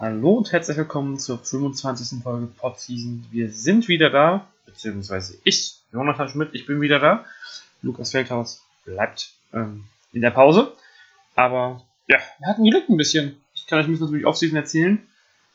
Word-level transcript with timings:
Hallo 0.00 0.30
und 0.30 0.50
herzlich 0.50 0.78
willkommen 0.78 1.18
zur 1.18 1.36
25. 1.36 2.22
Folge 2.22 2.46
Podseason. 2.46 3.26
Wir 3.30 3.50
sind 3.50 3.86
wieder 3.86 4.08
da, 4.08 4.46
beziehungsweise 4.64 5.36
ich, 5.44 5.74
Jonathan 5.92 6.30
Schmidt, 6.30 6.54
ich 6.54 6.64
bin 6.64 6.80
wieder 6.80 6.98
da. 6.98 7.26
Lukas 7.82 8.12
Feldhaus 8.12 8.64
bleibt 8.86 9.34
ähm, 9.52 9.84
in 10.14 10.22
der 10.22 10.30
Pause. 10.30 10.72
Aber 11.34 11.82
ja, 12.08 12.16
wir 12.38 12.48
hatten 12.48 12.64
Glück 12.64 12.88
ein 12.88 12.96
bisschen. 12.96 13.42
Ich 13.54 13.66
kann 13.66 13.78
euch 13.78 13.84
ein 13.84 13.90
bisschen 13.90 14.06
natürlich 14.06 14.24
Offseason 14.24 14.56
erzählen, 14.56 15.06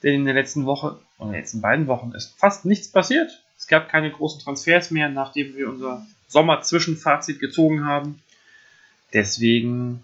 denn 0.03 0.13
in 0.13 0.25
der 0.25 0.35
letzten 0.35 0.67
Woche, 0.67 0.99
oder 1.17 1.29
in 1.29 1.31
den 1.31 1.41
letzten 1.41 1.61
beiden 1.61 1.87
Wochen, 1.87 2.11
ist 2.11 2.37
fast 2.37 2.65
nichts 2.65 2.91
passiert. 2.91 3.41
Es 3.57 3.65
gab 3.65 3.89
keine 3.89 4.11
großen 4.11 4.41
Transfers 4.41 4.91
mehr, 4.91 5.09
nachdem 5.09 5.55
wir 5.55 5.69
unser 5.69 6.05
Sommer-Zwischenfazit 6.27 7.39
gezogen 7.39 7.83
haben. 7.83 8.21
Deswegen 9.11 10.03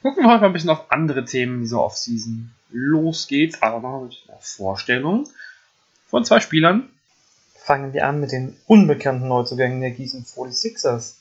gucken 0.00 0.24
wir 0.24 0.30
heute 0.30 0.40
mal 0.40 0.46
ein 0.46 0.54
bisschen 0.54 0.70
auf 0.70 0.90
andere 0.90 1.26
Themen 1.26 1.60
dieser 1.60 1.82
Offseason 1.82 2.55
los 2.70 3.26
geht's 3.26 3.62
aber 3.62 3.80
noch 3.80 4.02
mit 4.02 4.16
einer 4.28 4.40
Vorstellung 4.40 5.28
von 6.08 6.24
zwei 6.24 6.40
Spielern. 6.40 6.90
Fangen 7.54 7.92
wir 7.92 8.06
an 8.06 8.20
mit 8.20 8.32
den 8.32 8.56
unbekannten 8.66 9.28
Neuzugängen 9.28 9.80
der 9.80 9.90
Gießen 9.90 10.24
46ers. 10.24 11.14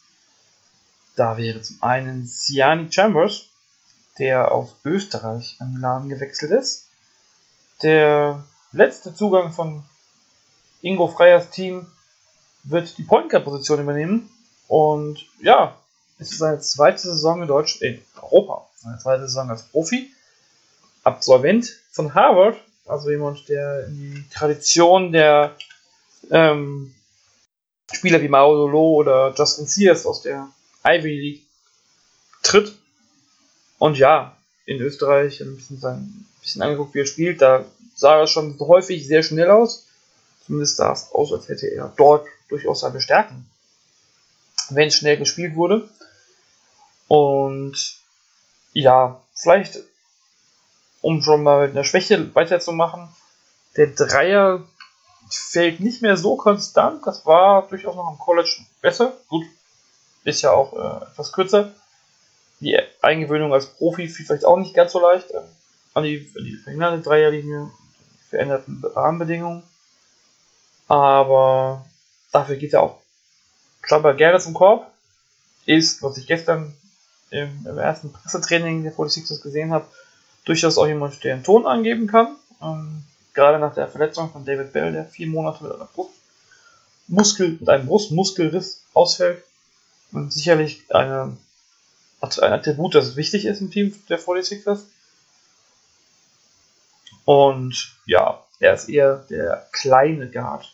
Da 1.16 1.38
wäre 1.38 1.62
zum 1.62 1.81
einen 1.81 2.26
Siani 2.26 2.91
Chambers, 2.91 3.48
der 4.20 4.52
aus 4.52 4.76
Österreich 4.84 5.55
an 5.59 5.73
Milan 5.73 6.09
gewechselt 6.09 6.52
ist. 6.52 6.88
Der 7.82 8.43
letzte 8.71 9.13
Zugang 9.13 9.52
von 9.52 9.84
Ingo 10.82 11.07
Freyers 11.07 11.49
Team 11.49 11.88
wird 12.63 12.98
die 12.98 13.04
Point 13.04 13.30
Guard 13.30 13.46
Position 13.46 13.82
übernehmen. 13.82 14.30
Und 14.68 15.26
ja, 15.41 15.76
es 16.20 16.32
ist 16.32 16.40
seine 16.40 16.59
zweite 16.59 16.99
Saison 16.99 17.41
in 17.41 17.48
Deutsch, 17.48 17.82
in 17.82 18.02
Europa, 18.21 18.68
seine 18.76 18.98
zweite 18.98 19.27
Saison 19.27 19.49
als 19.49 19.63
Profi. 19.63 20.12
Absolvent 21.06 21.72
von 21.92 22.14
Harvard, 22.16 22.58
also 22.88 23.12
jemand, 23.12 23.48
der 23.48 23.86
in 23.88 24.16
die 24.16 24.30
Tradition 24.34 25.12
der 25.12 25.56
ähm, 26.32 26.94
Spieler 27.92 28.22
wie 28.22 28.28
Mao 28.28 28.56
Dolo 28.56 28.96
oder 28.96 29.34
Justin 29.38 29.68
Sears 29.68 30.06
aus 30.06 30.24
der 30.24 30.50
Ivy 30.84 31.20
League 31.20 31.42
tritt. 32.42 32.74
Und 33.78 33.98
ja, 34.00 34.36
in 34.66 34.82
Österreich 34.82 35.42
ein 35.42 35.56
bisschen, 35.56 35.80
ein 35.84 36.26
bisschen 36.42 36.64
angeguckt, 36.64 36.96
wie 36.96 37.02
er 37.02 37.06
spielt, 37.06 37.42
da 37.42 37.66
sah 37.96 38.20
er 38.20 38.28
schon 38.28 38.60
häufig 38.60 39.06
sehr 39.06 39.22
schnell 39.22 39.52
aus. 39.52 39.86
Zumindest 40.46 40.78
sah 40.78 40.92
es 40.92 41.12
aus, 41.12 41.32
als 41.32 41.48
hätte 41.50 41.68
er 41.68 41.94
dort 41.96 42.28
durchaus 42.50 42.80
seine 42.82 43.02
Stärken, 43.02 43.48
wenn 44.70 44.90
schnell 44.90 45.18
gespielt 45.18 45.56
wurde. 45.56 45.88
Und 47.08 47.76
ja, 48.74 49.22
vielleicht 49.34 49.80
um 51.06 51.22
schon 51.22 51.44
mal 51.44 51.68
mit 51.68 51.76
einer 51.76 51.84
Schwäche 51.84 52.34
weiterzumachen. 52.34 53.08
Der 53.78 53.86
Dreier 53.86 54.64
fällt 55.30 55.80
nicht 55.80 56.02
mehr 56.02 56.18
so 56.18 56.36
konstant. 56.36 57.06
Das 57.06 57.28
war 57.28 57.68
durchaus 57.68 57.96
noch 57.96 58.08
am 58.08 58.18
College 58.18 58.66
besser. 58.82 59.14
Gut, 59.28 59.46
ist 60.24 60.42
ja 60.42 60.52
auch 60.52 60.74
äh, 60.74 61.06
etwas 61.06 61.32
kürzer. 61.32 61.72
Die 62.60 62.76
Eingewöhnung 63.04 63.54
als 63.54 63.68
Profi 63.68 64.08
fiel 64.08 64.26
vielleicht 64.26 64.46
auch 64.46 64.58
nicht 64.58 64.74
ganz 64.74 64.94
so 64.94 65.00
leicht 65.00 65.30
äh, 65.30 65.42
an 65.94 66.06
die, 66.06 66.28
die 66.40 66.56
verhinderte 66.56 67.03
Dreierlinie, 67.03 67.70
die 68.16 68.30
veränderten 68.30 68.84
Rahmenbedingungen. 68.84 69.62
Aber 70.88 71.86
dafür 72.31 72.56
geht 72.56 72.74
er 72.74 72.81
auch 72.81 73.00
scheinbar 73.84 74.16
gerne 74.16 74.40
zum 74.40 74.56
Korb. 74.56 74.92
Ist, 75.68 76.02
was 76.02 76.18
ich 76.18 76.26
gestern 76.26 76.74
im, 77.30 77.64
im 77.70 77.78
ersten 77.78 78.12
Pressetraining 78.12 78.81
der 78.81 78.94
46ers 78.96 79.44
gesehen 79.44 79.72
habe, 79.72 79.86
durchaus 80.46 80.78
auch 80.78 80.88
jemand, 80.88 81.24
der 81.24 81.36
einen 81.36 81.44
Ton 81.44 81.66
angeben 81.66 82.08
kann. 82.08 82.36
Ähm, 82.62 83.04
gerade 83.34 83.60
nach 83.60 83.74
der 83.74 83.88
Verletzung 83.88 84.32
von 84.32 84.46
David 84.46 84.72
Bell, 84.74 84.92
der 84.92 85.06
vier 85.06 85.28
Monate 85.28 85.64
mit 85.64 85.74
einer 85.74 85.90
Brustmuskel, 85.94 87.58
mit 87.60 87.70
einem 87.70 87.88
Brustmuskelriss 87.88 88.84
ausfällt. 88.94 89.44
Und 90.12 90.32
sicherlich 90.32 90.84
eine, 90.90 91.36
ein 92.22 92.54
Attribut, 92.54 92.96
das 92.96 93.16
wichtig 93.16 93.46
ist 93.46 93.60
im 93.60 93.72
Team 93.72 93.94
der 94.08 94.20
46ers. 94.20 94.84
Und 97.26 97.96
ja, 98.06 98.44
er 98.60 98.74
ist 98.74 98.88
eher 98.88 99.18
der 99.30 99.68
kleine 99.72 100.30
Guard, 100.30 100.72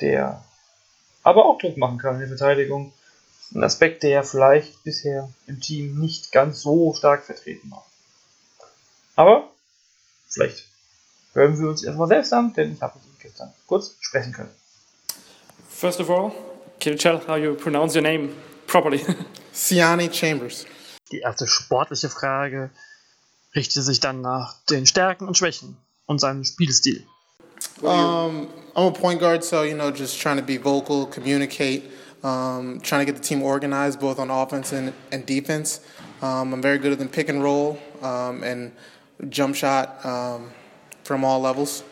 der 0.00 0.44
aber 1.22 1.46
auch 1.46 1.58
Druck 1.58 1.76
machen 1.76 1.98
kann 1.98 2.14
in 2.14 2.20
der 2.20 2.36
Verteidigung. 2.36 2.92
Ein 3.54 3.62
Aspekt, 3.62 4.02
der 4.02 4.24
vielleicht 4.24 4.82
bisher 4.82 5.30
im 5.46 5.60
Team 5.60 5.98
nicht 6.00 6.32
ganz 6.32 6.60
so 6.60 6.92
stark 6.92 7.24
vertreten 7.24 7.70
war. 7.70 7.86
Aber 9.16 9.50
vielleicht 10.28 10.64
hören 11.32 11.58
wir 11.58 11.68
uns 11.68 11.82
erstmal 11.82 12.08
selbst 12.08 12.32
an, 12.32 12.52
denn 12.54 12.74
ich 12.74 12.82
habe 12.82 12.98
mit 12.98 13.06
ihm 13.06 13.18
gestern 13.20 13.52
kurz 13.66 13.96
sprechen 14.00 14.32
können. 14.32 14.50
First 15.68 16.00
of 16.00 16.10
all, 16.10 16.32
can 16.80 16.92
you 16.92 16.98
tell 16.98 17.20
how 17.26 17.36
you 17.36 17.54
pronounce 17.54 17.94
your 17.94 18.02
name 18.02 18.30
properly? 18.66 19.04
Siani 19.52 20.10
Chambers. 20.12 20.66
Die 21.12 21.20
erste 21.20 21.46
sportliche 21.46 22.08
Frage 22.08 22.70
richtet 23.54 23.84
sich 23.84 24.00
dann 24.00 24.20
nach 24.20 24.56
den 24.70 24.86
Stärken 24.86 25.28
und 25.28 25.36
Schwächen 25.36 25.76
und 26.06 26.20
seinem 26.20 26.44
Spielstil. 26.44 27.06
Um, 27.82 28.48
I'm 28.74 28.88
a 28.88 28.90
point 28.90 29.20
guard, 29.20 29.44
so 29.44 29.62
you 29.62 29.74
know, 29.74 29.90
just 29.90 30.20
trying 30.20 30.36
to 30.36 30.42
be 30.42 30.58
vocal, 30.58 31.06
communicate, 31.06 31.84
um, 32.22 32.80
trying 32.82 33.00
to 33.00 33.12
get 33.12 33.16
the 33.16 33.22
team 33.22 33.42
organized 33.42 34.00
both 34.00 34.18
on 34.18 34.30
offense 34.30 34.72
and, 34.72 34.92
and 35.12 35.24
defense. 35.26 35.80
Um, 36.20 36.52
I'm 36.52 36.62
very 36.62 36.78
good 36.78 36.92
at 36.92 36.98
the 36.98 37.06
pick 37.06 37.28
and 37.28 37.42
roll, 37.42 37.78
um, 38.02 38.42
and 38.42 38.72
jump 39.28 39.54
shot 39.54 40.04
um, 40.04 40.50
from 41.02 41.24
all 41.24 41.40
levels 41.40 41.84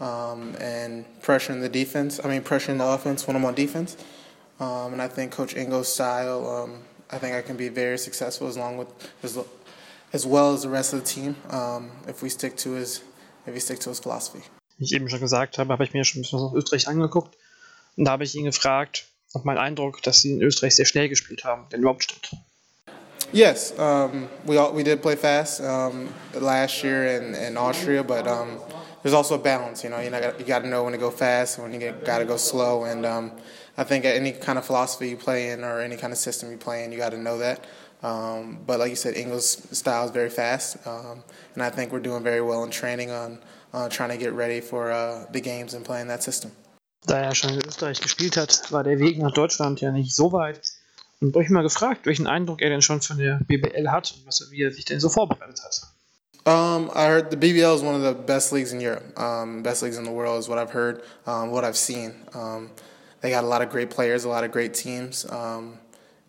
um, 0.00 0.54
and 0.60 1.04
pressuring 1.22 1.60
the 1.60 1.68
defense. 1.68 2.20
I 2.24 2.28
mean, 2.28 2.42
pressuring 2.42 2.78
the 2.78 2.86
offense 2.86 3.26
when 3.26 3.36
I'm 3.36 3.44
on 3.44 3.54
defense. 3.54 3.96
Um, 4.60 4.92
and 4.92 5.02
I 5.02 5.08
think 5.08 5.32
Coach 5.32 5.54
Ingo's 5.56 5.92
style, 5.92 6.46
um, 6.46 6.82
I 7.10 7.18
think 7.18 7.34
I 7.34 7.42
can 7.42 7.56
be 7.56 7.68
very 7.68 7.98
successful 7.98 8.48
as 8.48 8.56
long 8.56 8.76
with 8.76 8.88
as, 9.22 9.38
as 10.12 10.26
well 10.26 10.52
as 10.52 10.62
the 10.62 10.68
rest 10.68 10.92
of 10.92 11.00
the 11.00 11.06
team 11.06 11.36
um, 11.50 11.90
if 12.06 12.22
we 12.22 12.28
stick 12.28 12.56
to 12.58 12.72
his 12.72 13.02
if 13.46 13.54
we 13.54 13.60
stick 13.60 13.78
to 13.80 13.90
his 13.90 14.00
philosophy. 14.00 14.42
Wie 14.78 14.84
ich 14.84 14.92
eben 14.92 15.08
schon 15.08 15.20
gesagt 15.20 15.58
habe, 15.58 15.72
habe 15.72 15.84
ich 15.84 15.92
mir 15.92 16.04
schon 16.04 16.22
aus 16.22 16.54
Österreich 16.54 16.88
angeguckt 16.88 17.36
und 17.96 18.04
da 18.04 18.12
habe 18.12 18.24
ich 18.24 18.34
ihn 18.34 18.44
gefragt, 18.44 19.08
ob 19.32 19.44
mein 19.44 19.58
Eindruck, 19.58 20.02
dass 20.02 20.22
sie 20.22 20.32
in 20.32 20.42
Österreich 20.42 20.76
sehr 20.76 20.86
schnell 20.86 21.08
gespielt 21.08 21.44
haben, 21.44 21.68
denn 21.70 21.80
überhaupt 21.80 22.04
stimmt. 22.04 22.30
Yes, 23.32 23.78
um, 23.78 24.28
we 24.46 24.56
all, 24.56 24.72
we 24.72 24.82
did 24.82 25.02
play 25.02 25.14
fast 25.14 25.60
um, 25.60 26.08
last 26.34 26.82
year 26.82 27.06
in, 27.06 27.34
in 27.34 27.56
Austria, 27.58 28.02
but 28.02 28.26
um, 28.26 28.58
there's 29.02 29.12
also 29.12 29.34
a 29.34 29.38
balance. 29.38 29.84
You 29.84 29.90
know, 29.90 30.00
you, 30.00 30.08
know, 30.08 30.32
you 30.38 30.44
got 30.46 30.60
to 30.60 30.68
know 30.68 30.84
when 30.84 30.92
to 30.92 30.98
go 30.98 31.10
fast, 31.10 31.58
and 31.58 31.70
when 31.70 31.78
you 31.78 31.92
got 32.04 32.18
to 32.18 32.24
go 32.24 32.38
slow, 32.38 32.84
and 32.84 33.04
um, 33.04 33.32
I 33.76 33.84
think 33.84 34.06
any 34.06 34.32
kind 34.32 34.58
of 34.58 34.64
philosophy 34.64 35.10
you 35.10 35.16
play 35.16 35.50
in 35.50 35.62
or 35.62 35.80
any 35.80 35.96
kind 35.96 36.12
of 36.12 36.18
system 36.18 36.50
you 36.50 36.56
play 36.56 36.84
in, 36.84 36.92
you 36.92 36.96
got 36.96 37.10
to 37.10 37.18
know 37.18 37.36
that. 37.38 37.66
Um, 38.02 38.60
but 38.66 38.78
like 38.78 38.90
you 38.90 38.96
said, 38.96 39.14
English 39.14 39.44
style 39.44 40.06
is 40.06 40.10
very 40.10 40.30
fast, 40.30 40.86
um, 40.86 41.22
and 41.54 41.62
I 41.62 41.68
think 41.68 41.92
we're 41.92 42.00
doing 42.00 42.22
very 42.22 42.40
well 42.40 42.64
in 42.64 42.70
training 42.70 43.10
on 43.10 43.40
uh, 43.74 43.88
trying 43.90 44.10
to 44.10 44.16
get 44.16 44.32
ready 44.32 44.60
for 44.60 44.90
uh, 44.90 45.26
the 45.32 45.40
games 45.40 45.74
and 45.74 45.84
playing 45.84 46.08
that 46.08 46.22
system. 46.22 46.52
Da 47.06 47.18
er 47.18 47.34
schon 47.34 47.50
in 47.50 47.60
Österreich 47.66 48.00
gespielt 48.00 48.36
hat, 48.36 48.72
war 48.72 48.84
der 48.84 48.98
Weg 48.98 49.18
nach 49.18 49.32
Deutschland 49.32 49.80
ja 49.80 49.90
nicht 49.90 50.14
so 50.14 50.32
weit. 50.32 50.60
Und 51.20 51.36
euch 51.36 51.50
mal 51.50 51.62
gefragt, 51.62 52.06
welchen 52.06 52.26
Eindruck 52.26 52.62
er 52.62 52.70
denn 52.70 52.82
schon 52.82 53.00
von 53.00 53.18
der 53.18 53.40
BBL 53.46 53.88
hat 53.88 54.12
und 54.12 54.26
was, 54.26 54.46
wie 54.50 54.62
er 54.62 54.70
sich 54.70 54.84
denn 54.84 55.00
so 55.00 55.08
vorbereitet 55.08 55.60
hat. 55.64 55.82
Um, 56.46 56.90
I 56.94 57.06
heard 57.08 57.30
the 57.30 57.36
BBL 57.36 57.74
is 57.74 57.82
one 57.82 57.94
of 57.94 58.02
the 58.02 58.14
best 58.14 58.52
leagues 58.52 58.72
in 58.72 58.80
Europe. 58.80 59.18
Um, 59.18 59.62
best 59.62 59.82
leagues 59.82 59.98
in 59.98 60.04
the 60.04 60.12
world 60.12 60.38
is 60.38 60.48
what 60.48 60.58
I've 60.58 60.72
heard, 60.72 61.02
um, 61.26 61.50
what 61.50 61.64
I've 61.64 61.76
seen. 61.76 62.14
Um, 62.32 62.70
they 63.20 63.30
got 63.30 63.44
a 63.44 63.46
lot 63.46 63.60
of 63.60 63.68
great 63.68 63.90
players, 63.90 64.24
a 64.24 64.28
lot 64.28 64.44
of 64.44 64.52
great 64.52 64.72
teams. 64.72 65.26
Um, 65.30 65.78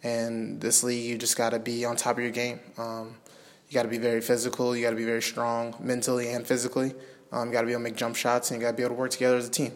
and 0.03 0.59
this 0.59 0.83
league, 0.83 1.06
you 1.06 1.18
just 1.18 1.38
got 1.38 1.51
to 1.51 1.59
be 1.59 1.86
on 1.86 1.95
top 1.95 2.18
of 2.18 2.24
your 2.24 2.31
game. 2.31 2.59
Um, 2.77 3.15
you 3.69 3.75
got 3.75 3.83
to 3.83 3.89
be 3.89 4.00
very 4.00 4.21
physical. 4.21 4.75
You 4.75 4.83
got 4.83 4.89
to 4.89 4.95
be 4.95 5.06
very 5.06 5.21
strong 5.21 5.75
mentally 5.80 6.30
and 6.30 6.45
physically. 6.45 6.88
You 7.31 7.51
got 7.51 7.62
to 7.62 7.68
be 7.68 7.74
able 7.74 7.74
to 7.74 7.80
make 7.80 7.95
jump 7.95 8.15
shots, 8.15 8.50
and 8.50 8.59
you 8.59 8.65
got 8.65 8.71
to 8.71 8.77
be 8.77 8.83
able 8.83 8.95
to 8.95 9.00
work 9.00 9.12
together 9.12 9.38
as 9.38 9.47
a 9.47 9.51
team. 9.51 9.71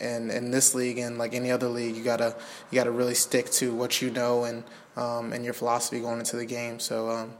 And 0.00 0.30
in 0.30 0.50
this 0.50 0.74
league 0.74 0.98
and 0.98 1.18
like 1.18 1.34
any 1.34 1.50
other 1.50 1.68
league, 1.68 1.96
you 1.96 2.04
gotta 2.04 2.34
you 2.70 2.76
gotta 2.76 2.90
really 2.90 3.14
stick 3.14 3.50
to 3.52 3.74
what 3.74 4.00
you 4.00 4.10
know 4.10 4.44
and 4.44 4.62
um, 4.96 5.32
and 5.32 5.44
your 5.44 5.54
philosophy 5.54 6.00
going 6.00 6.20
into 6.20 6.36
the 6.36 6.46
game. 6.46 6.78
So 6.78 7.10
um, 7.10 7.32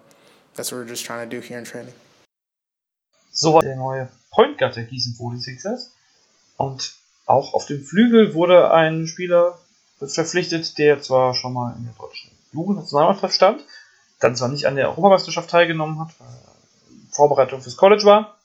that's 0.54 0.72
what 0.72 0.78
we're 0.78 0.88
just 0.88 1.04
trying 1.04 1.28
to 1.28 1.36
do 1.36 1.40
here 1.40 1.58
in 1.58 1.64
training. 1.64 1.94
So 3.32 3.52
war 3.52 3.62
der 3.62 3.76
neue 3.76 4.08
Point 4.30 4.58
Guard 4.58 4.74
der 4.76 4.84
Gießen 4.84 5.14
46ers. 5.16 5.90
Und 6.56 6.94
auch 7.26 7.54
auf 7.54 7.66
dem 7.66 7.84
Flügel 7.84 8.34
wurde 8.34 8.72
ein 8.72 9.06
Spieler 9.06 9.58
verpflichtet, 9.98 10.78
der 10.78 11.00
zwar 11.00 11.34
schon 11.34 11.52
mal 11.52 11.74
in 11.76 11.84
der 11.84 11.94
deutschen 11.94 12.30
Jugendnationalmannschaft 12.52 13.34
stand, 13.34 13.64
dann 14.20 14.34
zwar 14.36 14.48
nicht 14.48 14.66
an 14.66 14.76
der 14.76 14.88
Europameisterschaft 14.88 15.50
teilgenommen 15.50 16.00
hat, 16.00 16.08
weil 16.18 16.38
Vorbereitung 17.10 17.60
fürs 17.60 17.76
College 17.76 18.04
war. 18.04 18.36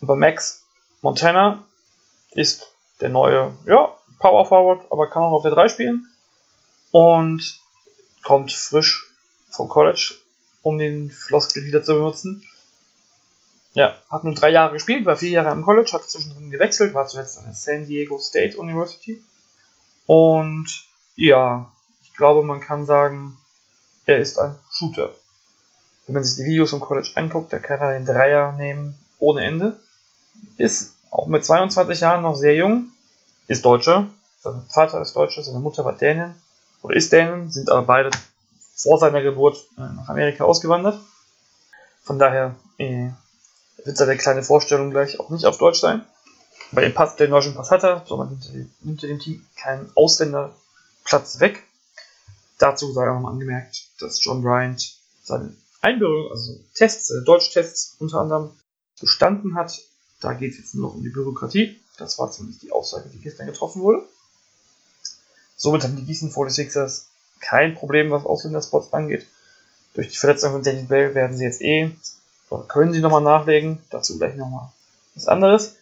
Aber 0.00 0.16
Max 0.16 0.64
Montana 1.02 1.64
ist 2.32 2.66
der 3.00 3.08
neue, 3.08 3.54
ja, 3.66 3.94
Power 4.18 4.46
Forward, 4.46 4.90
aber 4.90 5.08
kann 5.08 5.22
auch 5.22 5.32
auf 5.32 5.42
der 5.42 5.52
3 5.52 5.68
spielen. 5.68 6.06
Und 6.90 7.60
kommt 8.22 8.52
frisch 8.52 9.12
vom 9.50 9.68
College, 9.68 10.14
um 10.62 10.78
den 10.78 11.10
Floskel 11.10 11.64
wieder 11.64 11.82
zu 11.82 11.94
benutzen. 11.94 12.42
ja, 13.76 13.94
hat 14.08 14.24
nur 14.24 14.34
drei 14.34 14.48
Jahre 14.48 14.72
gespielt, 14.72 15.04
war 15.04 15.16
vier 15.16 15.32
Jahre 15.32 15.50
am 15.50 15.62
College, 15.62 15.90
hat 15.92 16.08
zwischendrin 16.08 16.50
gewechselt, 16.50 16.94
war 16.94 17.06
zuletzt 17.06 17.36
an 17.36 17.44
der 17.44 17.52
San 17.52 17.84
Diego 17.84 18.18
State 18.18 18.56
University. 18.56 19.22
Und 20.06 20.66
ja, 21.14 21.70
ich 22.02 22.14
glaube, 22.14 22.42
man 22.42 22.60
kann 22.60 22.86
sagen, 22.86 23.36
er 24.06 24.16
ist 24.16 24.38
ein 24.38 24.58
Shooter. 24.70 25.14
Wenn 26.06 26.14
man 26.14 26.24
sich 26.24 26.36
die 26.42 26.50
Videos 26.50 26.72
im 26.72 26.80
College 26.80 27.10
anguckt, 27.16 27.52
da 27.52 27.58
kann 27.58 27.80
er 27.80 27.92
den 27.92 28.06
Dreier 28.06 28.52
nehmen 28.52 28.98
ohne 29.18 29.44
Ende. 29.44 29.78
Ist 30.56 30.95
auch 31.10 31.26
mit 31.26 31.44
22 31.44 32.00
Jahren 32.00 32.22
noch 32.22 32.36
sehr 32.36 32.54
jung, 32.54 32.88
ist 33.48 33.64
Deutscher. 33.64 34.08
Sein 34.40 34.62
Vater 34.68 35.00
ist 35.00 35.14
Deutscher, 35.14 35.42
seine 35.42 35.58
Mutter 35.58 35.84
war 35.84 35.92
Dänin 35.92 36.34
oder 36.82 36.96
ist 36.96 37.12
Dänin, 37.12 37.50
sind 37.50 37.70
aber 37.70 37.82
beide 37.82 38.10
vor 38.74 38.98
seiner 38.98 39.22
Geburt 39.22 39.56
äh, 39.78 39.80
nach 39.80 40.08
Amerika 40.08 40.44
ausgewandert. 40.44 41.00
Von 42.02 42.18
daher 42.18 42.54
äh, 42.78 43.08
wird 43.84 43.96
seine 43.96 44.16
kleine 44.16 44.42
Vorstellung 44.42 44.90
gleich 44.90 45.18
auch 45.18 45.30
nicht 45.30 45.46
auf 45.46 45.58
Deutsch 45.58 45.80
sein. 45.80 46.04
Bei 46.72 46.82
dem 46.82 46.94
Pass, 46.94 47.16
den 47.16 47.30
deutschen 47.30 47.54
Pass 47.54 47.70
hat 47.70 47.84
er, 47.84 48.04
sondern 48.06 48.40
nimmt 48.80 49.02
er 49.02 49.08
dem 49.08 49.20
Team 49.20 49.46
keinen 49.56 49.90
Ausländerplatz 49.94 51.40
weg. 51.40 51.62
Dazu 52.58 52.92
sei 52.92 53.08
auch 53.08 53.14
nochmal 53.14 53.32
angemerkt, 53.32 53.86
dass 54.00 54.22
John 54.24 54.42
Bryant 54.42 54.96
seine 55.22 55.54
Einbürgerung, 55.80 56.30
also 56.30 56.58
Tests, 56.74 57.10
äh, 57.10 57.22
Deutschtests 57.24 57.96
unter 57.98 58.20
anderem 58.20 58.50
bestanden 59.00 59.54
hat. 59.54 59.78
Da 60.20 60.32
geht 60.32 60.52
es 60.52 60.58
jetzt 60.58 60.74
nur 60.74 60.88
noch 60.88 60.94
um 60.96 61.02
die 61.02 61.10
Bürokratie. 61.10 61.80
Das 61.98 62.18
war 62.18 62.30
zumindest 62.30 62.62
die 62.62 62.72
Aussage, 62.72 63.08
die 63.08 63.18
gestern 63.18 63.46
getroffen 63.46 63.82
wurde. 63.82 64.02
Somit 65.56 65.82
haben 65.82 65.96
die 65.96 66.04
Gießen 66.04 66.30
46ers 66.30 67.04
kein 67.40 67.74
Problem, 67.74 68.10
was 68.10 68.24
Ausländerspots 68.24 68.92
angeht. 68.92 69.26
Durch 69.94 70.08
die 70.08 70.16
Verletzung 70.16 70.52
von 70.52 70.62
Daniel 70.62 70.84
Bell 70.84 71.14
werden 71.14 71.36
sie 71.36 71.44
jetzt 71.44 71.62
eh, 71.62 71.90
oder 72.50 72.64
können 72.64 72.92
sie 72.92 73.00
nochmal 73.00 73.22
nachlegen. 73.22 73.78
Dazu 73.90 74.18
gleich 74.18 74.36
nochmal 74.36 74.70
was 75.14 75.26
anderes. 75.26 75.76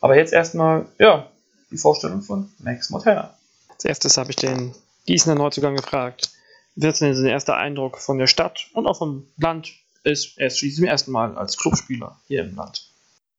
Aber 0.00 0.16
jetzt 0.16 0.32
erstmal, 0.32 0.86
ja, 0.98 1.28
die 1.70 1.78
Vorstellung 1.78 2.22
von 2.22 2.52
Max 2.58 2.90
Montana. 2.90 3.34
Als 3.68 3.84
erstes 3.84 4.16
habe 4.16 4.30
ich 4.30 4.36
den 4.36 4.74
Gießener 5.06 5.34
Neuzugang 5.34 5.74
gefragt. 5.74 6.30
Ist 6.76 7.00
denn 7.00 7.14
sein 7.14 7.26
erster 7.26 7.56
Eindruck 7.56 7.98
von 7.98 8.18
der 8.18 8.26
Stadt 8.26 8.68
und 8.74 8.86
auch 8.86 8.98
vom 8.98 9.26
Land 9.38 9.72
ist, 10.04 10.38
er 10.38 10.48
ist 10.48 10.58
schließlich 10.58 10.76
zum 10.76 10.84
ersten 10.84 11.10
Mal 11.10 11.36
als 11.36 11.56
Clubspieler 11.56 12.20
hier 12.28 12.44
im 12.44 12.54
Land. 12.54 12.88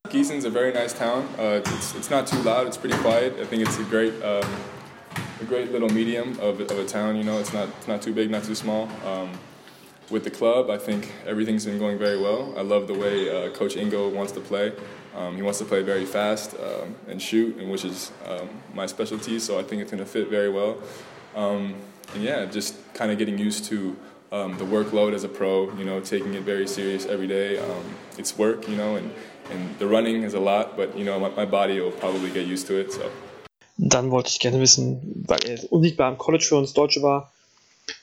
Gießen's 0.10 0.46
a 0.46 0.50
very 0.50 0.72
nice 0.74 0.94
town. 0.94 1.28
Uh, 1.38 1.62
it's, 1.66 1.96
it's 1.96 2.10
not 2.10 2.28
too 2.28 2.40
loud. 2.40 2.68
It's 2.68 2.78
pretty 2.78 2.98
quiet. 2.98 3.34
I 3.40 3.46
think 3.46 3.64
it's 3.64 3.78
a 3.78 3.84
great, 3.84 4.14
um, 4.24 4.50
a 5.42 5.46
great 5.46 5.72
little 5.72 5.90
medium 5.90 6.40
of, 6.40 6.60
of 6.62 6.72
a 6.72 6.86
town. 6.86 7.16
You 7.16 7.24
know, 7.24 7.40
it's 7.40 7.54
not, 7.54 7.70
it's 7.78 7.88
not 7.88 8.02
too 8.02 8.14
big, 8.14 8.30
not 8.30 8.44
too 8.44 8.56
small. 8.56 8.90
Um, 9.06 9.32
with 10.10 10.24
the 10.24 10.32
club, 10.32 10.70
I 10.70 10.78
think 10.78 11.12
everything's 11.26 11.66
been 11.66 11.80
going 11.80 11.98
very 11.98 12.20
well. 12.20 12.54
I 12.58 12.62
love 12.62 12.88
the 12.88 12.94
way 12.94 13.30
uh, 13.30 13.50
Coach 13.52 13.76
Ingo 13.76 14.12
wants 14.12 14.32
to 14.34 14.40
play. 14.40 14.72
Um, 15.16 15.36
he 15.36 15.42
wants 15.42 15.60
to 15.60 15.66
play 15.66 15.82
very 15.82 16.06
fast 16.06 16.56
um, 16.56 16.96
and 17.08 17.22
shoot, 17.22 17.58
and 17.58 17.70
which 17.70 17.84
is 17.84 18.12
um, 18.26 18.50
my 18.74 18.86
specialty. 18.86 19.40
So 19.40 19.60
I 19.60 19.64
think 19.64 19.82
it's 19.82 19.92
going 19.92 20.04
to 20.04 20.10
fit 20.10 20.30
very 20.30 20.50
well. 20.50 20.78
Um, 21.36 21.76
and 22.14 22.24
yeah, 22.24 22.46
just 22.46 22.76
kind 22.94 23.12
of 23.12 23.18
getting 23.18 23.38
used 23.38 23.66
to 23.66 23.98
um, 24.32 24.58
the 24.58 24.66
workload 24.66 25.14
as 25.14 25.24
a 25.24 25.30
pro. 25.30 25.72
You 25.78 25.86
know, 25.86 26.00
taking 26.00 26.34
it 26.34 26.44
very 26.44 26.68
serious 26.68 27.06
every 27.06 27.28
day. 27.28 27.58
Um, 27.58 27.84
it's 28.18 28.38
work, 28.38 28.68
you 28.68 28.76
know, 28.76 28.96
and 28.96 29.12
and 29.52 29.78
the 29.80 29.88
running 29.88 30.24
is 30.24 30.34
a 30.34 30.40
lot, 30.40 30.76
but 30.76 30.98
you 30.98 31.06
know, 31.06 31.20
my, 31.20 31.30
my 31.30 31.46
body 31.46 31.80
will 31.80 31.92
probably 31.92 32.30
get 32.30 32.48
used 32.48 32.68
to 32.68 32.80
it. 32.80 32.92
So. 32.92 33.10
Dann 33.78 34.10
wollte 34.12 34.30
ich 34.30 34.40
gerne 34.40 34.60
wissen, 34.60 35.24
weil 35.28 35.40
er 35.46 35.72
unsichtbar 35.72 36.12
im 36.12 36.18
College 36.18 36.46
für 36.46 36.56
uns 36.56 36.74
Deutsche 36.74 37.02
war, 37.04 37.32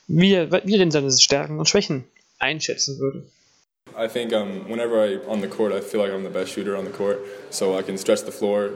wie 0.07 0.33
er, 0.33 0.51
wie 0.53 0.75
er 0.75 0.79
denn 0.79 0.91
seine 0.91 1.11
Stärken 1.11 1.59
und 1.59 1.69
Schwächen 1.69 2.05
einschätzen 2.39 2.99
würde. 2.99 3.25
I 3.97 4.09
think 4.09 4.33
um, 4.33 4.65
whenever 4.69 5.05
I 5.05 5.19
on 5.29 5.41
the 5.41 5.47
court, 5.47 5.73
I 5.73 5.81
feel 5.81 6.01
like 6.01 6.11
I'm 6.11 6.25
the 6.25 6.31
best 6.31 6.53
shooter 6.53 6.77
on 6.77 6.85
the 6.85 6.91
court. 6.91 7.19
So 7.51 7.79
I 7.79 7.83
can 7.83 7.97
stretch 7.99 8.25
the 8.25 8.33
floor 8.33 8.71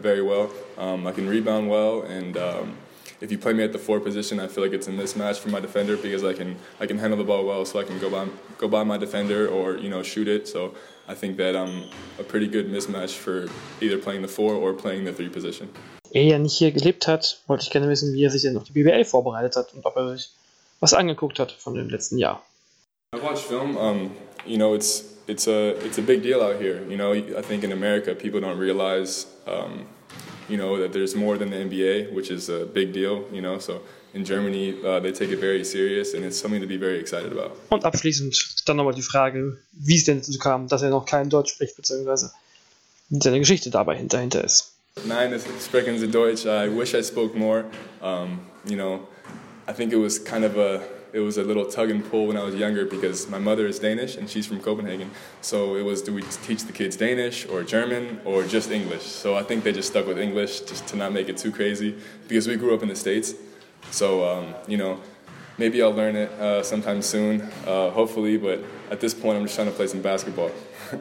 very 0.00 0.22
well. 0.22 0.50
Um, 0.78 1.06
I 1.06 1.12
can 1.12 1.28
rebound 1.28 1.68
well, 1.68 2.02
and 2.02 2.36
um, 2.36 2.76
if 3.24 3.32
you 3.32 3.38
play 3.38 3.54
me 3.54 3.64
at 3.64 3.72
the 3.72 3.78
four 3.78 4.00
position, 4.00 4.38
I 4.38 4.48
feel 4.48 4.62
like 4.64 4.74
it's 4.74 4.86
a 4.86 4.90
mismatch 4.90 5.38
for 5.38 5.48
my 5.48 5.58
defender 5.58 5.96
because 5.96 6.22
I 6.22 6.34
can 6.34 6.56
I 6.78 6.86
can 6.86 6.98
handle 6.98 7.18
the 7.22 7.24
ball 7.24 7.44
well, 7.50 7.64
so 7.64 7.80
I 7.80 7.84
can 7.84 7.98
go 7.98 8.10
by 8.10 8.28
go 8.58 8.68
by 8.68 8.84
my 8.84 8.98
defender 8.98 9.48
or 9.48 9.78
you 9.84 9.88
know 9.88 10.02
shoot 10.02 10.28
it. 10.28 10.46
So 10.46 10.74
I 11.08 11.14
think 11.14 11.38
that 11.38 11.56
I'm 11.56 11.74
a 12.18 12.22
pretty 12.22 12.48
good 12.48 12.66
mismatch 12.74 13.14
for 13.24 13.48
either 13.80 13.98
playing 13.98 14.22
the 14.22 14.32
four 14.38 14.52
or 14.54 14.74
playing 14.74 15.04
the 15.06 15.12
three 15.12 15.30
position. 15.30 15.68
Er 16.14 16.22
ja 16.22 16.38
nicht 16.38 16.58
hier 16.58 16.70
gelebt 16.70 17.08
hat, 17.08 17.40
wollte 17.46 17.64
ich 17.64 17.70
gerne 17.70 17.88
wissen, 17.88 18.12
wie 18.12 18.24
er 18.24 18.30
sich 18.30 18.42
denn 18.42 18.56
auf 18.56 18.64
die 18.64 18.72
BBL 18.72 19.04
vorbereitet 19.04 19.56
hat 19.56 19.74
und 19.74 19.84
ob 19.86 19.96
er 19.96 20.16
sich 20.16 20.30
was 20.80 20.92
angeguckt 20.92 21.38
hat 21.38 21.50
von 21.50 21.74
dem 21.74 21.88
letzten 21.88 22.18
Jahr. 22.18 22.44
I 23.16 23.22
watched 23.22 23.44
film. 23.44 23.76
Um, 23.76 24.10
you 24.44 24.58
know, 24.58 24.74
it's 24.74 25.02
it's 25.26 25.48
a 25.48 25.70
it's 25.86 25.98
a 25.98 26.02
big 26.02 26.22
deal 26.22 26.42
out 26.42 26.60
here. 26.60 26.82
You 26.88 26.96
know, 26.96 27.14
I 27.14 27.42
think 27.42 27.64
in 27.64 27.72
America 27.72 28.14
people 28.14 28.40
don't 28.40 28.58
realize, 28.58 29.26
um, 29.46 29.86
you 30.48 30.56
know, 30.56 30.78
that 30.78 30.92
there's 30.92 31.14
more 31.14 31.38
than 31.38 31.50
the 31.50 31.56
NBA, 31.56 32.12
which 32.12 32.30
is 32.30 32.48
a 32.48 32.66
big 32.66 32.92
deal. 32.92 33.24
You 33.32 33.42
know, 33.42 33.58
so 33.58 33.80
in 34.12 34.24
Germany 34.24 34.74
uh, 34.84 35.00
they 35.00 35.12
take 35.12 35.30
it 35.30 35.40
very 35.40 35.64
serious 35.64 36.14
and 36.14 36.24
it's 36.24 36.38
something 36.38 36.60
to 36.60 36.66
be 36.66 36.76
very 36.76 36.98
excited 36.98 37.32
about. 37.32 37.52
Und 37.70 37.84
abschließend 37.84 38.62
dann 38.66 38.76
nochmal 38.76 38.94
die 38.94 39.02
Frage, 39.02 39.58
wie 39.72 39.96
es 39.96 40.04
denn 40.04 40.18
dazu 40.18 40.38
kam, 40.38 40.68
dass 40.68 40.82
er 40.82 40.90
noch 40.90 41.06
kein 41.06 41.28
Deutsch 41.28 41.52
spricht, 41.52 41.76
beziehungsweise 41.76 42.32
seine 43.10 43.38
Geschichte 43.38 43.70
dabei 43.70 44.02
dahinter 44.02 44.44
ist. 44.44 44.72
Nein, 45.06 45.38
sprechen 45.64 45.98
Sie 45.98 46.08
Deutsch. 46.08 46.44
I 46.46 46.68
wish 46.68 46.94
I 46.94 47.02
spoke 47.02 47.36
more. 47.36 47.64
Um, 48.00 48.40
you 48.64 48.76
know, 48.76 49.00
I 49.68 49.72
think 49.72 49.92
it 49.92 49.98
was 49.98 50.22
kind 50.22 50.44
of 50.44 50.56
a 50.56 50.80
it 51.14 51.20
was 51.20 51.38
a 51.38 51.44
little 51.44 51.64
tug 51.64 51.90
and 51.90 52.04
pull 52.10 52.26
when 52.26 52.36
I 52.36 52.42
was 52.42 52.56
younger 52.56 52.84
because 52.84 53.28
my 53.30 53.38
mother 53.38 53.68
is 53.68 53.78
Danish 53.78 54.16
and 54.16 54.28
she's 54.28 54.46
from 54.46 54.60
Copenhagen. 54.60 55.12
So 55.42 55.76
it 55.76 55.82
was 55.82 56.02
do 56.02 56.12
we 56.12 56.22
teach 56.22 56.64
the 56.64 56.72
kids 56.72 56.96
Danish 56.96 57.46
or 57.46 57.62
German 57.62 58.20
or 58.24 58.42
just 58.42 58.72
English? 58.72 59.04
So 59.04 59.36
I 59.36 59.44
think 59.44 59.62
they 59.62 59.70
just 59.70 59.90
stuck 59.90 60.08
with 60.08 60.18
English 60.18 60.62
just 60.62 60.88
to 60.88 60.96
not 60.96 61.12
make 61.12 61.28
it 61.28 61.38
too 61.38 61.52
crazy 61.52 61.94
because 62.26 62.48
we 62.48 62.56
grew 62.56 62.74
up 62.74 62.82
in 62.82 62.88
the 62.88 62.96
States. 62.96 63.34
So, 63.92 64.26
um, 64.28 64.54
you 64.66 64.76
know, 64.76 64.98
maybe 65.56 65.80
I'll 65.84 65.94
learn 65.94 66.16
it 66.16 66.30
uh, 66.32 66.64
sometime 66.64 67.00
soon, 67.00 67.42
uh, 67.64 67.90
hopefully, 67.90 68.36
but 68.36 68.64
at 68.90 68.98
this 68.98 69.14
point 69.14 69.38
I'm 69.38 69.44
just 69.44 69.54
trying 69.54 69.68
to 69.68 69.76
play 69.76 69.86
some 69.86 70.02
basketball. 70.02 70.50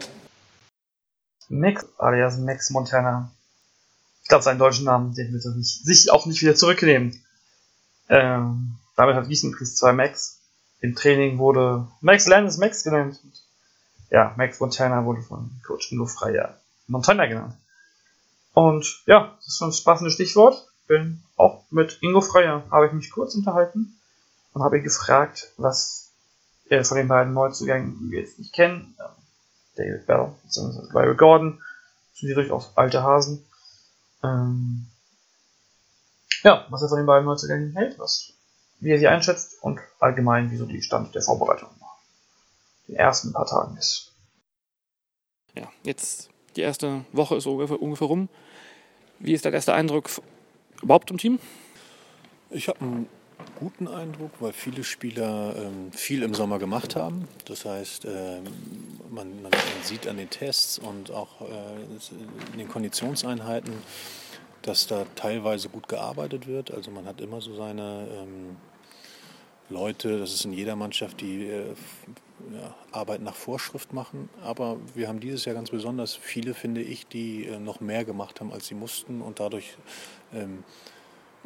Max, 1.50 1.86
alias 2.00 2.38
Max 2.38 2.70
Montana. 2.70 3.32
Ich 4.22 4.30
glaube, 4.30 4.44
seinen 4.44 4.60
deutschen 4.60 4.86
Namen, 4.86 5.16
den 5.16 5.34
wird 5.34 5.44
er 5.44 5.54
sich 5.60 6.12
auch 6.12 6.28
nicht 6.28 6.42
wieder 6.42 6.56
zurücknehmen. 6.56 7.20
Ähm, 8.10 8.78
damit 8.96 9.16
hat 9.16 9.28
Gießen 9.28 9.52
plus 9.52 9.76
2 9.76 9.94
Max. 9.94 10.40
Im 10.82 10.96
Training 10.96 11.38
wurde 11.38 11.88
Max 12.02 12.28
Landis 12.28 12.58
Max 12.58 12.84
genannt. 12.84 13.20
Ja, 14.10 14.34
Max 14.38 14.60
Montana 14.60 15.06
wurde 15.06 15.22
von 15.22 15.50
Coach 15.66 15.92
Ingo 15.92 16.06
Freier 16.06 16.60
Montana 16.88 17.26
genannt. 17.26 17.56
Und 18.54 19.02
ja, 19.06 19.34
das 19.38 19.48
ist 19.48 19.58
schon 19.58 19.70
das 19.70 19.84
passende 19.84 20.12
Stichwort. 20.12 20.68
Bin 20.88 21.24
auch 21.38 21.64
mit 21.72 21.98
Ingo 22.02 22.22
Freier 22.22 22.64
habe 22.70 22.88
ich 22.88 22.94
mich 22.94 23.10
kurz 23.10 23.34
unterhalten 23.36 23.98
und 24.54 24.62
habe 24.64 24.78
ihn 24.78 24.84
gefragt, 24.84 25.52
was 25.58 26.12
er 26.66 26.84
von 26.84 26.98
den 26.98 27.08
beiden 27.08 27.34
Neuzugängen, 27.34 27.98
die 28.00 28.12
wir 28.12 28.20
jetzt 28.22 28.38
nicht 28.38 28.54
kennen, 28.54 28.96
David 29.76 30.06
Bell 30.06 30.36
bzw. 30.44 30.92
Larry 30.94 31.16
Gordon, 31.16 31.62
sind 32.14 32.30
die 32.30 32.36
durchaus 32.36 32.76
alte 32.76 33.04
Hasen. 33.04 33.46
Ähm, 34.24 34.88
ja, 36.44 36.66
was 36.70 36.82
er 36.82 36.90
von 36.90 36.98
den 36.98 37.08
beiden 37.08 37.26
Neuzugängen 37.26 37.74
hält, 37.74 37.98
was 37.98 38.33
wie 38.84 38.92
er 38.92 39.00
sie 39.00 39.08
einschätzt 39.08 39.62
und 39.62 39.80
allgemein, 40.00 40.52
wieso 40.52 40.66
die 40.66 40.82
Stand 40.82 41.16
der 41.16 41.22
Vorbereitung 41.22 41.70
nach 41.80 41.98
den 42.88 42.96
ersten 42.96 43.32
paar 43.32 43.46
Tagen 43.46 43.78
ist. 43.78 44.12
Ja, 45.56 45.70
jetzt 45.84 46.30
die 46.56 46.62
erste 46.62 47.06
Woche 47.12 47.36
ist 47.36 47.46
ungefähr, 47.46 47.82
ungefähr 47.82 48.08
rum. 48.08 48.30
Wie 49.20 49.34
ist 49.34 49.46
dein 49.46 49.54
erster 49.54 49.74
Eindruck 49.74 50.10
überhaupt 50.82 51.10
im 51.12 51.18
Team? 51.18 51.40
Ich 52.50 52.68
habe 52.68 52.82
einen 52.82 53.10
guten 53.60 53.88
Eindruck, 53.88 54.32
weil 54.40 54.54
viele 54.54 54.84
Spieler 54.84 55.56
ähm, 55.56 55.92
viel 55.92 56.24
im 56.24 56.34
Sommer 56.34 56.60
gemacht 56.60 56.96
haben. 56.96 57.28
Das 57.46 57.66
heißt, 57.66 58.06
ähm, 58.06 58.44
man, 59.10 59.42
man, 59.42 59.52
sieht 59.84 60.08
an 60.08 60.18
den 60.18 60.30
Tests 60.30 60.80
und 60.80 61.12
auch 61.12 61.42
äh, 61.42 62.54
in 62.54 62.60
den 62.60 62.68
Konditionseinheiten, 62.68 63.74
dass 64.62 64.88
da 64.88 65.06
teilweise 65.16 65.70
gut 65.70 65.88
gearbeitet 65.88 66.48
wird. 66.48 66.72
Also 66.72 66.92
man 66.92 67.06
hat 67.06 67.22
immer 67.22 67.42
so 67.42 67.56
seine 67.56 68.08
ähm, 68.12 68.58
Leute, 69.70 70.20
das 70.20 70.34
ist 70.34 70.46
in 70.46 70.54
jeder 70.54 70.76
Mannschaft, 70.76 71.22
die 71.22 71.48
äh, 71.48 71.74
ja, 72.54 72.76
Arbeit 72.92 73.22
nach 73.22 73.36
Vorschrift 73.36 73.94
machen. 73.94 74.30
Aber 74.44 74.78
wir 74.94 75.08
haben 75.08 75.20
dieses 75.20 75.46
Jahr 75.46 75.56
ganz 75.56 75.70
besonders 75.72 76.16
viele, 76.16 76.54
finde 76.54 76.82
ich, 76.82 77.08
die 77.08 77.46
äh, 77.46 77.60
noch 77.60 77.80
mehr 77.80 78.04
gemacht 78.04 78.42
haben, 78.42 78.52
als 78.52 78.68
sie 78.68 78.76
mussten. 78.76 79.22
Und 79.22 79.40
dadurch 79.40 79.78
ähm, 80.34 80.64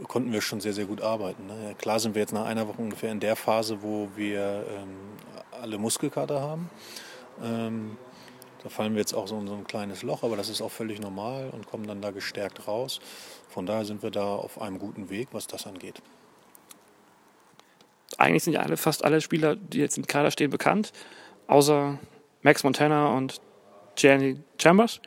konnten 0.08 0.32
wir 0.32 0.42
schon 0.42 0.62
sehr, 0.62 0.74
sehr 0.74 0.86
gut 0.86 1.02
arbeiten. 1.02 1.46
Ne? 1.48 1.76
Klar 1.78 2.00
sind 2.00 2.16
wir 2.16 2.22
jetzt 2.22 2.34
nach 2.34 2.46
einer 2.46 2.68
Woche 2.68 2.82
ungefähr 2.82 3.12
in 3.12 3.20
der 3.20 3.36
Phase, 3.36 3.82
wo 3.82 4.10
wir 4.16 4.66
ähm, 4.76 4.98
alle 5.62 5.78
Muskelkater 5.78 6.42
haben. 6.42 6.70
Ähm, 7.44 7.98
da 8.64 8.70
fallen 8.70 8.94
wir 8.94 9.00
jetzt 9.00 9.14
auch 9.14 9.28
so 9.28 9.38
in 9.38 9.48
so 9.48 9.54
ein 9.54 9.68
kleines 9.68 10.02
Loch, 10.02 10.24
aber 10.24 10.36
das 10.36 10.50
ist 10.50 10.62
auch 10.62 10.72
völlig 10.72 11.00
normal 11.00 11.52
und 11.52 11.68
kommen 11.68 11.86
dann 11.86 12.02
da 12.02 12.10
gestärkt 12.10 12.68
raus. 12.68 13.00
Von 13.48 13.68
daher 13.68 13.86
sind 13.86 14.02
wir 14.02 14.10
da 14.10 14.36
auf 14.36 14.60
einem 14.60 14.80
guten 14.80 15.12
Weg, 15.12 15.30
was 15.32 15.46
das 15.46 15.68
angeht 15.68 16.02
eigentlich 18.18 18.44
sind 18.44 18.54
ja 18.54 18.62
alle, 18.62 18.78
fast 18.78 19.04
alle 19.04 19.22
Spieler, 19.22 19.56
die 19.56 19.80
jetzt 19.80 19.98
im 19.98 20.08
Kader 20.08 20.32
stehen, 20.32 20.50
bekannt, 20.50 20.92
außer 21.48 22.00
Max 22.42 22.64
Montana 22.64 23.16
und 23.16 23.42
Gianni 23.96 24.38
Chambers. 24.62 25.02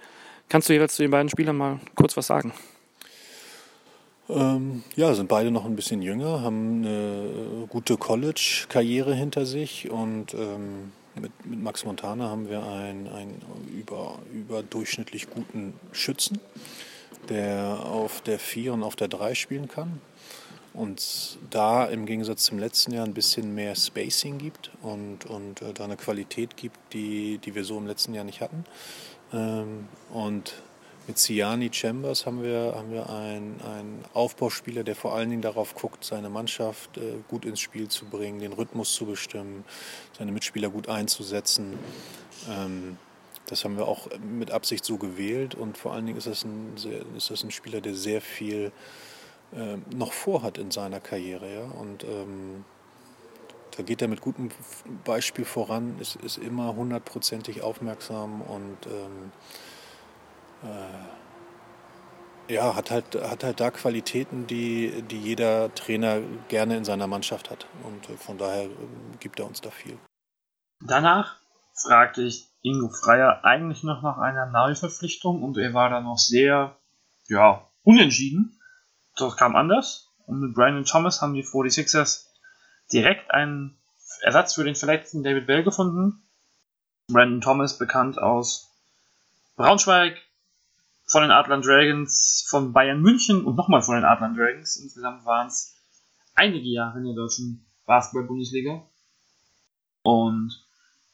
Kannst 0.49 0.69
du 0.69 0.73
jeweils 0.73 0.97
zu 0.97 1.03
den 1.03 1.11
beiden 1.11 1.29
Spielern 1.29 1.57
mal 1.57 1.81
kurz 1.95 2.17
was 2.17 2.27
sagen? 2.27 2.53
Ähm, 4.29 4.85
ja, 4.95 5.15
sind 5.15 5.29
beide 5.29 5.51
noch 5.51 5.65
ein 5.65 5.75
bisschen 5.75 6.03
jünger, 6.03 6.43
haben 6.43 6.85
eine 6.85 7.67
gute 7.69 7.97
College-Karriere 7.97 9.15
hinter 9.15 9.45
sich 9.45 9.91
und 9.91 10.35
ähm, 10.35 10.93
mit, 11.17 11.33
mit, 11.47 11.61
Max 11.61 11.85
Montana 11.85 12.29
haben 12.29 12.49
wir 12.49 12.65
einen, 12.65 13.09
einen 13.09 13.43
über, 13.77 14.19
überdurchschnittlich 14.33 15.31
guten 15.31 15.75
Schützen, 15.91 16.39
der 17.29 17.81
auf 17.85 18.21
der 18.21 18.39
4 18.39 18.75
und 18.75 18.85
auf 18.85 18.95
der 18.95 19.09
3 19.09 19.35
spielen 19.35 19.67
kann 19.67 20.01
und 20.73 21.39
da 21.51 21.87
im 21.87 22.07
Gegensatz 22.07 22.45
zum 22.45 22.59
letzten 22.59 22.93
Jahr 22.93 23.05
ein 23.05 23.15
bisschen 23.15 23.55
mehr 23.55 23.75
Spacing 23.75 24.39
gibt 24.39 24.71
und, 24.83 25.27
und 25.27 25.63
äh, 25.63 25.73
da 25.73 25.85
eine 25.85 25.97
Qualität 25.97 26.57
gibt, 26.57 26.79
die, 26.93 27.39
die 27.39 27.55
wir 27.55 27.65
so 27.65 27.77
im 27.79 27.87
letzten 27.87 28.15
Jahr 28.15 28.25
nicht 28.25 28.41
hatten. 28.41 28.65
Ähm, 29.33 29.89
und 30.11 30.55
mit 31.07 31.19
Siani 31.19 31.71
Chambers 31.73 32.25
haben 32.25 32.43
wir, 32.43 32.75
haben 32.77 32.93
wir 32.93 33.11
einen, 33.11 33.61
einen 33.63 34.05
Aufbauspieler, 34.15 34.85
der 34.85 34.95
vor 34.95 35.15
allen 35.15 35.31
Dingen 35.31 35.43
darauf 35.43 35.75
guckt, 35.75 36.05
seine 36.05 36.31
Mannschaft 36.31 36.99
äh, 36.99 37.15
gut 37.29 37.45
ins 37.45 37.59
Spiel 37.59 37.89
zu 37.89 38.05
bringen, 38.05 38.39
den 38.39 38.53
Rhythmus 38.53 38.95
zu 38.95 39.07
bestimmen, 39.07 39.65
seine 40.17 40.31
Mitspieler 40.31 40.69
gut 40.69 40.89
einzusetzen. 40.89 41.79
Ähm, 42.49 42.97
das 43.47 43.65
haben 43.65 43.77
wir 43.77 43.89
auch 43.89 44.07
mit 44.23 44.53
Absicht 44.53 44.85
so 44.85 44.99
gewählt 44.99 45.57
und 45.57 45.77
vor 45.77 45.95
allen 45.95 46.07
Dingen 46.07 46.19
ist 46.19 46.29
das 46.29 46.45
ein, 46.45 46.77
sehr, 46.77 47.01
ist 47.17 47.31
das 47.31 47.43
ein 47.43 47.51
Spieler, 47.51 47.81
der 47.81 47.97
sehr 47.97 48.21
viel 48.21 48.71
äh, 49.53 49.77
noch 49.95 50.13
vorhat 50.13 50.59
in 50.59 50.71
seiner 50.71 51.01
Karriere. 51.01 51.53
Ja? 51.53 51.65
Und 51.81 52.05
ähm, 52.05 52.65
da 53.77 53.83
geht 53.83 54.03
er 54.03 54.09
mit 54.09 54.21
gutem 54.21 54.51
Beispiel 55.05 55.45
voran, 55.45 55.99
ist, 56.01 56.17
ist 56.17 56.39
immer 56.39 56.75
hundertprozentig 56.75 57.63
aufmerksam 57.63 58.43
und 58.43 58.79
ähm, 58.87 59.33
äh, 60.63 62.53
ja, 62.53 62.75
hat 62.75 62.91
halt, 62.91 63.15
hat 63.15 63.45
halt 63.45 63.61
da 63.61 63.71
Qualitäten, 63.71 64.47
die, 64.47 65.03
die 65.03 65.21
jeder 65.21 65.73
Trainer 65.75 66.21
gerne 66.49 66.77
in 66.77 66.85
seiner 66.85 67.07
Mannschaft 67.07 67.49
hat. 67.51 67.67
Und 67.85 68.11
äh, 68.11 68.17
von 68.17 68.39
daher 68.39 68.65
äh, 68.65 68.69
gibt 69.21 69.39
er 69.39 69.47
uns 69.47 69.61
da 69.61 69.71
viel. 69.71 69.97
Danach 70.81 71.37
fragte 71.75 72.23
ich 72.23 72.49
Ingo 72.63 72.89
Freier 72.89 73.45
eigentlich 73.45 73.85
noch 73.85 74.03
nach 74.03 74.19
einer 74.19 74.47
Neuverpflichtung 74.47 75.43
und 75.43 75.59
er 75.59 75.73
war 75.75 75.91
da 75.91 76.01
noch 76.01 76.19
sehr, 76.19 76.77
ja, 77.29 77.71
unentschieden. 77.83 78.60
Das 79.17 79.37
kam 79.37 79.57
anders. 79.57 80.09
Und 80.27 80.41
mit 80.41 80.55
Brandon 80.55 80.85
Thomas 80.85 81.21
haben 81.21 81.35
die 81.35 81.45
46ers 81.45 82.27
direkt 82.93 83.31
einen 83.31 83.79
Ersatz 84.23 84.55
für 84.55 84.65
den 84.65 84.75
verletzten 84.75 85.23
David 85.23 85.47
Bell 85.47 85.63
gefunden. 85.63 86.23
Brandon 87.09 87.41
Thomas 87.41 87.79
bekannt 87.79 88.19
aus 88.19 88.71
Braunschweig, 89.57 90.17
von 91.11 91.23
den 91.23 91.33
Adler 91.33 91.61
Dragons, 91.61 92.47
von 92.49 92.73
Bayern 92.73 93.03
München 93.03 93.45
und 93.45 93.57
nochmal 93.57 93.83
von 93.83 93.97
den 93.97 94.05
Adler 94.05 94.33
Dragons. 94.33 94.77
Insgesamt 94.77 95.25
waren 95.25 95.49
es 95.49 95.75
einige 96.35 96.69
Jahre 96.69 96.99
in 96.99 97.05
der 97.05 97.15
deutschen 97.15 97.67
Basketball-Bundesliga. 97.85 98.87
Und 100.03 100.65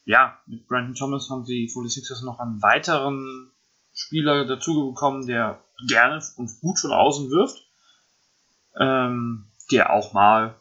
ja, 0.05 0.39
mit 0.45 0.67
Brandon 0.67 0.93
Thomas 0.93 1.29
haben 1.31 1.45
die 1.45 1.67
46ers 1.67 2.23
noch 2.23 2.39
einen 2.39 2.61
weiteren 2.61 3.51
Spieler 3.91 4.45
dazu 4.45 4.91
bekommen, 4.91 5.25
der 5.25 5.59
gerne 5.87 6.23
und 6.35 6.59
gut 6.61 6.77
von 6.79 6.91
außen 6.91 7.31
wirft. 7.31 7.66
Ähm, 8.79 9.51
der 9.71 9.91
auch 9.91 10.13
mal 10.13 10.55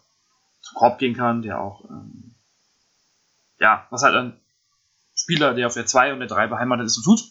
zu 0.61 0.75
Korb 0.75 0.99
gehen 0.99 1.15
kann, 1.15 1.43
der 1.43 1.61
auch, 1.61 1.85
ähm, 1.89 2.35
ja, 3.59 3.87
was 3.91 4.03
halt 4.03 4.15
ein 4.15 4.41
Spieler, 5.15 5.55
der 5.55 5.67
auf 5.67 5.75
der 5.75 5.87
2 5.87 6.13
und 6.13 6.19
der 6.19 6.29
3 6.29 6.49
beheimatet 6.49 6.87
ist, 6.87 6.95
so 6.95 7.03
tut. 7.03 7.25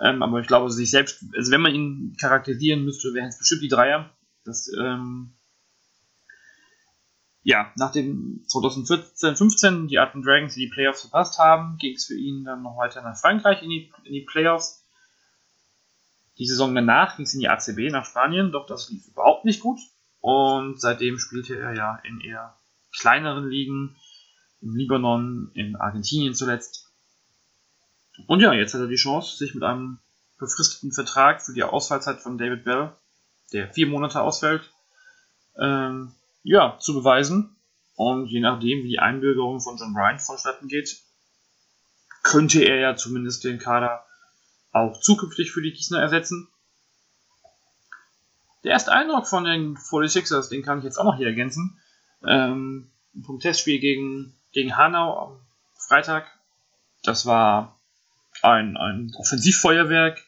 Ähm, 0.00 0.22
aber 0.22 0.40
ich 0.40 0.46
glaube, 0.46 0.70
sich 0.70 0.90
selbst, 0.90 1.24
also 1.36 1.52
wenn 1.52 1.60
man 1.60 1.74
ihn 1.74 2.16
charakterisieren 2.18 2.84
müsste, 2.84 3.14
wären 3.14 3.28
es 3.28 3.38
bestimmt 3.38 3.62
die 3.62 3.68
Dreier. 3.68 4.10
Das, 4.44 4.70
ähm, 4.78 5.36
ja, 7.42 7.72
nachdem 7.76 8.44
2014, 8.48 9.36
15 9.36 9.88
die 9.88 9.98
Arten 9.98 10.22
Dragons 10.22 10.54
die 10.54 10.68
Playoffs 10.68 11.02
verpasst 11.02 11.38
haben, 11.38 11.76
ging 11.78 11.94
es 11.94 12.06
für 12.06 12.16
ihn 12.16 12.44
dann 12.44 12.62
noch 12.62 12.76
weiter 12.76 13.02
nach 13.02 13.16
Frankreich 13.16 13.62
in 13.62 13.70
die, 13.70 13.92
in 14.04 14.12
die 14.12 14.26
Playoffs. 14.26 14.79
Die 16.40 16.46
Saison 16.46 16.74
danach 16.74 17.16
ging 17.16 17.26
es 17.26 17.34
in 17.34 17.40
die 17.40 17.50
ACB 17.50 17.90
nach 17.92 18.06
Spanien, 18.06 18.50
doch 18.50 18.64
das 18.64 18.88
lief 18.88 19.06
überhaupt 19.08 19.44
nicht 19.44 19.60
gut. 19.60 19.78
Und 20.20 20.80
seitdem 20.80 21.18
spielte 21.18 21.58
er 21.58 21.74
ja 21.74 22.00
in 22.02 22.18
eher 22.22 22.56
kleineren 22.98 23.50
Ligen, 23.50 23.94
im 24.62 24.74
Libanon, 24.74 25.50
in 25.52 25.76
Argentinien 25.76 26.34
zuletzt. 26.34 26.90
Und 28.26 28.40
ja, 28.40 28.54
jetzt 28.54 28.72
hat 28.72 28.80
er 28.80 28.86
die 28.86 28.96
Chance, 28.96 29.36
sich 29.36 29.54
mit 29.54 29.62
einem 29.62 29.98
befristeten 30.38 30.92
Vertrag 30.92 31.42
für 31.42 31.52
die 31.52 31.62
Ausfallzeit 31.62 32.22
von 32.22 32.38
David 32.38 32.64
Bell, 32.64 32.96
der 33.52 33.68
vier 33.68 33.86
Monate 33.86 34.22
ausfällt, 34.22 34.70
ähm, 35.60 36.14
ja, 36.42 36.78
zu 36.78 36.94
beweisen. 36.94 37.54
Und 37.96 38.28
je 38.28 38.40
nachdem, 38.40 38.82
wie 38.82 38.88
die 38.88 38.98
Einbürgerung 38.98 39.60
von 39.60 39.76
John 39.76 39.92
Bryant 39.92 40.22
vonstatten 40.22 40.68
geht, 40.68 41.02
könnte 42.22 42.62
er 42.62 42.76
ja 42.76 42.96
zumindest 42.96 43.44
den 43.44 43.58
Kader 43.58 44.06
auch 44.72 45.00
zukünftig 45.00 45.50
für 45.50 45.62
die 45.62 45.72
Gießener 45.72 46.00
ersetzen. 46.00 46.48
Der 48.64 48.72
erste 48.72 48.92
Eindruck 48.92 49.26
von 49.26 49.44
den 49.44 49.76
46ers, 49.76 50.50
den 50.50 50.62
kann 50.62 50.78
ich 50.78 50.84
jetzt 50.84 50.98
auch 50.98 51.04
noch 51.04 51.16
hier 51.16 51.26
ergänzen. 51.26 51.80
Ähm, 52.26 52.90
vom 53.24 53.40
Testspiel 53.40 53.80
gegen, 53.80 54.34
gegen 54.52 54.76
Hanau 54.76 55.18
am 55.18 55.40
Freitag. 55.74 56.26
Das 57.02 57.24
war 57.24 57.80
ein, 58.42 58.76
ein 58.76 59.12
Offensivfeuerwerk. 59.16 60.22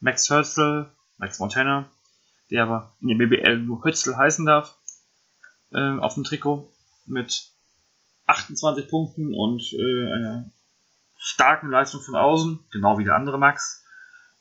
Max 0.00 0.30
Hurzel, 0.30 0.90
Max 1.18 1.38
Montana, 1.38 1.90
der 2.50 2.64
aber 2.64 2.94
in 3.00 3.08
der 3.08 3.16
BBL 3.16 3.58
nur 3.58 3.82
Hützel 3.82 4.16
heißen 4.16 4.44
darf, 4.44 4.78
äh, 5.72 5.98
auf 5.98 6.14
dem 6.14 6.24
Trikot 6.24 6.70
mit 7.06 7.50
28 8.26 8.88
Punkten 8.88 9.34
und 9.34 9.62
äh, 9.72 10.12
einer 10.12 10.50
starken 11.16 11.70
Leistung 11.70 12.00
von 12.00 12.14
außen, 12.14 12.64
genau 12.70 12.98
wie 12.98 13.04
der 13.04 13.16
andere 13.16 13.38
Max. 13.38 13.84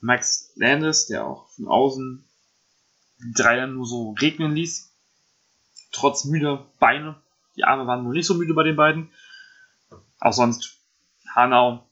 Max 0.02 0.52
Landis, 0.56 1.08
der 1.08 1.26
auch 1.26 1.50
von 1.50 1.68
außen 1.68 2.26
Dreier 3.34 3.68
nur 3.68 3.86
so 3.86 4.12
regnen 4.20 4.54
ließ. 4.54 4.92
Trotz 5.92 6.26
müder 6.26 6.66
Beine. 6.80 7.16
Die 7.56 7.64
Arme 7.64 7.88
waren 7.88 8.06
wohl 8.06 8.14
nicht 8.14 8.28
so 8.28 8.36
müde 8.36 8.54
bei 8.54 8.64
den 8.64 8.76
beiden. 8.76 9.10
Auch 10.20 10.34
sonst 10.34 10.78
Hanau 11.34 11.90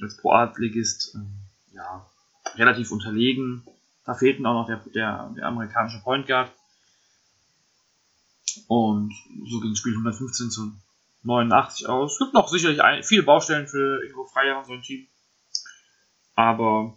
als 0.00 0.16
Pro-Art-Ligist 0.16 1.14
äh, 1.14 1.74
ja, 1.74 2.06
relativ 2.56 2.90
unterlegen. 2.90 3.64
Da 4.04 4.14
fehlten 4.14 4.44
auch 4.46 4.54
noch 4.54 4.66
der, 4.66 4.78
der, 4.92 5.32
der 5.36 5.46
amerikanische 5.46 6.00
Point 6.00 6.26
Guard. 6.26 6.52
Und 8.68 9.12
so 9.48 9.60
ging 9.60 9.70
das 9.70 9.78
Spiel 9.78 9.92
115 9.92 10.50
zu 10.50 10.72
89 11.24 11.88
aus. 11.88 12.12
Es 12.12 12.18
gibt 12.18 12.34
noch 12.34 12.48
sicherlich 12.48 12.82
ein, 12.82 13.02
viele 13.02 13.22
Baustellen 13.22 13.66
für 13.66 14.04
Ingo 14.06 14.26
Freier 14.26 14.58
und 14.58 14.66
so 14.66 14.72
ein 14.72 14.82
Team. 14.82 15.06
Aber 16.34 16.96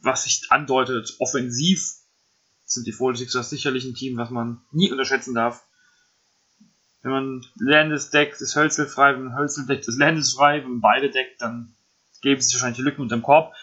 was 0.00 0.24
sich 0.24 0.46
andeutet, 0.50 1.16
offensiv 1.18 1.94
sind 2.64 2.86
die 2.86 2.94
46ers 2.94 3.44
sicherlich 3.44 3.84
ein 3.84 3.94
Team, 3.94 4.16
was 4.16 4.30
man 4.30 4.62
nie 4.72 4.90
unterschätzen 4.90 5.34
darf. 5.34 5.64
Wenn 7.02 7.12
man 7.12 7.46
Landis 7.56 8.10
deckt, 8.10 8.40
ist 8.40 8.56
Hölzel 8.56 8.86
frei. 8.86 9.14
Wenn 9.14 9.36
Hölzel 9.36 9.66
deckt, 9.66 9.86
ist 9.86 9.98
Landis 9.98 10.32
frei. 10.32 10.64
Wenn 10.64 10.80
beide 10.80 11.10
deckt, 11.10 11.40
dann 11.40 11.74
geben 12.22 12.40
sich 12.40 12.54
wahrscheinlich 12.54 12.78
die 12.78 12.82
Lücken 12.82 13.02
unter 13.02 13.16
dem 13.16 13.22
Korb. 13.22 13.54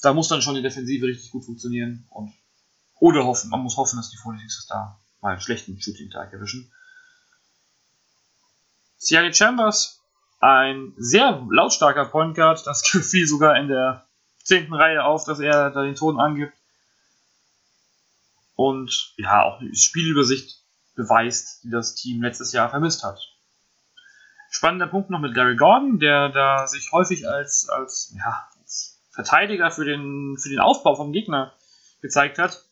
Da 0.00 0.14
muss 0.14 0.28
dann 0.28 0.42
schon 0.42 0.54
die 0.54 0.62
Defensive 0.62 1.06
richtig 1.06 1.30
gut 1.30 1.44
funktionieren. 1.44 2.06
Und, 2.08 2.32
oder 2.98 3.24
hoffen, 3.24 3.50
man 3.50 3.60
muss 3.60 3.76
hoffen, 3.76 3.96
dass 3.96 4.10
die 4.10 4.16
46ers 4.16 4.68
da 4.68 4.98
mal 5.20 5.32
einen 5.32 5.40
schlechten 5.40 5.80
Shooting-Tag 5.80 6.32
erwischen. 6.32 6.72
Siani 8.98 9.32
Chambers, 9.32 10.02
ein 10.40 10.92
sehr 10.96 11.46
lautstarker 11.50 12.04
Point 12.06 12.34
Guard. 12.34 12.66
Das 12.66 12.86
fiel 12.86 13.26
sogar 13.26 13.56
in 13.56 13.68
der 13.68 14.06
zehnten 14.42 14.74
Reihe 14.74 15.04
auf, 15.04 15.24
dass 15.24 15.40
er 15.40 15.70
da 15.70 15.82
den 15.82 15.94
Ton 15.94 16.20
angibt 16.20 16.52
und 18.58 19.14
ja, 19.16 19.44
auch 19.44 19.60
eine 19.60 19.72
Spielübersicht 19.74 20.64
beweist, 20.96 21.62
die 21.62 21.70
das 21.70 21.94
Team 21.94 22.20
letztes 22.22 22.52
Jahr 22.52 22.68
vermisst 22.68 23.04
hat. 23.04 23.20
Spannender 24.50 24.88
Punkt 24.88 25.10
noch 25.10 25.20
mit 25.20 25.34
Gary 25.34 25.54
Gordon, 25.54 26.00
der 26.00 26.30
da 26.30 26.66
sich 26.66 26.90
häufig 26.90 27.28
als, 27.28 27.68
als, 27.68 28.12
ja, 28.16 28.48
als 28.58 29.00
Verteidiger 29.12 29.70
für 29.70 29.84
den, 29.84 30.36
für 30.38 30.48
den 30.48 30.58
Aufbau 30.58 30.96
vom 30.96 31.12
Gegner 31.12 31.52
gezeigt 32.00 32.38
hat. 32.38 32.64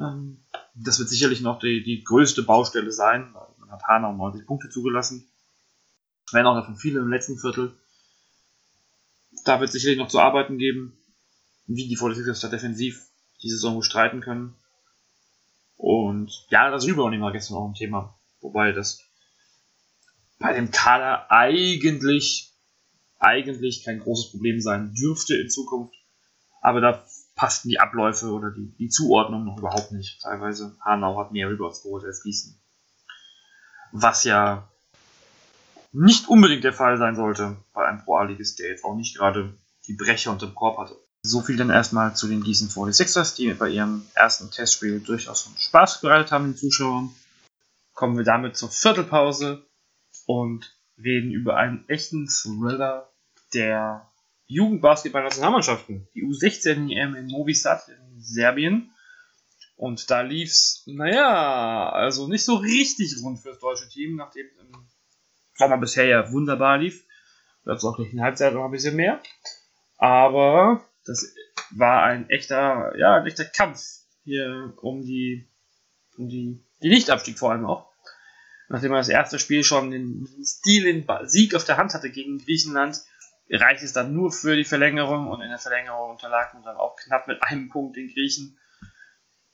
Ähm, 0.00 0.42
das 0.74 0.98
wird 0.98 1.10
sicherlich 1.10 1.42
noch 1.42 1.58
die, 1.58 1.82
die 1.82 2.02
größte 2.02 2.42
Baustelle 2.42 2.92
sein. 2.92 3.34
Man 3.58 3.70
hat 3.70 3.82
Hanau 3.84 4.14
90 4.14 4.46
Punkte 4.46 4.70
zugelassen. 4.70 5.28
Wenn 6.32 6.46
auch 6.46 6.54
davon 6.54 6.76
viele 6.76 7.00
im 7.00 7.08
letzten 7.08 7.38
Viertel. 7.38 7.76
Da 9.44 9.60
wird 9.60 9.70
sicherlich 9.70 9.98
noch 9.98 10.08
zu 10.08 10.18
arbeiten 10.18 10.58
geben, 10.58 10.98
wie 11.66 11.88
die 11.88 11.96
46ers 11.96 12.48
defensiv 12.48 13.06
die 13.42 13.50
Saison 13.50 13.76
bestreiten 13.76 14.20
können. 14.20 14.56
Und 15.76 16.32
ja, 16.50 16.70
das 16.70 16.86
Rebounding 16.86 17.20
war 17.20 17.32
gestern 17.32 17.56
auch 17.56 17.68
ein 17.68 17.74
Thema. 17.74 18.18
Wobei 18.40 18.72
das 18.72 19.02
bei 20.38 20.52
dem 20.52 20.70
Kader 20.70 21.30
eigentlich, 21.30 22.52
eigentlich 23.18 23.84
kein 23.84 24.00
großes 24.00 24.30
Problem 24.32 24.60
sein 24.60 24.94
dürfte 24.94 25.36
in 25.36 25.50
Zukunft. 25.50 25.94
aber 26.60 26.80
da 26.80 27.06
passten 27.36 27.68
die 27.68 27.78
Abläufe 27.78 28.32
oder 28.32 28.50
die, 28.50 28.74
die 28.78 28.88
Zuordnung 28.88 29.44
noch 29.44 29.58
überhaupt 29.58 29.92
nicht. 29.92 30.20
Teilweise 30.22 30.76
Hanau 30.80 31.18
hat 31.18 31.32
mehr 31.32 31.48
Rebounds 31.48 31.82
geholt 31.82 32.04
als 32.04 32.22
Gießen. 32.22 32.58
Was 33.92 34.24
ja 34.24 34.68
nicht 35.92 36.28
unbedingt 36.28 36.64
der 36.64 36.72
Fall 36.72 36.98
sein 36.98 37.16
sollte 37.16 37.56
bei 37.72 37.86
einem 37.86 38.02
Pro-A-Ligist, 38.04 38.58
der 38.58 38.70
jetzt 38.70 38.84
auch 38.84 38.96
nicht 38.96 39.16
gerade 39.16 39.54
die 39.86 39.94
Brecher 39.94 40.32
unter 40.32 40.46
dem 40.46 40.54
Korb 40.54 40.78
hatte. 40.78 40.96
So 41.22 41.40
viel 41.40 41.56
dann 41.56 41.70
erstmal 41.70 42.14
zu 42.14 42.28
den 42.28 42.42
Gießen 42.42 42.68
46ers, 42.68 43.36
die 43.36 43.52
bei 43.54 43.68
ihrem 43.68 44.06
ersten 44.14 44.50
Testspiel 44.50 45.00
durchaus 45.00 45.42
schon 45.42 45.56
Spaß 45.56 46.00
bereitet 46.00 46.30
haben 46.30 46.52
den 46.52 46.56
Zuschauern. 46.56 47.10
Kommen 47.94 48.16
wir 48.16 48.24
damit 48.24 48.56
zur 48.56 48.70
Viertelpause 48.70 49.66
und 50.26 50.72
reden 50.98 51.30
über 51.32 51.56
einen 51.56 51.88
echten 51.88 52.28
Thriller 52.28 53.10
der 53.54 54.08
Jugendbasketball-Nationalmannschaften. 54.46 56.06
Die 56.14 56.24
U16 56.24 56.90
EM 56.92 57.14
in 57.14 57.26
Novi 57.26 57.54
Sad 57.54 57.88
in 57.88 58.20
Serbien. 58.20 58.90
Und 59.76 60.10
da 60.10 60.22
lief's, 60.22 60.84
naja, 60.86 61.90
also 61.90 62.28
nicht 62.28 62.44
so 62.44 62.54
richtig 62.54 63.14
rund 63.22 63.40
fürs 63.40 63.58
deutsche 63.58 63.88
Team, 63.88 64.16
nachdem 64.16 64.46
es 64.46 64.58
im 64.58 64.86
Sommer 65.56 65.78
bisher 65.78 66.06
ja 66.06 66.32
wunderbar 66.32 66.78
lief. 66.78 67.04
Es 67.64 67.84
auch 67.84 67.96
gleich 67.96 68.12
in 68.12 68.22
Halbzeit 68.22 68.54
noch 68.54 68.64
ein 68.64 68.70
bisschen 68.70 68.96
mehr. 68.96 69.20
Aber 69.98 70.84
das 71.04 71.34
war 71.70 72.04
ein 72.04 72.28
echter, 72.30 72.96
ja, 72.96 73.16
ein 73.16 73.26
echter 73.26 73.44
Kampf 73.44 73.80
hier 74.24 74.74
um 74.82 75.02
die, 75.02 75.48
um 76.16 76.28
die, 76.28 76.62
die 76.82 76.88
Nichtabstieg 76.88 77.38
vor 77.38 77.52
allem 77.52 77.66
auch. 77.66 77.90
Nachdem 78.68 78.90
man 78.90 79.00
das 79.00 79.08
erste 79.08 79.38
Spiel 79.38 79.62
schon 79.62 79.90
den 79.90 80.28
Stil, 80.44 80.84
den 80.84 81.06
Sieg 81.28 81.54
auf 81.54 81.64
der 81.64 81.76
Hand 81.76 81.94
hatte 81.94 82.10
gegen 82.10 82.38
Griechenland, 82.38 83.00
reicht 83.48 83.82
es 83.82 83.92
dann 83.92 84.12
nur 84.12 84.32
für 84.32 84.56
die 84.56 84.64
Verlängerung 84.64 85.28
und 85.28 85.40
in 85.40 85.48
der 85.48 85.58
Verlängerung 85.58 86.10
unterlag 86.10 86.52
man 86.54 86.64
dann 86.64 86.76
auch 86.76 86.96
knapp 86.96 87.28
mit 87.28 87.42
einem 87.42 87.68
Punkt 87.68 87.96
den 87.96 88.12
Griechen. 88.12 88.58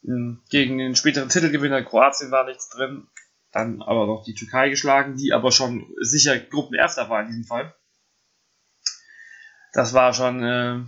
Hm, 0.03 0.43
gegen 0.51 0.79
den 0.79 0.97
späteren 0.97 1.29
Titelgewinner 1.29 1.83
Kroatien 1.83 2.31
war 2.31 2.45
nichts 2.45 2.71
drin. 2.71 3.07
Dann 3.53 3.83
aber 3.83 4.07
noch 4.07 4.25
die 4.25 4.35
Türkei 4.35 4.71
geschlagen, 4.71 5.17
die 5.17 5.33
aber 5.33 5.53
schon 5.53 5.87
sicher 6.01 6.39
Gruppenerster 6.39 7.09
war 7.11 7.21
in 7.21 7.29
diesem 7.29 7.45
Fall. 7.45 7.75
Das 9.73 9.93
war 9.93 10.15
schon, 10.15 10.43
äh, 10.43 10.81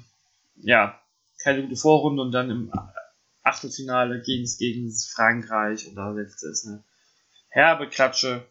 ja, 0.56 1.00
keine 1.42 1.62
gute 1.62 1.76
Vorrunde 1.76 2.22
und 2.22 2.32
dann 2.32 2.50
im 2.50 2.72
Achtelfinale 3.42 4.22
ging 4.22 4.42
es 4.42 4.56
gegen 4.56 4.90
Frankreich 4.90 5.86
und 5.86 5.94
da 5.94 6.14
setzte 6.14 6.48
es 6.48 6.66
eine 6.66 6.82
herbe 7.50 7.88
Klatsche. 7.88 8.46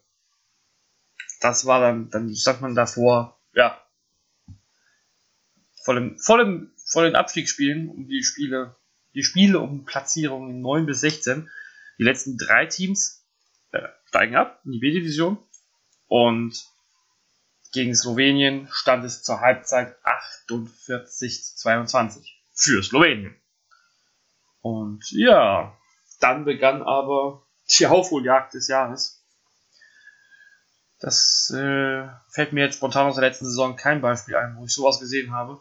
Das 1.42 1.66
war 1.66 1.82
dann, 1.82 2.10
dann 2.12 2.36
stand 2.36 2.62
man 2.62 2.76
davor, 2.76 3.40
ja, 3.54 3.82
vor 5.84 5.96
dem, 5.96 6.18
vor 6.20 6.38
dem, 6.38 6.72
vor 6.86 7.04
den 7.04 7.16
Abstiegsspielen 7.16 7.90
um 7.90 8.08
die 8.08 8.24
Spiele, 8.24 8.76
die 9.16 9.24
Spiele 9.24 9.60
um 9.60 9.86
Platzierungen 9.86 10.62
9 10.62 10.86
bis 10.86 11.02
16. 11.02 11.50
Die 11.98 12.04
letzten 12.04 12.38
drei 12.38 12.68
Teams 12.68 13.26
äh, 13.72 13.88
steigen 14.14 14.36
ab 14.36 14.62
in 14.64 14.74
die 14.74 14.80
B-Division 14.80 15.40
und 16.08 16.54
gegen 17.72 17.96
Slowenien 17.96 18.68
stand 18.72 19.04
es 19.04 19.24
zur 19.24 19.42
Halbzeit 19.42 19.98
48 20.04 21.56
22 21.56 22.40
für 22.54 22.84
Slowenien. 22.84 23.36
Und 24.62 25.10
ja, 25.10 25.76
dann 26.20 26.46
begann 26.46 26.84
aber 26.84 27.42
die 27.72 27.88
Aufholjagd 27.88 28.54
des 28.54 28.68
Jahres. 28.68 29.26
Das 31.00 31.50
äh, 31.50 32.08
fällt 32.30 32.54
mir 32.54 32.66
jetzt 32.66 32.76
spontan 32.76 33.08
aus 33.08 33.16
der 33.16 33.28
letzten 33.28 33.46
Saison 33.46 33.76
kein 33.76 34.00
Beispiel 34.00 34.36
ein, 34.36 34.56
wo 34.58 34.66
ich 34.66 34.74
sowas 34.74 35.00
gesehen 35.00 35.34
habe. 35.34 35.60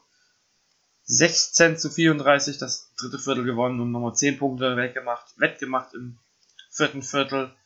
16 1.04 1.78
zu 1.78 1.88
34 1.88 2.58
das 2.58 2.92
dritte 2.96 3.18
Viertel 3.18 3.44
gewonnen 3.44 3.80
und 3.80 3.92
nochmal 3.92 4.14
10 4.14 4.36
Punkte 4.36 4.76
weggemacht, 4.76 5.32
wettgemacht 5.38 5.94
im 5.94 6.18
vierten 6.70 7.02
Viertel. 7.02 7.56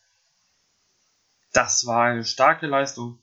Das 1.56 1.86
war 1.86 2.04
eine 2.04 2.24
starke 2.24 2.66
Leistung. 2.66 3.18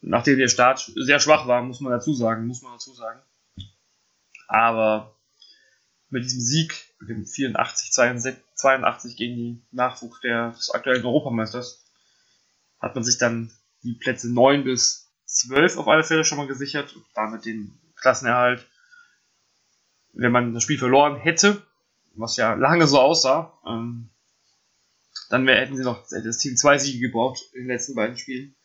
Nachdem 0.00 0.38
der 0.38 0.48
Start 0.48 0.90
sehr 0.94 1.20
schwach 1.20 1.46
war, 1.46 1.62
muss 1.62 1.80
man 1.80 1.92
dazu 1.92 2.12
sagen, 2.12 2.46
muss 2.46 2.62
man 2.62 2.72
dazu 2.72 2.92
sagen. 2.92 3.20
Aber 4.48 5.16
mit 6.08 6.24
diesem 6.24 6.40
Sieg, 6.40 6.94
mit 7.00 7.08
dem 7.08 7.26
84, 7.26 7.92
82 7.92 9.16
gegen 9.16 9.36
die 9.36 9.62
Nachwuchs 9.70 10.20
des 10.20 10.70
aktuellen 10.70 11.04
Europameisters, 11.04 11.84
hat 12.80 12.94
man 12.94 13.04
sich 13.04 13.18
dann 13.18 13.50
die 13.82 13.94
Plätze 13.94 14.32
9 14.32 14.64
bis 14.64 15.12
12 15.24 15.78
auf 15.78 15.88
alle 15.88 16.04
Fälle 16.04 16.24
schon 16.24 16.38
mal 16.38 16.46
gesichert 16.46 16.94
und 16.94 17.04
damit 17.14 17.44
den 17.44 17.80
Klassenerhalt 17.96 18.66
wenn 20.16 20.32
man 20.32 20.54
das 20.54 20.62
Spiel 20.62 20.78
verloren 20.78 21.16
hätte, 21.16 21.62
was 22.14 22.36
ja 22.36 22.54
lange 22.54 22.86
so 22.86 22.98
aussah, 22.98 23.52
ähm, 23.66 24.08
dann 25.28 25.46
wär, 25.46 25.60
hätten 25.60 25.76
sie 25.76 25.82
noch 25.82 26.06
das 26.08 26.38
Team 26.38 26.56
zwei 26.56 26.78
Siege 26.78 27.00
gebraucht 27.00 27.40
in 27.52 27.62
den 27.62 27.68
letzten 27.68 27.94
beiden 27.94 28.16
Spielen. 28.16 28.56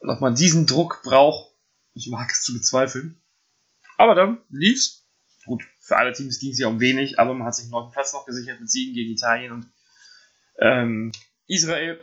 Und 0.00 0.10
ob 0.10 0.20
man 0.20 0.34
diesen 0.34 0.66
Druck 0.66 1.02
braucht, 1.02 1.54
ich 1.94 2.08
mag 2.08 2.30
es 2.30 2.42
zu 2.42 2.52
bezweifeln. 2.52 3.20
Aber 3.96 4.14
dann 4.14 4.42
lief's. 4.50 5.06
Gut, 5.46 5.62
für 5.80 5.96
alle 5.96 6.12
Teams 6.12 6.38
ging 6.38 6.52
es 6.52 6.58
ja 6.58 6.68
um 6.68 6.80
wenig, 6.80 7.18
aber 7.18 7.34
man 7.34 7.46
hat 7.46 7.54
sich 7.54 7.64
einen 7.64 7.72
neuen 7.72 7.90
Platz 7.90 8.12
noch 8.12 8.26
gesichert 8.26 8.60
mit 8.60 8.70
Siegen 8.70 8.94
gegen 8.94 9.12
Italien 9.12 9.52
und 9.52 9.72
ähm, 10.58 11.12
Israel. 11.46 12.00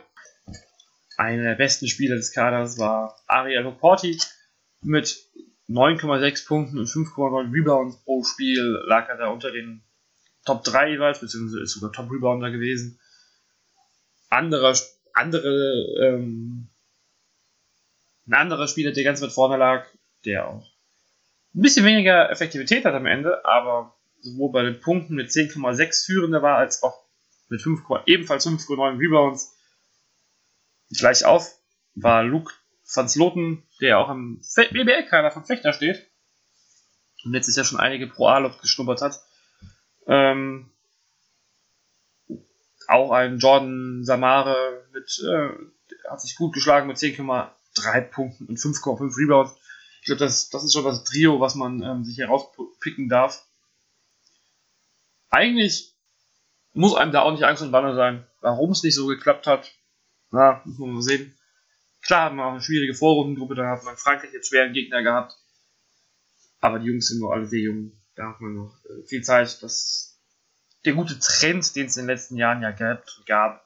Einer 1.16 1.42
der 1.42 1.54
besten 1.54 1.88
Spieler 1.88 2.16
des 2.16 2.32
Kaders 2.32 2.78
war 2.78 3.16
Ariel 3.26 3.70
Porti 3.72 4.20
mit 4.82 5.24
9,6 5.68 6.46
Punkten 6.46 6.78
und 6.78 6.86
5,9 6.86 7.52
Rebounds 7.52 8.02
pro 8.04 8.22
Spiel 8.24 8.80
lag 8.86 9.08
er 9.08 9.16
da 9.16 9.28
unter 9.28 9.50
den 9.50 9.82
Top 10.44 10.64
3 10.64 10.90
jeweils, 10.90 11.20
beziehungsweise 11.20 11.62
ist 11.62 11.72
sogar 11.72 11.92
Top 11.92 12.10
Rebounder 12.10 12.50
gewesen. 12.50 13.00
Anderer, 14.28 14.76
andere, 15.12 15.96
ähm, 16.00 16.68
ein 18.26 18.34
anderer 18.34 18.68
Spieler, 18.68 18.92
der 18.92 19.04
ganz 19.04 19.22
weit 19.22 19.32
vorne 19.32 19.56
lag, 19.56 19.86
der 20.24 20.48
auch 20.48 20.66
ein 21.54 21.62
bisschen 21.62 21.84
weniger 21.84 22.30
Effektivität 22.30 22.84
hat 22.84 22.94
am 22.94 23.06
Ende, 23.06 23.44
aber 23.44 23.96
sowohl 24.20 24.52
bei 24.52 24.62
den 24.62 24.80
Punkten 24.80 25.14
mit 25.14 25.30
10,6 25.30 26.06
führender 26.06 26.42
war, 26.42 26.58
als 26.58 26.82
auch 26.82 27.04
mit 27.48 27.62
5, 27.62 27.80
ebenfalls 28.06 28.46
5,9 28.46 28.98
Rebounds 28.98 29.56
gleich 30.90 31.24
auf, 31.24 31.54
war 31.94 32.22
Luke 32.22 32.52
Franz 32.84 33.16
Loten, 33.16 33.66
der 33.80 33.98
auch 33.98 34.10
im 34.10 34.40
BBL-Kader 34.56 35.30
von 35.30 35.44
Fechter 35.44 35.72
steht 35.72 36.06
und 37.24 37.32
letztes 37.32 37.56
Jahr 37.56 37.64
schon 37.64 37.80
einige 37.80 38.06
Pro 38.06 38.28
A-Luft 38.28 38.62
geschnuppert 38.62 39.02
hat. 39.02 39.20
Ähm, 40.06 40.70
auch 42.88 43.12
ein 43.12 43.38
Jordan 43.38 44.02
Samare 44.02 44.84
mit, 44.92 45.22
äh, 45.24 46.08
hat 46.08 46.20
sich 46.20 46.34
gut 46.34 46.54
geschlagen 46.54 46.88
mit 46.88 46.96
10,3 46.96 48.00
Punkten 48.00 48.46
und 48.46 48.58
5,5 48.58 49.16
Rebounds. 49.16 49.54
Ich 50.00 50.06
glaube, 50.06 50.20
das, 50.20 50.48
das 50.48 50.64
ist 50.64 50.72
schon 50.72 50.84
das 50.84 51.04
Trio, 51.04 51.38
was 51.38 51.54
man 51.54 51.82
ähm, 51.82 52.04
sich 52.04 52.18
herauspicken 52.18 53.08
darf. 53.08 53.46
Eigentlich 55.28 55.94
muss 56.72 56.94
einem 56.94 57.12
da 57.12 57.22
auch 57.22 57.32
nicht 57.32 57.44
Angst 57.44 57.62
und 57.62 57.72
Banne 57.72 57.94
sein. 57.94 58.26
Warum 58.40 58.70
es 58.70 58.82
nicht 58.82 58.94
so 58.94 59.06
geklappt 59.06 59.46
hat, 59.46 59.70
na, 60.30 60.62
muss 60.64 60.78
man 60.78 60.94
mal 60.94 61.02
sehen. 61.02 61.36
Klar 62.00 62.26
haben 62.26 62.36
wir 62.36 62.46
auch 62.46 62.52
eine 62.52 62.62
schwierige 62.62 62.94
Vorrundengruppe, 62.94 63.54
da 63.54 63.68
hat 63.68 63.84
man 63.84 63.96
Frankreich 63.96 64.32
jetzt 64.32 64.48
schweren 64.48 64.72
Gegner 64.72 65.02
gehabt. 65.02 65.36
Aber 66.60 66.78
die 66.78 66.86
Jungs 66.86 67.08
sind 67.08 67.20
nur 67.20 67.34
alle 67.34 67.46
sehr 67.46 67.60
jung. 67.60 67.92
Da 68.14 68.30
hat 68.30 68.40
man 68.40 68.54
noch 68.54 68.74
äh, 68.86 69.02
viel 69.06 69.22
Zeit. 69.22 69.62
Das, 69.62 70.07
der 70.84 70.94
gute 70.94 71.18
Trend, 71.18 71.74
den 71.76 71.86
es 71.86 71.96
in 71.96 72.04
den 72.04 72.14
letzten 72.14 72.36
Jahren 72.36 72.62
ja 72.62 72.70
gab, 72.70 73.04
gab 73.26 73.64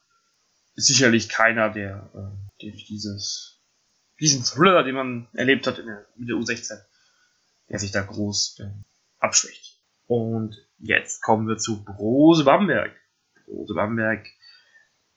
ist 0.75 0.87
sicherlich 0.87 1.29
keiner, 1.29 1.71
der, 1.71 2.11
äh, 2.15 2.61
durch 2.61 2.87
dieses, 2.87 3.61
diesen 4.21 4.45
Thriller, 4.45 4.83
den 4.83 4.95
man 4.95 5.29
erlebt 5.35 5.67
hat 5.67 5.79
in 5.79 5.87
der, 5.87 6.07
mit 6.17 6.29
der 6.29 6.37
U16, 6.37 6.81
der 7.69 7.79
sich 7.79 7.91
da 7.91 8.03
groß 8.03 8.61
äh, 8.61 8.71
abschwächt. 9.19 9.81
Und 10.07 10.57
jetzt 10.79 11.23
kommen 11.23 11.47
wir 11.47 11.59
zu 11.59 11.85
Brose 11.85 12.45
Bamberg. 12.45 12.93
Brose 13.47 13.75
Bamberg, 13.75 14.27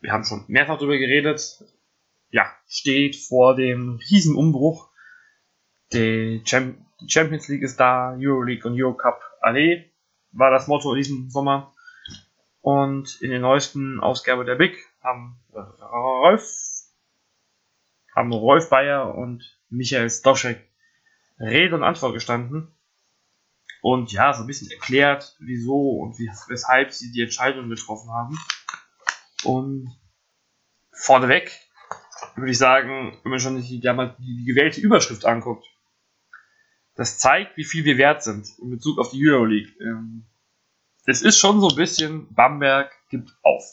wir 0.02 0.12
haben 0.12 0.26
schon 0.26 0.46
mehrfach 0.48 0.78
darüber 0.78 0.98
geredet, 0.98 1.64
ja, 2.30 2.52
steht 2.68 3.16
vor 3.16 3.56
dem 3.56 4.00
Riesenumbruch. 4.10 4.90
Die 5.94 6.44
Champions 6.46 7.48
League 7.48 7.64
ist 7.64 7.80
da, 7.80 8.16
Euroleague 8.18 8.70
und 8.70 8.80
Eurocup 8.80 9.22
Allee 9.42 9.92
war 10.32 10.52
das 10.52 10.68
Motto 10.68 10.92
in 10.92 10.98
diesem 10.98 11.30
Sommer. 11.30 11.75
Und 12.66 13.22
in 13.22 13.30
der 13.30 13.40
neuesten 13.40 14.00
Ausgabe 14.00 14.44
der 14.44 14.56
Big 14.56 14.76
haben 15.04 15.40
Rolf, 15.54 16.50
haben 18.16 18.34
Rolf 18.34 18.72
Bayer 18.72 19.14
und 19.14 19.60
Michael 19.70 20.10
Stoschek 20.10 20.68
Rede 21.40 21.76
und 21.76 21.84
Antwort 21.84 22.16
gestanden. 22.16 22.74
Und 23.84 24.12
ja, 24.12 24.34
so 24.34 24.42
ein 24.42 24.48
bisschen 24.48 24.72
erklärt, 24.72 25.36
wieso 25.38 25.76
und 26.00 26.18
weshalb 26.18 26.92
sie 26.92 27.12
die 27.12 27.22
Entscheidung 27.22 27.70
getroffen 27.70 28.10
haben. 28.10 28.36
Und 29.44 29.96
vorneweg 30.92 31.52
würde 32.36 32.50
ich 32.50 32.58
sagen, 32.58 33.16
wenn 33.22 33.30
man 33.30 33.40
schon 33.40 33.62
die, 33.62 33.80
die, 33.80 33.80
die 33.80 34.44
gewählte 34.44 34.82
Überschrift 34.82 35.26
anguckt, 35.26 35.68
das 36.96 37.20
zeigt, 37.20 37.58
wie 37.58 37.64
viel 37.64 37.86
wir 37.86 38.00
wert 38.00 38.24
sind 38.24 38.48
in 38.58 38.72
Bezug 38.72 38.98
auf 38.98 39.12
die 39.12 39.24
Euroleague. 39.24 39.72
Ähm, 39.80 40.26
es 41.06 41.22
ist 41.22 41.40
schon 41.40 41.62
so 41.62 41.70
ein 41.70 41.76
bisschen, 41.76 42.34
Bamberg 42.34 42.92
gibt 43.10 43.32
auf. 43.44 43.64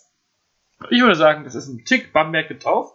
Ich 0.90 1.00
würde 1.00 1.16
sagen, 1.16 1.44
das 1.44 1.54
ist 1.54 1.68
ein 1.68 1.84
Tick, 1.84 2.12
Bamberg 2.12 2.48
gibt 2.48 2.66
auf. 2.66 2.92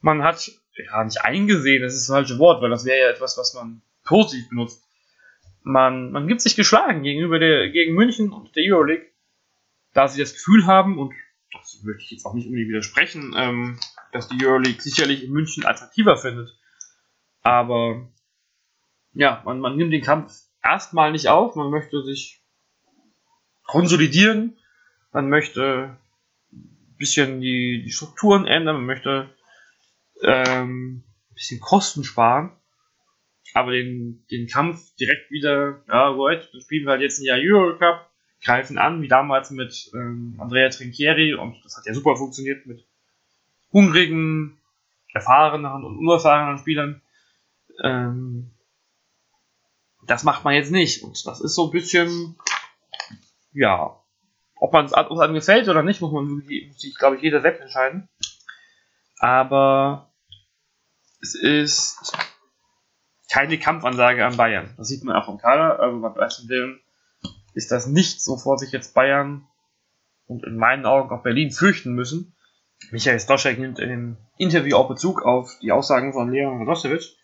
Man 0.00 0.22
hat, 0.22 0.50
ja, 0.76 1.04
nicht 1.04 1.22
eingesehen, 1.22 1.82
das 1.82 1.94
ist 1.94 2.08
das 2.08 2.14
falsche 2.14 2.38
Wort, 2.38 2.62
weil 2.62 2.70
das 2.70 2.84
wäre 2.84 3.00
ja 3.00 3.10
etwas, 3.10 3.38
was 3.38 3.54
man 3.54 3.82
positiv 4.04 4.48
benutzt. 4.50 4.82
Man, 5.62 6.12
man 6.12 6.28
gibt 6.28 6.42
sich 6.42 6.56
geschlagen 6.56 7.02
gegenüber 7.02 7.38
der, 7.38 7.70
gegen 7.70 7.94
München 7.94 8.32
und 8.32 8.54
der 8.54 8.64
Euroleague, 8.66 9.06
da 9.94 10.08
sie 10.08 10.20
das 10.20 10.34
Gefühl 10.34 10.66
haben, 10.66 10.98
und 10.98 11.14
das 11.52 11.80
möchte 11.84 12.02
ich 12.02 12.10
jetzt 12.10 12.26
auch 12.26 12.34
nicht 12.34 12.46
unbedingt 12.46 12.68
widersprechen, 12.68 13.34
ähm, 13.36 13.80
dass 14.12 14.28
die 14.28 14.44
Euroleague 14.44 14.82
sicherlich 14.82 15.24
in 15.24 15.32
München 15.32 15.64
attraktiver 15.64 16.18
findet. 16.18 16.54
Aber 17.42 18.10
ja, 19.14 19.40
man, 19.46 19.60
man 19.60 19.76
nimmt 19.76 19.92
den 19.92 20.02
Kampf 20.02 20.34
erstmal 20.62 21.12
nicht 21.12 21.28
auf, 21.28 21.54
man 21.56 21.70
möchte 21.70 22.02
sich 22.02 22.43
konsolidieren, 23.64 24.58
man 25.12 25.28
möchte 25.28 25.96
ein 26.52 26.96
bisschen 26.98 27.40
die, 27.40 27.82
die 27.84 27.90
Strukturen 27.90 28.46
ändern, 28.46 28.76
man 28.76 28.86
möchte 28.86 29.30
ähm, 30.22 31.04
ein 31.30 31.34
bisschen 31.34 31.60
Kosten 31.60 32.04
sparen, 32.04 32.52
aber 33.52 33.72
den, 33.72 34.24
den 34.30 34.46
Kampf 34.48 34.94
direkt 34.96 35.30
wieder, 35.30 35.82
ja, 35.88 36.12
gut, 36.12 36.48
dann 36.52 36.60
spielen 36.60 36.84
wir 36.84 36.92
halt 36.92 37.02
jetzt 37.02 37.20
ein 37.20 37.24
Jahr 37.24 37.38
Eurocup, 37.40 38.08
greifen 38.42 38.78
an, 38.78 39.00
wie 39.02 39.08
damals 39.08 39.50
mit 39.50 39.90
ähm, 39.94 40.36
Andrea 40.38 40.68
Trinchieri 40.68 41.34
und 41.34 41.64
das 41.64 41.76
hat 41.76 41.86
ja 41.86 41.94
super 41.94 42.16
funktioniert 42.16 42.66
mit 42.66 42.84
hungrigen, 43.72 44.58
erfahrenen 45.12 45.84
und 45.84 45.98
unerfahrenen 45.98 46.58
Spielern. 46.58 47.02
Ähm, 47.82 48.50
das 50.06 50.24
macht 50.24 50.44
man 50.44 50.54
jetzt 50.54 50.70
nicht. 50.70 51.02
Und 51.02 51.26
das 51.26 51.40
ist 51.40 51.54
so 51.54 51.66
ein 51.66 51.70
bisschen, 51.70 52.36
ja, 53.54 54.00
ob 54.56 54.72
man 54.72 54.84
es 54.84 54.92
einem 54.92 55.34
gefällt 55.34 55.68
oder 55.68 55.82
nicht, 55.82 56.00
muss 56.00 56.12
man 56.12 56.42
sich, 56.76 56.96
glaube 56.98 57.16
ich, 57.16 57.22
jeder 57.22 57.40
selbst 57.40 57.60
entscheiden. 57.60 58.08
Aber 59.18 60.12
es 61.22 61.34
ist 61.34 62.12
keine 63.30 63.58
Kampfansage 63.58 64.24
an 64.24 64.36
Bayern. 64.36 64.74
Das 64.76 64.88
sieht 64.88 65.04
man 65.04 65.16
auch 65.16 65.28
im 65.28 65.38
Kader, 65.38 65.80
aber 65.80 66.00
beim 66.00 66.14
besten 66.14 66.48
Willen 66.48 66.80
ist 67.54 67.70
das 67.70 67.86
nicht 67.86 68.22
so 68.22 68.36
vor 68.36 68.58
sich 68.58 68.72
jetzt 68.72 68.94
Bayern 68.94 69.46
und 70.26 70.44
in 70.44 70.56
meinen 70.56 70.86
Augen 70.86 71.10
auch 71.10 71.22
Berlin 71.22 71.50
fürchten 71.50 71.94
müssen. 71.94 72.34
Michael 72.90 73.20
Stoschek 73.20 73.58
nimmt 73.58 73.78
in 73.78 73.88
dem 73.88 74.16
Interview 74.36 74.76
auch 74.76 74.88
Bezug 74.88 75.22
auf 75.22 75.58
die 75.62 75.72
Aussagen 75.72 76.12
von 76.12 76.30
Leon 76.30 76.58
Radosevic, 76.58 77.16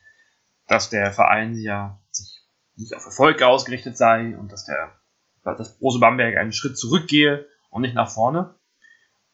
dass 0.67 0.91
der 0.91 1.13
Verein 1.13 1.55
ja 1.55 2.01
sich 2.11 2.41
nicht 2.77 2.95
auf 2.95 3.05
Erfolg 3.05 3.43
ausgerichtet 3.43 3.97
sei 3.97 4.37
und 4.37 4.53
dass 4.53 4.65
der 4.65 5.00
dass 5.45 5.79
Brose 5.79 5.99
Bamberg 6.01 6.37
einen 6.37 6.53
Schritt 6.53 6.79
zurückgehe 6.79 7.47
und 7.71 7.83
nicht 7.83 7.95
nach 7.95 8.11
vorne. 8.11 8.55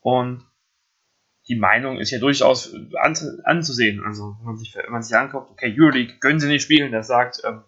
Und 0.01 0.45
die 1.49 1.57
Meinung 1.57 1.99
ist 1.99 2.11
ja 2.11 2.19
durchaus 2.19 2.75
anzusehen. 3.45 4.05
Also, 4.05 4.37
wenn 4.39 4.47
man 4.47 4.57
sich, 4.57 4.75
wenn 4.75 4.93
man 4.93 5.03
sich 5.03 5.17
anguckt, 5.17 5.51
okay, 5.51 5.75
Euroleague 5.79 6.19
können 6.19 6.41
sie 6.41 6.49
nicht 6.49 6.63
spielen, 6.63 6.93
das 6.93 7.07
sagt 7.07 7.43
ähm, 7.45 7.63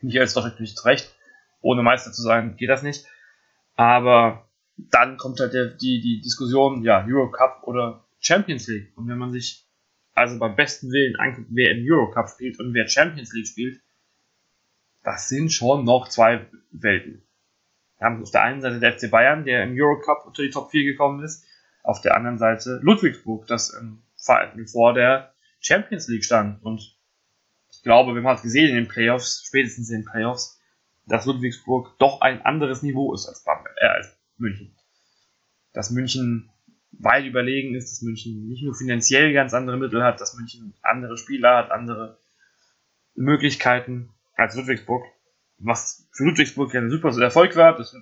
Michael 0.00 0.28
Stoschek 0.28 0.52
natürlich 0.52 0.76
zurecht. 0.76 1.14
Ohne 1.60 1.82
Meister 1.82 2.12
zu 2.12 2.22
sein, 2.22 2.56
geht 2.56 2.68
das 2.68 2.82
nicht. 2.82 3.06
Aber 3.74 4.48
dann 4.76 5.16
kommt 5.16 5.40
halt 5.40 5.52
der, 5.52 5.66
die, 5.66 6.00
die 6.00 6.20
Diskussion, 6.20 6.82
ja, 6.82 7.04
Eurocup 7.08 7.62
oder 7.64 8.06
Champions 8.20 8.68
League. 8.68 8.96
Und 8.96 9.08
wenn 9.08 9.18
man 9.18 9.32
sich 9.32 9.66
also 10.14 10.38
beim 10.38 10.56
besten 10.56 10.90
Willen 10.90 11.16
anguckt, 11.16 11.48
wer 11.50 11.72
im 11.72 11.84
Eurocup 11.86 12.28
spielt 12.30 12.58
und 12.58 12.72
wer 12.72 12.88
Champions 12.88 13.32
League 13.32 13.48
spielt, 13.48 13.80
das 15.02 15.28
sind 15.28 15.52
schon 15.52 15.84
noch 15.84 16.08
zwei 16.08 16.46
Welten. 16.70 17.25
Wir 17.98 18.06
haben 18.06 18.22
auf 18.22 18.30
der 18.30 18.42
einen 18.42 18.60
Seite 18.60 18.80
der 18.80 18.98
FC 18.98 19.10
Bayern, 19.10 19.44
der 19.44 19.62
im 19.62 19.74
Eurocup 19.74 20.26
unter 20.26 20.42
die 20.42 20.50
Top 20.50 20.70
4 20.70 20.84
gekommen 20.84 21.24
ist, 21.24 21.44
auf 21.82 22.00
der 22.00 22.16
anderen 22.16 22.38
Seite 22.38 22.80
Ludwigsburg, 22.82 23.46
das 23.46 23.74
ähm, 23.74 24.02
vor 24.66 24.92
der 24.92 25.32
Champions 25.60 26.08
League 26.08 26.24
stand. 26.24 26.62
Und 26.62 26.96
ich 27.70 27.82
glaube, 27.82 28.12
wir 28.12 28.20
haben 28.20 28.28
halt 28.28 28.42
gesehen 28.42 28.70
in 28.70 28.76
den 28.76 28.88
Playoffs, 28.88 29.44
spätestens 29.46 29.90
in 29.90 30.00
den 30.02 30.10
Playoffs, 30.10 30.60
dass 31.06 31.24
Ludwigsburg 31.26 31.98
doch 31.98 32.20
ein 32.20 32.42
anderes 32.42 32.82
Niveau 32.82 33.14
ist 33.14 33.26
als, 33.26 33.44
Bamberg, 33.44 33.74
äh, 33.80 33.86
als 33.86 34.18
München. 34.36 34.76
Dass 35.72 35.90
München 35.90 36.50
weit 36.98 37.26
überlegen 37.26 37.74
ist, 37.74 37.90
dass 37.90 38.02
München 38.02 38.48
nicht 38.48 38.64
nur 38.64 38.74
finanziell 38.74 39.32
ganz 39.32 39.54
andere 39.54 39.76
Mittel 39.76 40.02
hat, 40.02 40.20
dass 40.20 40.34
München 40.34 40.74
andere 40.82 41.16
Spieler 41.16 41.56
hat, 41.56 41.70
andere 41.70 42.18
Möglichkeiten 43.14 44.10
als 44.34 44.56
Ludwigsburg. 44.56 45.04
Was 45.58 46.06
für 46.12 46.24
Ludwigsburg 46.24 46.72
ja 46.74 46.80
ein 46.80 46.90
super 46.90 47.10
Erfolg 47.20 47.56
war. 47.56 47.76
Das 47.76 47.94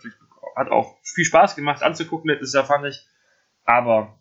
hat 0.56 0.68
auch 0.68 0.96
viel 1.02 1.24
Spaß 1.24 1.56
gemacht 1.56 1.82
anzugucken 1.82 2.30
letztes 2.30 2.52
Jahr, 2.52 2.64
fand 2.64 2.86
ich. 2.86 3.06
Aber 3.64 4.18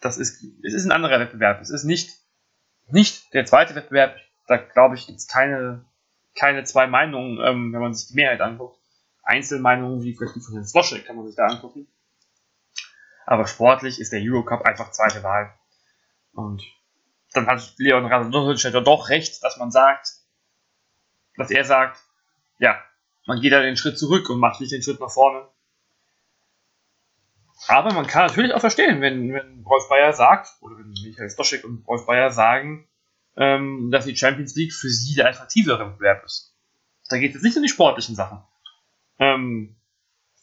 das 0.00 0.18
ist, 0.18 0.44
es 0.62 0.74
ist 0.74 0.84
ein 0.84 0.92
anderer 0.92 1.18
Wettbewerb. 1.18 1.60
Es 1.60 1.70
ist 1.70 1.84
nicht, 1.84 2.10
nicht 2.88 3.32
der 3.34 3.46
zweite 3.46 3.74
Wettbewerb. 3.74 4.16
Da 4.46 4.58
glaube 4.58 4.94
ich, 4.94 5.06
gibt 5.06 5.18
es 5.18 5.26
keine, 5.26 5.84
keine 6.34 6.64
zwei 6.64 6.86
Meinungen, 6.86 7.40
ähm, 7.42 7.72
wenn 7.72 7.80
man 7.80 7.94
sich 7.94 8.08
die 8.08 8.14
Mehrheit 8.14 8.40
anguckt. 8.40 8.78
Einzelmeinungen, 9.22 10.02
wie 10.02 10.14
vielleicht 10.14 10.36
die 10.36 10.40
von 10.40 10.54
Herrn 10.54 10.66
Sloschek, 10.66 11.06
kann 11.06 11.16
man 11.16 11.26
sich 11.26 11.36
da 11.36 11.46
angucken. 11.46 11.88
Aber 13.26 13.46
sportlich 13.46 13.98
ist 14.00 14.12
der 14.12 14.20
Eurocup 14.22 14.62
einfach 14.62 14.90
zweite 14.90 15.22
Wahl. 15.22 15.54
Und 16.32 16.62
dann 17.32 17.46
hat 17.46 17.74
Leon 17.78 18.06
Radovic 18.06 18.84
doch 18.84 19.08
recht, 19.08 19.42
dass 19.42 19.56
man 19.56 19.70
sagt, 19.70 20.12
dass 21.36 21.50
er 21.50 21.64
sagt, 21.64 22.03
ja, 22.58 22.82
man 23.26 23.40
geht 23.40 23.52
da 23.52 23.62
den 23.62 23.76
Schritt 23.76 23.98
zurück 23.98 24.28
und 24.30 24.38
macht 24.38 24.60
nicht 24.60 24.72
den 24.72 24.82
Schritt 24.82 25.00
nach 25.00 25.10
vorne. 25.10 25.48
Aber 27.68 27.94
man 27.94 28.06
kann 28.06 28.26
natürlich 28.26 28.52
auch 28.52 28.60
verstehen, 28.60 29.00
wenn, 29.00 29.32
wenn 29.32 29.62
Rolf 29.62 29.88
Bayer 29.88 30.12
sagt, 30.12 30.50
oder 30.60 30.76
wenn 30.76 30.90
Michael 30.90 31.30
Stoschek 31.30 31.64
und 31.64 31.86
Rolf 31.86 32.06
Bayer 32.06 32.30
sagen, 32.30 32.86
ähm, 33.36 33.90
dass 33.90 34.04
die 34.04 34.16
Champions 34.16 34.54
League 34.54 34.72
für 34.72 34.90
sie 34.90 35.14
der 35.14 35.28
attraktivere 35.28 35.78
Wettbewerb 35.78 36.24
ist. 36.24 36.54
Da 37.08 37.18
geht 37.18 37.34
es 37.34 37.42
nicht 37.42 37.56
um 37.56 37.62
die 37.62 37.68
sportlichen 37.68 38.14
Sachen. 38.14 38.42
Ähm, 39.18 39.76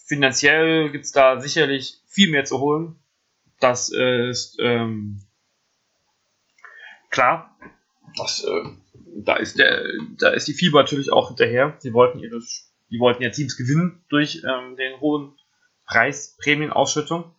finanziell 0.05 0.91
gibt 0.91 1.05
es 1.05 1.11
da 1.11 1.39
sicherlich 1.39 2.01
viel 2.07 2.29
mehr 2.29 2.45
zu 2.45 2.59
holen. 2.59 2.95
Das 3.59 3.89
ist 3.89 4.57
ähm, 4.59 5.21
klar. 7.09 7.55
Das, 8.17 8.43
äh, 8.43 8.63
da 9.23 9.35
ist 9.37 9.57
der, 9.57 9.83
da 10.17 10.29
ist 10.29 10.47
die 10.47 10.53
Fieber 10.53 10.81
natürlich 10.81 11.11
auch 11.11 11.29
hinterher. 11.29 11.75
Sie 11.79 11.93
wollten 11.93 12.19
ihre, 12.19 12.39
die 12.89 12.99
wollten 12.99 13.23
ja 13.23 13.29
Teams 13.29 13.57
gewinnen 13.57 14.03
durch 14.09 14.43
ähm, 14.43 14.75
den 14.75 14.99
hohen 14.99 15.37
Preis, 15.85 16.37
Prämienausschüttung. 16.41 17.33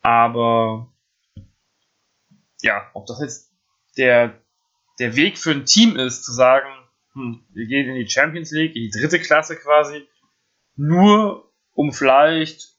Aber 0.00 0.92
ja, 2.62 2.90
ob 2.94 3.06
das 3.06 3.20
jetzt 3.20 3.52
der, 3.96 4.40
der 4.98 5.16
Weg 5.16 5.38
für 5.38 5.50
ein 5.50 5.66
Team 5.66 5.96
ist, 5.96 6.24
zu 6.24 6.32
sagen, 6.32 6.68
hm, 7.12 7.44
wir 7.50 7.66
gehen 7.66 7.88
in 7.88 7.96
die 7.96 8.08
Champions 8.08 8.50
League, 8.50 8.74
in 8.76 8.82
die 8.82 8.90
dritte 8.90 9.20
Klasse 9.20 9.56
quasi, 9.56 10.06
nur 10.76 11.52
um 11.72 11.92
vielleicht 11.92 12.74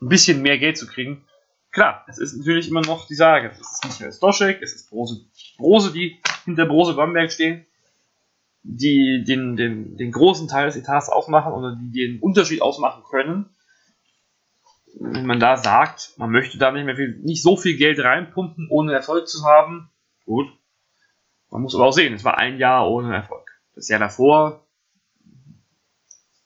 ein 0.00 0.08
bisschen 0.08 0.42
mehr 0.42 0.58
Geld 0.58 0.78
zu 0.78 0.86
kriegen. 0.86 1.26
Klar, 1.72 2.04
es 2.08 2.18
ist 2.18 2.36
natürlich 2.36 2.68
immer 2.68 2.80
noch 2.80 3.06
die 3.06 3.14
Sage. 3.14 3.50
Es 3.50 3.60
ist 3.60 3.84
nicht 3.84 4.00
mehr 4.00 4.12
Stoschek, 4.12 4.60
es 4.62 4.74
ist 4.74 4.90
Brose, 4.90 5.24
Brose, 5.56 5.92
die 5.92 6.20
hinter 6.44 6.66
Brose 6.66 6.94
Bamberg 6.94 7.30
stehen, 7.30 7.66
die 8.62 9.24
den, 9.26 9.56
den, 9.56 9.96
den 9.96 10.10
großen 10.10 10.48
Teil 10.48 10.66
des 10.66 10.76
Etats 10.76 11.08
ausmachen 11.08 11.52
oder 11.52 11.76
die 11.76 11.90
den 11.92 12.20
Unterschied 12.20 12.62
ausmachen 12.62 13.04
können. 13.08 13.50
Wenn 14.94 15.26
man 15.26 15.38
da 15.38 15.56
sagt, 15.56 16.14
man 16.16 16.30
möchte 16.30 16.58
da 16.58 16.72
nicht 16.72 16.84
mehr 16.84 16.96
viel, 16.96 17.20
nicht 17.22 17.42
so 17.42 17.56
viel 17.56 17.76
Geld 17.76 18.00
reinpumpen, 18.00 18.66
ohne 18.68 18.92
Erfolg 18.92 19.28
zu 19.28 19.44
haben, 19.44 19.90
gut. 20.24 20.48
Man 21.50 21.62
muss 21.62 21.74
aber 21.74 21.86
auch 21.86 21.92
sehen, 21.92 22.14
es 22.14 22.24
war 22.24 22.38
ein 22.38 22.58
Jahr 22.58 22.90
ohne 22.90 23.14
Erfolg. 23.14 23.48
Das 23.74 23.88
Jahr 23.88 24.00
davor 24.00 24.66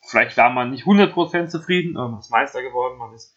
Vielleicht 0.06 0.36
war 0.36 0.50
man 0.50 0.70
nicht 0.70 0.84
100% 0.84 1.48
zufrieden, 1.48 1.96
aber 1.96 2.10
man 2.10 2.20
ist 2.20 2.30
Meister 2.30 2.62
geworden, 2.62 2.98
man 2.98 3.14
ist 3.14 3.36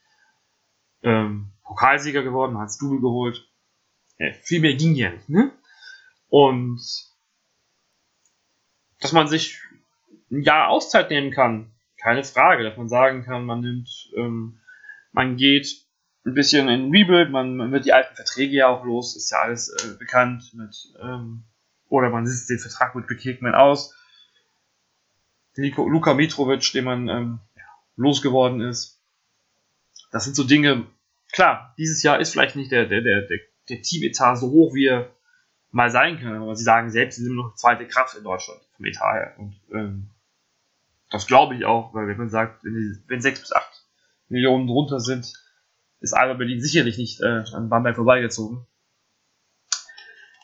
ähm, 1.01 1.51
Pokalsieger 1.67 2.23
geworden, 2.23 2.57
hat 2.57 2.67
das 2.67 2.77
Double 2.77 3.01
geholt. 3.01 3.47
Ja, 4.17 4.31
viel 4.41 4.61
mehr 4.61 4.75
ging 4.75 4.95
ja 4.95 5.11
nicht, 5.11 5.29
ne? 5.29 5.51
Und 6.29 6.81
dass 8.99 9.11
man 9.11 9.27
sich 9.27 9.61
ein 10.31 10.41
Jahr 10.41 10.69
Auszeit 10.69 11.09
nehmen 11.09 11.31
kann, 11.31 11.71
keine 12.01 12.23
Frage, 12.23 12.63
dass 12.63 12.77
man 12.77 12.89
sagen 12.89 13.23
kann, 13.23 13.45
man 13.45 13.61
nimmt, 13.61 13.89
ähm, 14.15 14.59
man 15.11 15.37
geht 15.37 15.85
ein 16.25 16.33
bisschen 16.33 16.67
in 16.67 16.91
Rebuild, 16.91 17.31
man, 17.31 17.55
man, 17.57 17.71
wird 17.71 17.85
die 17.85 17.93
alten 17.93 18.15
Verträge 18.15 18.55
ja 18.55 18.67
auch 18.67 18.83
los, 18.83 19.15
ist 19.15 19.31
ja 19.31 19.39
alles 19.39 19.69
äh, 19.69 19.97
bekannt 19.97 20.53
mit, 20.53 20.75
ähm, 21.01 21.43
oder 21.89 22.09
man 22.09 22.25
sitzt 22.25 22.49
den 22.49 22.59
Vertrag 22.59 22.95
mit 22.95 23.09
Rick 23.09 23.21
Hickman 23.21 23.55
aus, 23.55 23.93
Luka 25.55 26.13
Mitrovic, 26.13 26.71
den 26.71 26.85
man 26.85 27.07
ähm, 27.07 27.39
losgeworden 27.95 28.61
ist. 28.61 29.01
Das 30.11 30.23
sind 30.23 30.35
so 30.35 30.43
Dinge, 30.43 30.85
klar, 31.37 31.75
dieses 31.77 32.01
Jahr 32.01 32.19
ist 32.19 32.31
vielleicht 32.31 32.55
nicht 32.55 32.71
der, 32.71 32.87
der, 32.87 33.01
der, 33.01 33.21
der, 33.21 33.37
der 33.69 33.81
Team-Etat 33.83 34.37
so 34.37 34.49
hoch, 34.49 34.73
wie 34.73 34.87
er 34.87 35.15
mal 35.69 35.91
sein 35.91 36.19
kann, 36.19 36.35
aber 36.35 36.55
sie 36.55 36.63
sagen 36.63 36.89
selbst, 36.89 37.17
sie 37.17 37.23
sind 37.23 37.35
noch 37.35 37.53
zweite 37.53 37.87
Kraft 37.87 38.17
in 38.17 38.23
Deutschland 38.23 38.59
vom 38.75 38.85
Etat 38.85 39.13
her. 39.13 39.35
Und 39.37 39.55
ähm, 39.71 40.09
Das 41.11 41.27
glaube 41.27 41.55
ich 41.55 41.63
auch, 41.63 41.93
weil 41.93 42.07
wenn 42.07 42.17
man 42.17 42.29
sagt, 42.29 42.63
wenn, 42.63 42.73
die, 42.73 43.03
wenn 43.07 43.21
6 43.21 43.39
bis 43.39 43.51
8 43.51 43.85
Millionen 44.29 44.65
drunter 44.65 44.99
sind, 44.99 45.31
ist 45.99 46.13
Alba 46.13 46.33
Berlin 46.33 46.59
sicherlich 46.59 46.97
nicht 46.97 47.21
äh, 47.21 47.43
an 47.53 47.69
Bamberg 47.69 47.97
vorbeigezogen. 47.97 48.65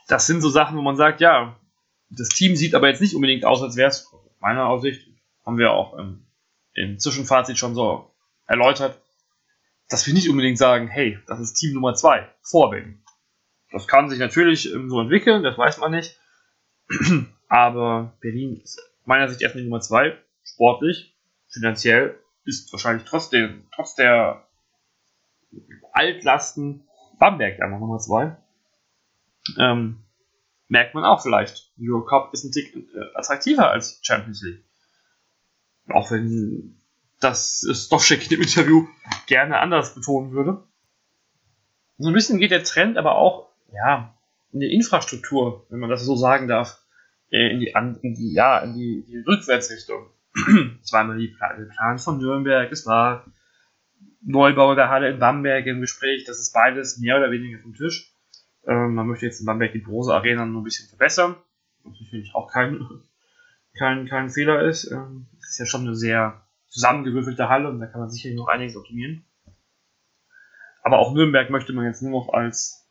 Das 0.08 0.28
sind 0.28 0.42
so 0.42 0.52
Sachen, 0.52 0.78
wo 0.78 0.84
man 0.84 0.96
sagt, 0.96 1.22
ja, 1.22 1.60
das 2.12 2.30
Team 2.30 2.56
sieht 2.56 2.76
aber 2.76 2.90
jetzt 2.90 3.02
nicht 3.02 3.16
unbedingt 3.16 3.46
aus, 3.46 3.64
als 3.64 3.78
wäre 3.78 3.90
es, 3.90 4.14
meiner 4.40 4.68
Aussicht, 4.68 5.08
haben 5.44 5.58
wir 5.58 5.72
auch 5.72 5.98
im, 5.98 6.28
im 6.74 7.00
Zwischenfazit 7.00 7.58
schon 7.58 7.74
so 7.74 8.14
erläutert, 8.46 9.03
dass 9.94 10.08
wir 10.08 10.16
nicht 10.16 10.28
unbedingt 10.28 10.58
sagen, 10.58 10.88
hey, 10.88 11.20
das 11.28 11.40
ist 11.40 11.54
Team 11.54 11.76
Nummer 11.76 11.94
2 11.94 12.28
vor 12.42 12.72
Berlin. 12.72 13.04
Das 13.72 13.88
kann 13.88 14.10
sich 14.10 14.18
natürlich 14.18 14.64
so 14.64 15.00
entwickeln, 15.00 15.44
das 15.44 15.56
weiß 15.56 15.78
man 15.78 15.92
nicht. 15.92 16.20
Aber 17.48 18.18
Berlin 18.20 18.60
ist 18.60 18.82
meiner 19.06 19.30
Sicht 19.30 19.44
erstmal 19.44 19.64
Nummer 19.64 19.82
2, 19.82 20.18
sportlich, 20.44 21.16
finanziell 21.48 22.20
ist 22.44 22.74
wahrscheinlich 22.74 23.08
trotzdem, 23.08 23.68
trotz 23.76 23.94
der 23.94 24.48
Altlasten 25.92 26.88
Bamberg 27.20 27.62
einfach 27.62 27.80
Nummer 27.80 28.00
2. 28.00 28.36
Ähm, 29.60 30.00
merkt 30.70 30.96
man 30.96 31.04
auch 31.04 31.22
vielleicht. 31.22 31.72
Eurocup 31.80 32.34
ist 32.34 32.44
ein 32.44 32.52
Tick 32.52 32.76
äh, 32.76 33.14
attraktiver 33.14 33.70
als 33.70 34.00
Champions 34.02 34.42
League. 34.42 34.66
Auch 35.90 36.10
wenn 36.10 36.83
das 37.24 37.66
Stoschek 37.74 38.30
im 38.32 38.42
Interview 38.42 38.88
gerne 39.28 39.60
anders 39.60 39.96
betonen 39.96 40.32
würde. 40.32 40.64
So 41.98 42.10
ein 42.10 42.14
bisschen 42.14 42.40
geht 42.40 42.52
der 42.52 42.64
Trend 42.64 42.98
aber 42.98 43.16
auch 43.16 43.50
ja, 43.72 44.14
in 44.52 44.60
die 44.60 44.74
Infrastruktur, 44.74 45.66
wenn 45.70 45.80
man 45.80 45.90
das 45.90 46.06
so 46.06 46.16
sagen 46.16 46.48
darf, 46.48 46.80
äh, 47.32 47.52
in 47.52 47.60
die, 47.60 47.74
in 48.02 48.14
die, 48.14 48.34
ja, 48.34 48.60
in 48.60 48.74
die, 48.74 49.04
die 49.08 49.18
Rückwärtsrichtung. 49.18 50.10
es 50.82 50.92
war 50.92 51.04
immer 51.04 51.16
die 51.16 51.28
Plan 51.28 52.00
von 52.00 52.18
Nürnberg, 52.18 52.72
es 52.72 52.86
war 52.86 53.26
Neubau 54.22 54.76
der 54.76 54.90
Halle 54.90 55.10
in 55.10 55.20
Bamberg 55.20 55.66
im 55.66 55.82
Gespräch, 55.82 56.24
das 56.26 56.40
ist 56.40 56.54
beides 56.54 56.98
mehr 56.98 57.18
oder 57.18 57.32
weniger 57.32 57.60
vom 57.60 57.74
Tisch. 57.74 58.14
Ähm, 58.66 58.96
man 58.96 59.08
möchte 59.08 59.26
jetzt 59.26 59.40
in 59.40 59.46
Bamberg 59.46 59.74
die 59.74 59.80
Brose 59.80 60.14
Arena 60.14 60.46
noch 60.46 60.62
ein 60.62 60.64
bisschen 60.64 60.88
verbessern, 60.88 61.36
was 61.84 62.00
natürlich 62.00 62.34
auch 62.34 62.52
kein, 62.52 62.80
kein, 63.78 64.08
kein 64.08 64.30
Fehler 64.30 64.62
ist. 64.64 64.90
Ähm, 64.92 65.28
es 65.40 65.52
ist 65.52 65.60
ja 65.60 65.66
schon 65.66 65.82
eine 65.82 65.96
sehr 65.96 66.43
zusammengewürfelte 66.74 67.50
Halle 67.50 67.70
und 67.70 67.80
da 67.80 67.86
kann 67.86 68.02
man 68.02 68.10
sicherlich 68.10 68.36
noch 68.36 68.48
einiges 68.48 68.76
optimieren. 68.76 69.26
Aber 70.82 70.98
auch 70.98 71.14
Nürnberg 71.14 71.50
möchte 71.52 71.72
man 71.72 71.86
jetzt 71.86 72.02
nur 72.02 72.12
noch 72.12 72.34
als, 72.34 72.90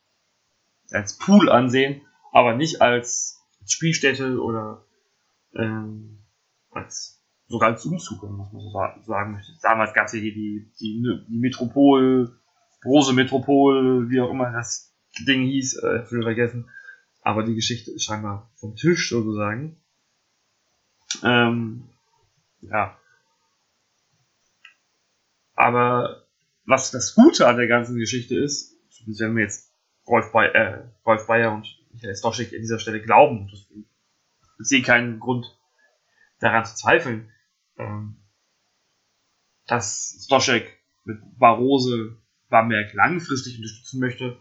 als 0.92 1.18
Pool 1.18 1.50
ansehen, 1.50 2.00
aber 2.30 2.54
nicht 2.54 2.80
als 2.80 3.42
Spielstätte 3.66 4.40
oder 4.40 4.86
ähm, 5.56 6.24
als 6.70 7.20
sogar 7.48 7.70
als 7.70 7.84
Umzug, 7.84 8.22
wenn 8.22 8.36
man 8.36 8.48
so 8.52 8.70
sagen 9.02 9.32
möchte. 9.32 9.52
Damals 9.62 9.92
gab 9.94 10.06
es 10.06 10.12
ja 10.12 10.20
hier 10.20 10.32
die, 10.32 10.72
die, 10.80 11.02
die 11.28 11.38
Metropol, 11.38 12.38
Brose 12.82 13.12
Metropol, 13.12 14.08
wie 14.08 14.20
auch 14.20 14.30
immer 14.30 14.52
das 14.52 14.94
Ding 15.26 15.42
hieß, 15.42 15.82
äh, 15.82 16.04
früher 16.04 16.22
vergessen. 16.22 16.70
Aber 17.20 17.42
die 17.42 17.54
Geschichte 17.54 17.90
ist 17.90 18.04
scheinbar 18.04 18.50
vom 18.56 18.76
Tisch 18.76 19.10
sozusagen. 19.10 19.76
Ähm, 21.22 21.90
ja. 22.60 22.96
Aber 25.62 26.26
was 26.66 26.90
das 26.90 27.14
Gute 27.14 27.46
an 27.46 27.56
der 27.56 27.68
ganzen 27.68 27.96
Geschichte 27.96 28.34
ist, 28.34 28.76
wenn 29.06 29.36
wir 29.36 29.44
jetzt 29.44 29.72
Rolf, 30.08 30.32
Bayer, 30.32 30.54
äh, 30.56 30.82
Rolf 31.06 31.28
Bayer 31.28 31.52
und 31.52 31.78
Michael 31.92 32.16
Stoschek 32.16 32.52
an 32.52 32.62
dieser 32.62 32.80
Stelle 32.80 33.00
glauben, 33.00 33.48
ich 33.52 33.68
sehe 34.58 34.82
keinen 34.82 35.20
Grund 35.20 35.56
daran 36.40 36.64
zu 36.64 36.74
zweifeln, 36.74 37.30
ähm, 37.78 38.16
dass 39.68 40.24
Stoschek 40.24 40.80
mit 41.04 41.20
Barose 41.38 42.16
Bamberg 42.48 42.92
langfristig 42.94 43.58
unterstützen 43.58 44.00
möchte, 44.00 44.38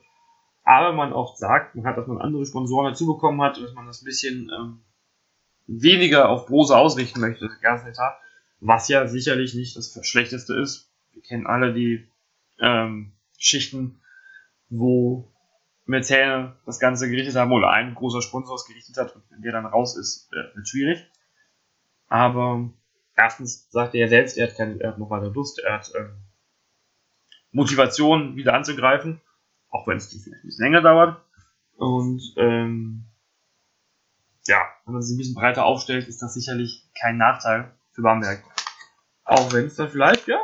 aber 0.64 0.92
man 0.92 1.14
auch 1.14 1.36
sagt, 1.36 1.76
man 1.76 1.86
hat, 1.86 1.98
dass 1.98 2.08
man 2.08 2.18
andere 2.18 2.48
Sponsoren 2.48 2.94
dazu 2.94 3.06
bekommen 3.06 3.44
hat 3.44 3.60
und 3.60 3.66
dass 3.66 3.74
man 3.76 3.86
das 3.86 4.02
ein 4.02 4.06
bisschen 4.06 4.50
ähm, 4.60 4.82
weniger 5.68 6.30
auf 6.30 6.48
Brose 6.48 6.76
ausrichten 6.76 7.20
möchte, 7.20 7.48
das 7.48 7.62
ganze 7.62 7.94
was 8.60 8.88
ja 8.88 9.06
sicherlich 9.06 9.54
nicht 9.54 9.76
das 9.76 9.96
Schlechteste 10.02 10.56
ist. 10.56 10.91
Wir 11.22 11.28
kennen 11.28 11.46
alle 11.46 11.74
die 11.74 12.08
ähm, 12.60 13.14
Schichten, 13.38 14.02
wo 14.70 15.32
Mäzene 15.86 16.56
das 16.66 16.80
Ganze 16.80 17.10
gerichtet 17.10 17.36
haben 17.36 17.52
oder 17.52 17.70
ein 17.70 17.94
großer 17.94 18.22
Sponsor 18.22 18.56
es 18.56 18.66
gerichtet 18.66 18.98
hat 18.98 19.16
und 19.16 19.24
wenn 19.30 19.42
der 19.42 19.52
dann 19.52 19.68
raus 19.68 19.96
ist, 19.96 20.32
äh, 20.34 20.56
wird 20.56 20.68
schwierig. 20.68 21.06
Aber 22.08 22.70
erstens 23.16 23.70
sagt 23.70 23.94
er 23.94 24.08
selbst, 24.10 24.38
er 24.38 24.48
hat, 24.48 24.56
keine, 24.56 24.80
er 24.80 24.90
hat 24.90 24.98
noch 24.98 25.12
weiter 25.12 25.30
Lust, 25.30 25.60
er 25.60 25.74
hat 25.74 25.92
ähm, 25.96 26.24
Motivation, 27.52 28.36
wieder 28.36 28.54
anzugreifen, 28.56 29.22
auch 29.70 29.86
wenn 29.88 29.98
es 29.98 30.08
vielleicht 30.08 30.44
ein 30.44 30.48
bisschen 30.48 30.66
länger 30.66 30.82
dauert. 30.82 31.24
Und 31.76 32.22
ähm, 32.38 33.06
ja, 34.48 34.66
wenn 34.86 34.94
man 34.94 35.04
sich 35.04 35.16
ein 35.16 35.18
bisschen 35.20 35.36
breiter 35.36 35.66
aufstellt, 35.66 36.08
ist 36.08 36.22
das 36.22 36.34
sicherlich 36.34 36.90
kein 37.00 37.18
Nachteil 37.18 37.72
für 37.92 38.02
Bamberg. 38.02 38.44
Auch 39.24 39.54
wenn 39.54 39.66
es 39.66 39.76
dann 39.76 39.90
vielleicht, 39.90 40.28
ja, 40.28 40.44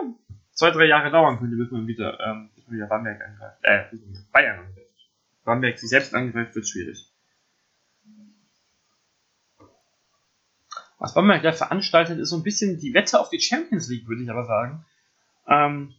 zwei, 0.57 0.71
drei 0.71 0.85
Jahre 0.85 1.11
dauern 1.11 1.37
könnte, 1.37 1.55
bis 1.55 1.71
man 1.71 1.87
wieder, 1.87 2.19
ähm, 2.19 2.49
bis 2.55 2.67
man 2.67 2.75
wieder 2.75 2.87
Bamberg 2.87 3.21
angreift, 3.21 3.59
äh, 3.61 3.85
Bayern 4.33 4.59
angreift. 4.59 4.87
Bamberg 5.45 5.79
sich 5.79 5.89
selbst 5.89 6.13
angreift, 6.13 6.55
wird 6.55 6.67
schwierig. 6.67 7.09
Was 10.99 11.13
Bamberg 11.13 11.43
da 11.43 11.53
veranstaltet, 11.53 12.19
ist 12.19 12.31
so 12.31 12.37
ein 12.37 12.43
bisschen 12.43 12.79
die 12.79 12.93
Wette 12.95 13.19
auf 13.19 13.29
die 13.29 13.39
Champions 13.39 13.87
League, 13.87 14.07
würde 14.07 14.23
ich 14.23 14.31
aber 14.31 14.45
sagen. 14.45 14.83
Ähm, 15.47 15.93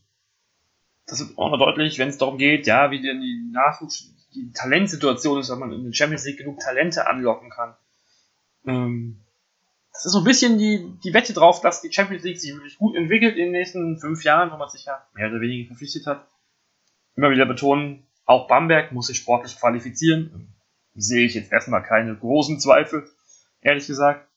das 1.07 1.21
wird 1.21 1.39
auch 1.39 1.51
noch 1.51 1.59
deutlich, 1.59 1.99
wenn 1.99 2.09
es 2.09 2.19
darum 2.19 2.37
geht, 2.37 2.67
ja, 2.67 2.91
wie 2.91 3.01
denn 3.01 3.21
die 3.21 3.51
Nachwuchs, 3.53 4.13
die 4.35 4.53
Talentsituation 4.53 5.39
ist, 5.39 5.51
ob 5.51 5.61
man 5.61 5.73
in 5.73 5.85
der 5.85 5.93
Champions 5.93 6.27
League 6.27 6.39
genug 6.39 6.59
Talente 6.59 7.07
anlocken 7.07 7.49
kann. 7.49 7.77
Ähm, 8.67 9.21
das 9.93 10.07
ist 10.07 10.13
so 10.13 10.19
ein 10.19 10.25
bisschen 10.25 10.59
die, 10.59 10.93
die 11.03 11.15
Wette 11.15 11.33
drauf, 11.33 11.61
dass 11.61 11.81
die 11.81 11.93
Champions 11.93 12.23
League 12.25 12.39
sich 12.39 12.53
wirklich 12.55 12.79
gut 12.79 12.95
entwickelt 12.95 13.37
in 13.37 13.47
den 13.47 13.53
nächsten 13.53 13.99
fünf 13.99 14.23
Jahren, 14.25 14.51
wo 14.51 14.57
man 14.57 14.69
sich 14.69 14.85
ja 14.85 15.07
mehr 15.15 15.29
oder 15.29 15.41
weniger 15.41 15.69
verpflichtet 15.69 16.07
hat. 16.07 16.27
Immer 17.17 17.31
wieder 17.31 17.47
betonen, 17.47 18.07
auch 18.25 18.47
Bamberg 18.47 18.93
muss 18.93 19.07
sich 19.07 19.17
sportlich 19.17 19.59
qualifizieren. 19.59 20.55
Sehe 20.95 21.25
ich 21.25 21.35
jetzt 21.35 21.51
erstmal 21.51 21.83
keine 21.83 22.15
großen 22.15 22.61
Zweifel, 22.61 23.09
ehrlich 23.61 23.87
gesagt. 23.87 24.29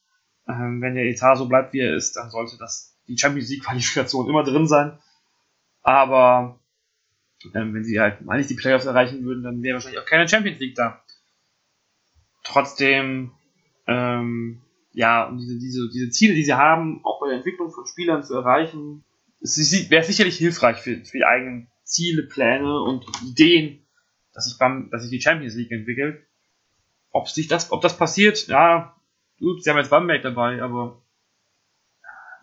Ähm, 0.48 0.82
wenn 0.82 0.96
der 0.96 1.06
Etat 1.06 1.36
so 1.36 1.48
bleibt, 1.48 1.74
wie 1.74 1.82
er 1.82 1.96
ist, 1.96 2.16
dann 2.16 2.30
sollte 2.30 2.58
das 2.58 2.98
die 3.08 3.18
Champions 3.18 3.50
League 3.50 3.64
Qualifikation 3.66 4.30
immer 4.30 4.44
drin 4.44 4.68
sein. 4.68 4.98
Aber 5.84 6.60
ähm, 7.54 7.74
wenn 7.74 7.84
sie 7.84 8.00
halt 8.00 8.22
mal 8.22 8.38
nicht 8.38 8.50
die 8.50 8.56
Playoffs 8.56 8.86
erreichen 8.86 9.24
würden, 9.26 9.44
dann 9.44 9.62
wäre 9.62 9.76
wahrscheinlich 9.76 10.00
auch 10.00 10.06
keine 10.06 10.28
Champions 10.28 10.60
League 10.60 10.76
da. 10.76 11.04
Trotzdem, 12.44 13.32
ähm, 13.88 14.62
ja, 14.94 15.28
um 15.28 15.38
diese, 15.38 15.58
diese, 15.58 15.90
diese 15.90 16.10
Ziele, 16.10 16.34
die 16.34 16.44
sie 16.44 16.54
haben, 16.54 17.04
auch 17.04 17.20
bei 17.20 17.28
der 17.28 17.38
Entwicklung 17.38 17.72
von 17.72 17.86
Spielern 17.86 18.24
zu 18.24 18.36
erreichen, 18.36 19.04
wäre 19.40 20.04
sicherlich 20.04 20.38
hilfreich 20.38 20.78
für, 20.78 21.04
für 21.04 21.18
die 21.18 21.26
eigenen 21.26 21.68
Ziele, 21.84 22.24
Pläne 22.24 22.82
und 22.82 23.06
Ideen, 23.24 23.86
dass 24.34 24.46
sich 24.46 24.58
beim, 24.58 24.90
dass 24.92 25.04
sich 25.04 25.12
die 25.12 25.22
Champions 25.22 25.56
League 25.56 25.72
entwickelt. 25.72 26.26
Ob 27.12 27.28
sich 27.28 27.48
das, 27.48 27.72
ob 27.72 27.82
das 27.82 27.98
passiert, 27.98 28.48
ja, 28.48 28.96
gut, 29.40 29.64
sie 29.64 29.70
haben 29.70 29.78
jetzt 29.78 29.90
Bamberg 29.90 30.22
dabei, 30.22 30.62
aber 30.62 31.02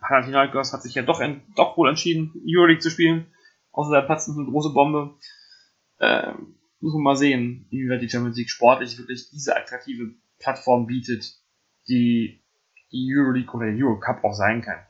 Panathinaikos 0.00 0.72
hat 0.72 0.82
sich 0.82 0.94
ja 0.94 1.02
doch, 1.02 1.22
doch 1.56 1.76
wohl 1.76 1.88
entschieden, 1.88 2.32
Euroleague 2.46 2.80
zu 2.80 2.90
spielen. 2.90 3.26
Außer 3.72 3.92
da 3.92 4.00
platzt 4.02 4.28
eine 4.28 4.44
große 4.44 4.70
Bombe. 4.70 5.14
Ähm, 6.00 6.56
muss 6.80 6.94
man 6.94 7.02
mal 7.02 7.16
sehen, 7.16 7.66
inwieweit 7.70 8.02
die 8.02 8.08
Champions 8.08 8.36
League 8.36 8.50
sportlich 8.50 8.98
wirklich 8.98 9.30
diese 9.30 9.56
attraktive 9.56 10.14
Plattform 10.38 10.86
bietet, 10.86 11.34
die 11.88 12.42
Euroleague 12.92 13.52
oder 13.54 13.66
der 13.66 13.84
Eurocup 13.84 14.24
auch 14.24 14.34
sein 14.34 14.62
kann. 14.62 14.80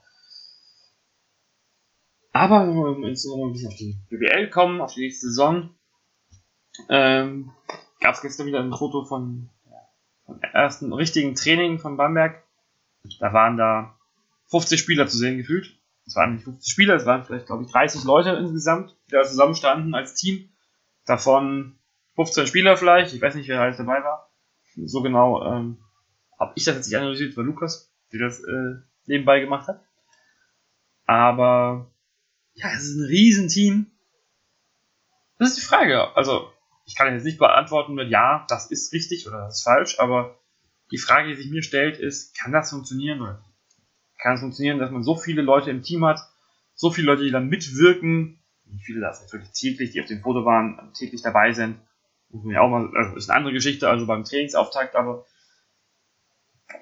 Aber 2.33 2.69
wenn 2.69 3.03
wir 3.03 3.09
jetzt 3.09 3.27
noch 3.27 3.45
ein 3.45 3.53
bisschen 3.53 3.69
auf 3.69 3.77
die 3.77 3.99
BBL 4.11 4.51
kommen, 4.51 4.81
auf 4.81 4.95
die 4.95 5.01
nächste 5.01 5.27
Saison, 5.29 5.71
ähm, 6.89 7.51
gab 8.01 8.15
es 8.15 8.21
gestern 8.21 8.47
wieder 8.47 8.61
ein 8.61 8.73
Foto 8.73 9.05
von, 9.05 9.51
vom 10.25 10.41
ersten 10.41 10.93
richtigen 10.93 11.35
Training 11.35 11.79
von 11.79 11.97
Bamberg. 11.97 12.45
Da 13.19 13.33
waren 13.33 13.57
da 13.57 13.99
50 14.51 14.79
Spieler 14.79 15.09
zu 15.09 15.17
sehen 15.17 15.39
gefühlt. 15.39 15.79
Es 16.07 16.17
waren 16.17 16.35
nicht 16.35 16.45
50 16.45 16.73
Spieler, 16.73 16.95
es 16.95 17.07
waren 17.07 17.25
vielleicht, 17.25 17.47
glaube 17.47 17.65
ich, 17.65 17.73
30 17.73 18.05
Leute 18.05 18.31
insgesamt, 18.31 18.97
die 19.09 19.13
da 19.13 19.23
zusammenstanden 19.25 19.95
als 19.95 20.15
Team. 20.15 20.49
Davon 21.07 21.79
15 22.15 22.47
Spieler 22.47 22.77
vielleicht, 22.77 23.15
ich 23.15 23.21
weiß 23.21 23.35
nicht, 23.35 23.49
wer 23.49 23.61
alles 23.61 23.77
dabei 23.79 24.03
war. 24.05 24.31
So 24.85 25.03
genau 25.03 25.43
ähm, 25.45 25.79
habe 26.39 26.53
ich 26.57 26.65
das 26.65 26.77
jetzt 26.77 26.87
nicht 26.89 26.97
analysiert, 26.97 27.37
war 27.37 27.45
Lukas, 27.45 27.93
der 28.13 28.21
das 28.21 28.41
äh, 28.41 28.77
nebenbei 29.07 29.41
gemacht 29.41 29.69
hat. 29.69 29.85
Aber 31.07 31.91
ja, 32.55 32.69
es 32.75 32.85
ist 32.85 32.97
ein 32.97 33.07
Riesenteam. 33.07 33.87
Das 35.39 35.51
ist 35.51 35.59
die 35.59 35.67
Frage. 35.67 36.17
Also, 36.17 36.51
ich 36.85 36.97
kann 36.97 37.13
jetzt 37.13 37.25
nicht 37.25 37.39
beantworten 37.39 37.95
mit 37.95 38.11
ja, 38.11 38.45
das 38.49 38.71
ist 38.71 38.93
richtig 38.93 39.27
oder 39.29 39.47
das 39.47 39.59
ist 39.59 39.65
falsch, 39.65 39.99
aber 39.99 40.39
die 40.91 40.99
Frage, 40.99 41.29
die 41.29 41.35
sich 41.37 41.51
mir 41.51 41.63
stellt, 41.63 41.99
ist, 41.99 42.37
kann 42.37 42.53
das 42.53 42.71
funktionieren 42.71 43.21
oder 43.21 43.45
kann 44.19 44.35
es 44.35 44.41
funktionieren, 44.41 44.79
dass 44.79 44.91
man 44.91 45.03
so 45.03 45.17
viele 45.17 45.43
Leute 45.43 45.71
im 45.71 45.83
Team 45.83 46.05
hat, 46.05 46.21
so 46.75 46.91
viele 46.91 47.07
Leute, 47.09 47.25
die 47.25 47.31
dann 47.31 47.49
mitwirken, 47.49 48.43
wie 48.65 48.83
viele 48.83 49.01
das 49.01 49.21
natürlich 49.21 49.51
täglich, 49.51 49.91
die 49.91 50.01
auf 50.01 50.07
dem 50.07 50.23
Foto 50.23 50.45
waren, 50.45 50.93
täglich 50.95 51.23
dabei 51.23 51.53
sind. 51.53 51.79
Muss 52.31 52.45
man 52.45 52.55
ja 52.55 52.61
auch 52.61 52.71
mal, 52.71 52.91
also 52.97 53.17
ist 53.17 53.31
eine 53.31 53.39
andere 53.39 53.53
Geschichte, 53.53 53.89
also 53.89 54.07
beim 54.07 54.25
Trainingsauftakt, 54.25 54.97
aber 54.97 55.21
ob 55.21 55.27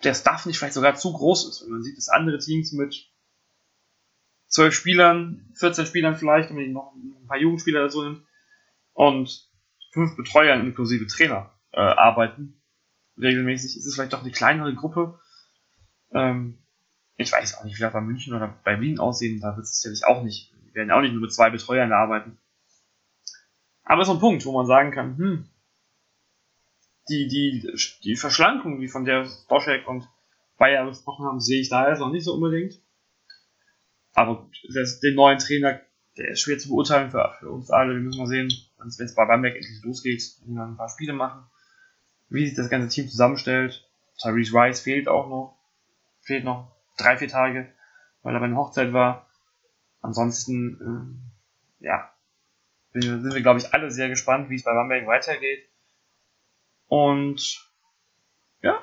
der 0.03 0.14
Staff 0.14 0.46
nicht 0.46 0.59
vielleicht 0.59 0.75
sogar 0.75 0.94
zu 0.94 1.12
groß 1.12 1.49
ist, 1.49 1.62
wenn 1.62 1.72
man 1.72 1.83
sieht, 1.83 1.96
dass 1.96 2.09
andere 2.09 2.38
Teams 2.38 2.72
mit 2.72 3.11
zwölf 4.49 4.75
Spielern, 4.75 5.53
14 5.55 5.87
Spielern 5.87 6.16
vielleicht, 6.16 6.51
wenn 6.51 6.57
man 6.57 6.72
noch 6.72 6.94
ein 6.94 7.27
paar 7.27 7.38
Jugendspieler 7.38 7.83
dazu 7.83 8.03
nimmt, 8.03 8.27
und 8.92 9.51
fünf 9.92 10.16
Betreuern 10.16 10.66
inklusive 10.66 11.07
Trainer 11.07 11.53
äh, 11.72 11.81
arbeiten, 11.81 12.62
regelmäßig, 13.18 13.77
ist 13.77 13.87
es 13.87 13.94
vielleicht 13.94 14.12
doch 14.12 14.22
eine 14.22 14.31
kleinere 14.31 14.75
Gruppe. 14.75 15.20
Ähm, 16.12 16.59
ich 17.16 17.33
weiß 17.33 17.59
auch 17.59 17.64
nicht, 17.64 17.77
wie 17.77 17.83
das 17.83 17.92
bei 17.92 18.01
München 18.01 18.35
oder 18.35 18.59
bei 18.64 18.81
Wien 18.81 18.99
aussehen, 18.99 19.40
da 19.40 19.57
wird 19.57 19.64
es 19.64 19.81
sicherlich 19.81 20.05
auch 20.07 20.22
nicht. 20.22 20.53
Wir 20.64 20.75
werden 20.75 20.90
auch 20.90 21.01
nicht 21.01 21.12
nur 21.12 21.22
mit 21.22 21.33
zwei 21.33 21.51
Betreuern 21.51 21.92
arbeiten. 21.92 22.38
Aber 23.85 24.05
so 24.05 24.12
ein 24.12 24.20
Punkt, 24.20 24.44
wo 24.44 24.53
man 24.53 24.66
sagen 24.66 24.90
kann, 24.90 25.16
hm, 25.16 25.49
die, 27.09 27.29
die, 27.29 27.73
die 28.03 28.16
Verschlankung, 28.16 28.81
wie 28.81 28.88
von 28.88 29.05
der 29.05 29.29
Boschek 29.49 29.87
und 29.87 30.09
Bayer 30.59 30.87
gesprochen 30.87 31.27
haben, 31.27 31.40
sehe 31.40 31.61
ich 31.61 31.69
da 31.69 31.88
jetzt 31.88 32.01
noch 32.01 32.11
nicht 32.11 32.25
so 32.25 32.35
unbedingt. 32.35 32.81
Aber 34.14 34.49
das, 34.75 35.01
den 35.01 35.14
neuen 35.14 35.38
Trainer, 35.38 35.81
der 36.16 36.31
ist 36.31 36.40
schwer 36.40 36.59
zu 36.59 36.69
beurteilen 36.69 37.11
für, 37.11 37.35
für 37.38 37.51
uns 37.51 37.71
alle. 37.71 37.95
Wir 37.95 38.01
müssen 38.01 38.19
mal 38.19 38.27
sehen, 38.27 38.51
wenn 38.79 38.88
es 38.88 39.14
bei 39.14 39.25
Bamberg 39.27 39.55
endlich 39.55 39.83
losgeht, 39.83 40.23
wenn 40.45 40.55
wir 40.55 40.64
ein 40.64 40.77
paar 40.77 40.88
Spiele 40.88 41.12
machen, 41.12 41.45
wie 42.31 42.47
sich 42.47 42.57
das 42.57 42.71
ganze 42.71 42.88
Team 42.88 43.09
zusammenstellt. 43.09 43.87
Tyrese 44.19 44.55
Rice 44.55 44.81
fehlt 44.81 45.09
auch 45.09 45.29
noch. 45.29 45.59
Fehlt 46.23 46.45
noch 46.45 46.75
drei, 46.97 47.16
vier 47.19 47.29
Tage, 47.29 47.73
weil 48.23 48.35
er 48.35 48.40
bei 48.40 48.47
einer 48.47 48.57
Hochzeit 48.57 48.92
war. 48.92 49.29
Ansonsten, 50.01 51.21
äh, 51.81 51.85
ja, 51.85 52.11
sind 52.95 53.35
wir, 53.35 53.42
glaube 53.42 53.61
ich, 53.61 53.75
alle 53.75 53.90
sehr 53.90 54.09
gespannt, 54.09 54.49
wie 54.49 54.57
es 54.57 54.64
bei 54.64 54.73
Bamberg 54.73 55.07
weitergeht. 55.07 55.69
Und 56.88 57.70
ja, 58.62 58.81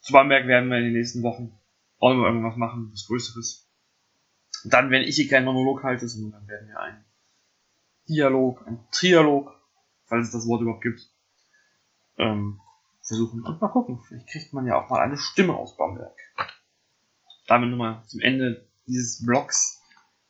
zu 0.00 0.12
Bamberg 0.12 0.46
werden 0.46 0.70
wir 0.70 0.78
in 0.78 0.84
den 0.84 0.92
nächsten 0.92 1.22
Wochen 1.22 1.58
auch 1.98 2.14
noch 2.14 2.24
irgendwas 2.24 2.56
machen, 2.56 2.90
was 2.92 3.06
Größeres. 3.06 3.68
dann, 4.64 4.90
wenn 4.90 5.02
ich 5.02 5.16
hier 5.16 5.28
keinen 5.28 5.44
Monolog 5.44 5.82
halte, 5.82 6.08
sondern 6.08 6.40
dann 6.40 6.48
werden 6.48 6.68
wir 6.68 6.80
einen 6.80 7.04
Dialog, 8.08 8.66
ein 8.66 8.86
Trialog, 8.90 9.52
falls 10.06 10.26
es 10.26 10.32
das 10.32 10.46
Wort 10.46 10.62
überhaupt 10.62 10.82
gibt, 10.82 11.00
ähm, 12.16 12.60
versuchen 13.02 13.42
und 13.42 13.60
mal 13.60 13.68
gucken. 13.68 14.00
Vielleicht 14.00 14.28
kriegt 14.28 14.52
man 14.52 14.66
ja 14.66 14.80
auch 14.82 14.88
mal 14.88 15.00
eine 15.00 15.16
Stimme 15.16 15.54
aus 15.54 15.76
Bamberg. 15.76 16.18
Damit 17.46 17.70
nochmal 17.70 18.02
zum 18.06 18.20
Ende 18.20 18.68
dieses 18.86 19.24
Blogs 19.24 19.82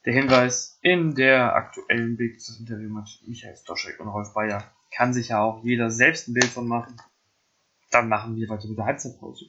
der 0.04 0.14
Hinweis, 0.14 0.78
in 0.82 1.14
der 1.14 1.54
aktuellen 1.54 2.16
Bild 2.16 2.36
das 2.36 2.58
Interview 2.58 2.88
mit 2.88 3.08
Michael 3.26 3.56
Stoschek 3.56 4.00
und 4.00 4.08
Rolf 4.08 4.32
Bayer 4.32 4.72
kann 4.90 5.12
sich 5.12 5.28
ja 5.28 5.42
auch 5.42 5.62
jeder 5.64 5.90
selbst 5.90 6.28
ein 6.28 6.34
Bild 6.34 6.46
von 6.46 6.66
machen. 6.66 6.96
Dann 7.90 8.08
machen 8.08 8.36
wir 8.36 8.48
weiter 8.48 8.68
mit 8.68 8.78
der 8.78 8.86
Halbzeitpause. 8.86 9.46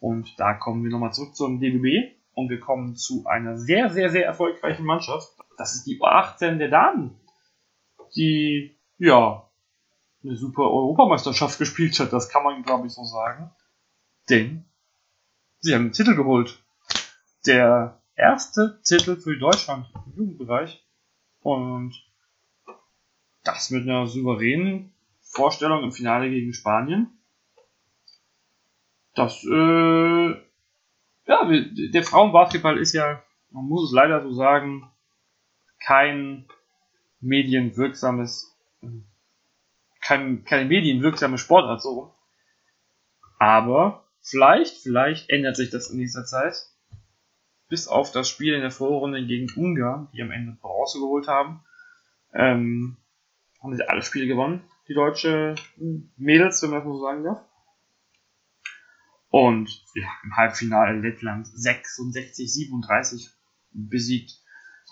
Und 0.00 0.38
da 0.38 0.54
kommen 0.54 0.84
wir 0.84 0.90
nochmal 0.90 1.12
zurück 1.12 1.34
zum 1.34 1.60
DBB 1.60 2.14
und 2.34 2.50
wir 2.50 2.60
kommen 2.60 2.96
zu 2.96 3.26
einer 3.26 3.56
sehr, 3.56 3.90
sehr, 3.90 4.10
sehr 4.10 4.26
erfolgreichen 4.26 4.84
Mannschaft. 4.84 5.32
Das 5.56 5.74
ist 5.74 5.86
die 5.86 6.00
U18 6.00 6.58
der 6.58 6.68
Damen, 6.68 7.18
die, 8.14 8.76
ja, 8.98 9.48
eine 10.22 10.36
super 10.36 10.62
Europameisterschaft 10.62 11.58
gespielt 11.58 11.98
hat. 12.00 12.12
Das 12.12 12.28
kann 12.28 12.42
man, 12.42 12.62
glaube 12.62 12.86
ich, 12.86 12.92
so 12.92 13.04
sagen. 13.04 13.50
Denn 14.30 14.64
sie 15.60 15.74
haben 15.74 15.82
einen 15.82 15.92
Titel 15.92 16.16
geholt. 16.16 16.62
Der 17.46 18.00
erste 18.16 18.80
Titel 18.84 19.16
für 19.16 19.36
Deutschland 19.36 19.86
im 20.06 20.12
Jugendbereich. 20.16 20.84
Und 21.40 21.94
das 23.44 23.70
mit 23.70 23.82
einer 23.82 24.06
souveränen 24.06 24.92
Vorstellung 25.20 25.84
im 25.84 25.92
Finale 25.92 26.30
gegen 26.30 26.52
Spanien. 26.52 27.18
Das, 29.14 29.44
äh, 29.44 30.30
ja, 31.26 31.48
der 31.48 32.02
Frauenbasketball 32.02 32.78
ist 32.78 32.92
ja, 32.94 33.22
man 33.50 33.64
muss 33.66 33.88
es 33.88 33.94
leider 33.94 34.22
so 34.22 34.32
sagen, 34.32 34.90
kein 35.78 36.46
medienwirksames 37.20 38.54
kein, 40.04 40.44
keine 40.44 40.66
medienwirksame 40.66 41.38
Sportart 41.38 41.82
so. 41.82 42.14
Aber 43.38 44.04
vielleicht, 44.20 44.76
vielleicht 44.76 45.30
ändert 45.30 45.56
sich 45.56 45.70
das 45.70 45.90
in 45.90 45.98
nächster 45.98 46.24
Zeit. 46.24 46.54
Bis 47.68 47.88
auf 47.88 48.12
das 48.12 48.28
Spiel 48.28 48.54
in 48.54 48.60
der 48.60 48.70
Vorrunde 48.70 49.26
gegen 49.26 49.50
Ungarn, 49.56 50.08
die 50.12 50.22
am 50.22 50.30
Ende 50.30 50.56
Bronze 50.60 50.98
geholt 50.98 51.26
haben, 51.26 51.64
ähm, 52.34 52.96
haben 53.64 53.74
sie 53.74 53.88
alle 53.88 54.02
Spiele 54.02 54.26
gewonnen, 54.26 54.62
die 54.88 54.94
deutsche 54.94 55.54
Mädels, 56.16 56.62
wenn 56.62 56.70
man 56.70 56.80
das 56.80 56.86
so 56.86 57.00
sagen 57.02 57.24
darf. 57.24 57.44
Und 59.30 59.68
ja, 59.94 60.08
im 60.22 60.36
Halbfinale 60.36 61.00
Lettland 61.00 61.48
66, 61.48 62.52
37 62.52 63.30
besiegt. 63.72 64.32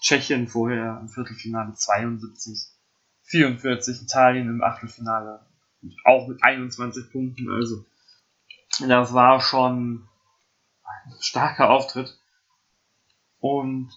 Tschechien 0.01 0.49
vorher 0.49 0.99
im 1.01 1.09
Viertelfinale 1.09 1.75
72 1.75 2.73
44 3.25 4.03
Italien 4.03 4.49
im 4.49 4.63
Achtelfinale. 4.63 5.47
Auch 6.05 6.27
mit 6.27 6.43
21 6.43 7.13
Punkten. 7.13 7.51
Also, 7.51 7.85
das 8.87 9.15
war 9.15 9.41
schon 9.41 10.09
ein 10.85 11.13
starker 11.21 11.71
Auftritt. 11.71 12.19
Und 13.39 13.93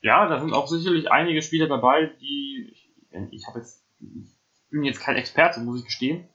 ja, 0.00 0.28
da 0.28 0.40
sind 0.40 0.52
auch 0.52 0.66
sicherlich 0.66 1.10
einige 1.10 1.42
Spieler 1.42 1.68
dabei, 1.68 2.06
die 2.20 2.70
ich, 2.72 2.92
ich 3.30 3.46
habe 3.46 3.60
jetzt, 3.60 3.83
bin 4.70 4.84
jetzt 4.84 5.00
kein 5.00 5.16
Experte, 5.16 5.60
muss 5.60 5.80
ich 5.80 5.86
gestehen, 5.86 6.28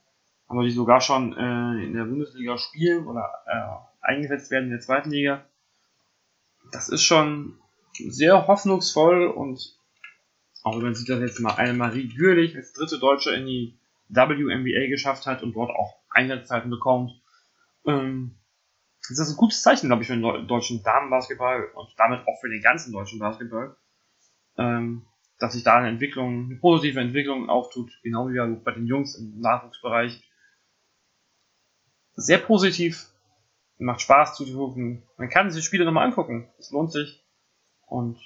aber 0.46 0.64
die 0.64 0.70
sogar 0.70 1.00
schon 1.00 1.36
äh, 1.36 1.84
in 1.84 1.94
der 1.94 2.04
Bundesliga 2.04 2.58
spielen 2.58 3.06
oder 3.06 3.30
äh, 3.46 4.06
eingesetzt 4.06 4.50
werden 4.50 4.64
in 4.64 4.70
der 4.70 4.80
zweiten 4.80 5.10
Liga. 5.10 5.44
Das 6.72 6.88
ist 6.88 7.02
schon 7.02 7.58
sehr 7.92 8.46
hoffnungsvoll 8.46 9.26
und 9.26 9.78
auch 10.62 10.76
wenn 10.76 10.82
man 10.82 10.94
sieht, 10.94 11.08
dass 11.08 11.20
jetzt 11.20 11.40
mal 11.40 11.54
eine 11.54 11.72
Marie 11.72 12.08
Gürlich 12.08 12.56
als 12.56 12.72
dritte 12.72 12.98
Deutsche 12.98 13.34
in 13.34 13.46
die 13.46 13.78
WNBA 14.08 14.88
geschafft 14.88 15.26
hat 15.26 15.42
und 15.42 15.54
dort 15.54 15.70
auch 15.70 15.96
Einsatzzeiten 16.10 16.70
bekommt. 16.70 17.12
Ähm, 17.86 18.36
ist 19.08 19.18
das 19.18 19.30
ein 19.30 19.36
gutes 19.36 19.62
Zeichen, 19.62 19.88
glaube 19.88 20.02
ich, 20.02 20.08
für 20.08 20.16
den 20.16 20.46
deutschen 20.46 20.82
Damenbasketball 20.82 21.70
und 21.74 21.88
damit 21.96 22.20
auch 22.28 22.40
für 22.40 22.48
den 22.48 22.62
ganzen 22.62 22.92
deutschen 22.92 23.18
Basketball. 23.18 23.76
Ähm, 24.58 25.06
dass 25.40 25.54
sich 25.54 25.64
da 25.64 25.78
eine 25.78 25.88
Entwicklung, 25.88 26.44
eine 26.44 26.56
positive 26.56 27.00
Entwicklung 27.00 27.48
auftut, 27.48 27.90
genau 28.02 28.28
wie 28.28 28.56
bei 28.62 28.72
den 28.72 28.86
Jungs 28.86 29.16
im 29.16 29.40
Nachwuchsbereich. 29.40 30.22
Sehr 32.12 32.38
positiv, 32.38 33.06
macht 33.78 34.02
Spaß 34.02 34.36
zuzugucken. 34.36 35.02
Man 35.16 35.30
kann 35.30 35.50
sich 35.50 35.62
die 35.62 35.66
Spiele 35.66 35.86
nochmal 35.86 36.06
angucken. 36.06 36.52
Es 36.58 36.70
lohnt 36.70 36.92
sich. 36.92 37.24
Und 37.86 38.20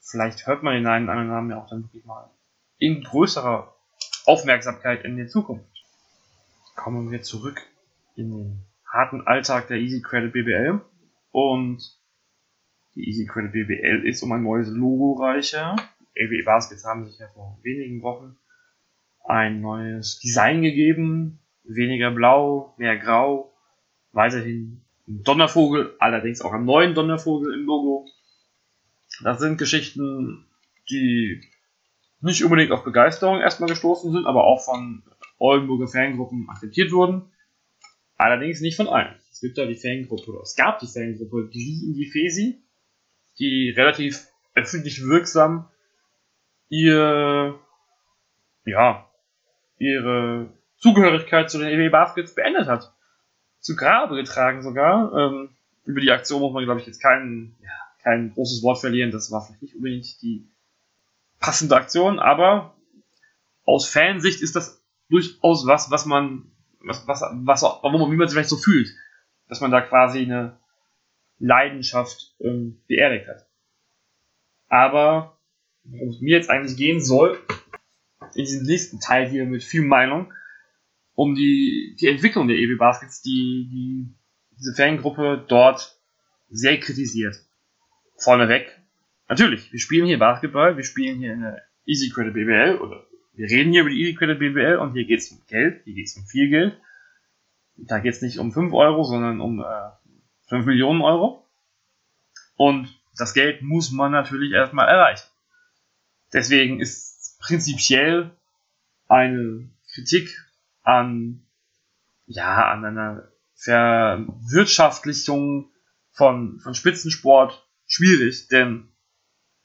vielleicht 0.00 0.46
hört 0.46 0.62
man 0.62 0.74
den 0.74 0.86
einen 0.86 1.08
anderen 1.08 1.28
Namen 1.28 1.50
ja 1.50 1.62
auch 1.62 1.68
dann 1.68 1.84
wirklich 1.84 2.04
mal 2.04 2.30
in 2.78 3.02
größerer 3.02 3.74
Aufmerksamkeit 4.26 5.04
in 5.04 5.16
der 5.16 5.28
Zukunft. 5.28 5.84
Kommen 6.74 7.10
wir 7.10 7.22
zurück 7.22 7.62
in 8.16 8.30
den 8.30 8.66
harten 8.84 9.26
Alltag 9.26 9.68
der 9.68 9.78
Easy 9.78 10.02
Credit 10.02 10.32
BBL 10.32 10.80
und 11.30 11.82
die 12.94 13.08
Easy 13.08 13.26
Credit 13.26 13.52
BBL 13.52 14.06
ist 14.06 14.22
um 14.22 14.32
ein 14.32 14.42
neues 14.42 14.68
Logo 14.68 15.22
reicher. 15.22 15.76
AWE 16.16 16.42
Baskets 16.44 16.84
haben 16.84 17.04
sich 17.04 17.18
ja 17.18 17.28
vor 17.28 17.58
wenigen 17.62 18.02
Wochen 18.02 18.36
ein 19.24 19.60
neues 19.60 20.18
Design 20.20 20.62
gegeben. 20.62 21.40
Weniger 21.64 22.10
blau, 22.10 22.74
mehr 22.78 22.96
grau. 22.96 23.52
Weiterhin 24.12 24.82
ein 25.08 25.22
Donnervogel, 25.22 25.94
allerdings 25.98 26.40
auch 26.40 26.52
ein 26.52 26.64
neuen 26.64 26.94
Donnervogel 26.94 27.54
im 27.54 27.66
Logo. 27.66 28.06
Das 29.22 29.40
sind 29.40 29.58
Geschichten, 29.58 30.46
die 30.90 31.42
nicht 32.20 32.42
unbedingt 32.42 32.72
auf 32.72 32.84
Begeisterung 32.84 33.40
erstmal 33.40 33.68
gestoßen 33.68 34.12
sind, 34.12 34.26
aber 34.26 34.44
auch 34.44 34.64
von 34.64 35.02
Oldenburger 35.38 35.88
Fangruppen 35.88 36.48
akzeptiert 36.48 36.92
wurden. 36.92 37.30
Allerdings 38.16 38.60
nicht 38.60 38.76
von 38.76 38.88
allen. 38.88 39.14
Es 39.30 39.40
gibt 39.40 39.58
da 39.58 39.66
die 39.66 39.74
Fangruppe, 39.74 40.30
oder 40.30 40.40
es 40.40 40.56
gab 40.56 40.78
die 40.78 40.86
Fangruppe 40.86 41.48
Glee 41.50 41.84
in 41.84 41.94
die 41.94 42.10
Fesi, 42.10 42.62
die 43.38 43.70
relativ 43.76 44.26
öffentlich 44.54 45.02
wirksam 45.04 45.68
ihr, 46.68 47.58
ja, 48.64 49.10
ihre 49.78 50.52
Zugehörigkeit 50.76 51.50
zu 51.50 51.58
den 51.58 51.68
EW 51.68 51.90
Baskets 51.90 52.34
beendet 52.34 52.68
hat. 52.68 52.92
Zu 53.60 53.76
Grabe 53.76 54.16
getragen 54.16 54.62
sogar. 54.62 55.12
Ähm, 55.14 55.50
über 55.84 56.00
die 56.00 56.10
Aktion 56.10 56.40
muss 56.40 56.52
man, 56.52 56.64
glaube 56.64 56.80
ich, 56.80 56.86
jetzt 56.86 57.00
keinen, 57.00 57.56
ja, 57.60 57.70
kein 58.02 58.32
großes 58.32 58.62
Wort 58.62 58.80
verlieren. 58.80 59.10
Das 59.10 59.30
war 59.30 59.44
vielleicht 59.44 59.62
nicht 59.62 59.76
unbedingt 59.76 60.22
die 60.22 60.48
passende 61.40 61.76
Aktion, 61.76 62.18
aber 62.18 62.74
aus 63.64 63.88
Fansicht 63.88 64.42
ist 64.42 64.56
das 64.56 64.82
durchaus 65.08 65.66
was, 65.66 65.90
was 65.90 66.06
man, 66.06 66.50
was, 66.80 67.06
was, 67.06 67.22
was, 67.22 67.62
warum, 67.62 68.10
wie 68.12 68.16
man 68.16 68.28
sich 68.28 68.34
vielleicht 68.34 68.50
so 68.50 68.56
fühlt. 68.56 68.88
Dass 69.48 69.60
man 69.60 69.70
da 69.70 69.80
quasi 69.80 70.20
eine, 70.20 70.58
Leidenschaft 71.38 72.34
ähm, 72.40 72.82
beerdigt 72.86 73.28
hat. 73.28 73.46
Aber 74.68 75.35
worum 75.90 76.10
es 76.10 76.20
mir 76.20 76.36
jetzt 76.36 76.50
eigentlich 76.50 76.76
gehen 76.76 77.00
soll, 77.00 77.38
in 78.34 78.44
diesem 78.44 78.66
nächsten 78.66 79.00
Teil 79.00 79.28
hier 79.28 79.44
mit 79.44 79.64
viel 79.64 79.82
Meinung, 79.82 80.32
um 81.14 81.34
die, 81.34 81.96
die 82.00 82.08
Entwicklung 82.08 82.48
der 82.48 82.56
EW 82.56 82.76
Baskets, 82.76 83.22
die, 83.22 83.68
die 83.70 84.14
diese 84.58 84.74
Fangruppe 84.74 85.44
dort 85.48 85.98
sehr 86.48 86.78
kritisiert. 86.78 87.36
Vorneweg, 88.18 88.80
natürlich, 89.28 89.72
wir 89.72 89.80
spielen 89.80 90.06
hier 90.06 90.18
Basketball, 90.18 90.76
wir 90.76 90.84
spielen 90.84 91.18
hier 91.18 91.32
in 91.32 91.42
der 91.42 91.62
Easy 91.84 92.10
Credit 92.10 92.34
BBL 92.34 92.78
oder 92.80 93.06
wir 93.34 93.50
reden 93.50 93.72
hier 93.72 93.82
über 93.82 93.90
die 93.90 94.00
Easy 94.00 94.14
Credit 94.14 94.38
BBL 94.38 94.76
und 94.76 94.92
hier 94.92 95.04
geht 95.04 95.20
es 95.20 95.30
um 95.30 95.42
Geld, 95.46 95.82
hier 95.84 95.94
geht 95.94 96.06
es 96.06 96.16
um 96.16 96.24
viel 96.26 96.48
Geld. 96.48 96.80
Da 97.76 97.98
geht 97.98 98.14
es 98.14 98.22
nicht 98.22 98.38
um 98.38 98.52
5 98.52 98.72
Euro, 98.72 99.04
sondern 99.04 99.40
um 99.40 99.60
äh, 99.60 99.90
5 100.48 100.64
Millionen 100.64 101.02
Euro. 101.02 101.46
Und 102.56 102.88
das 103.18 103.34
Geld 103.34 103.60
muss 103.60 103.92
man 103.92 104.12
natürlich 104.12 104.52
erstmal 104.52 104.88
erreichen. 104.88 105.28
Deswegen 106.32 106.80
ist 106.80 107.38
prinzipiell 107.40 108.30
eine 109.08 109.70
Kritik 109.94 110.36
an, 110.82 111.46
ja, 112.26 112.70
an 112.70 112.84
einer 112.84 113.28
Verwirtschaftlichung 113.54 115.70
von, 116.10 116.60
von 116.60 116.74
Spitzensport 116.74 117.66
schwierig, 117.86 118.48
denn 118.48 118.88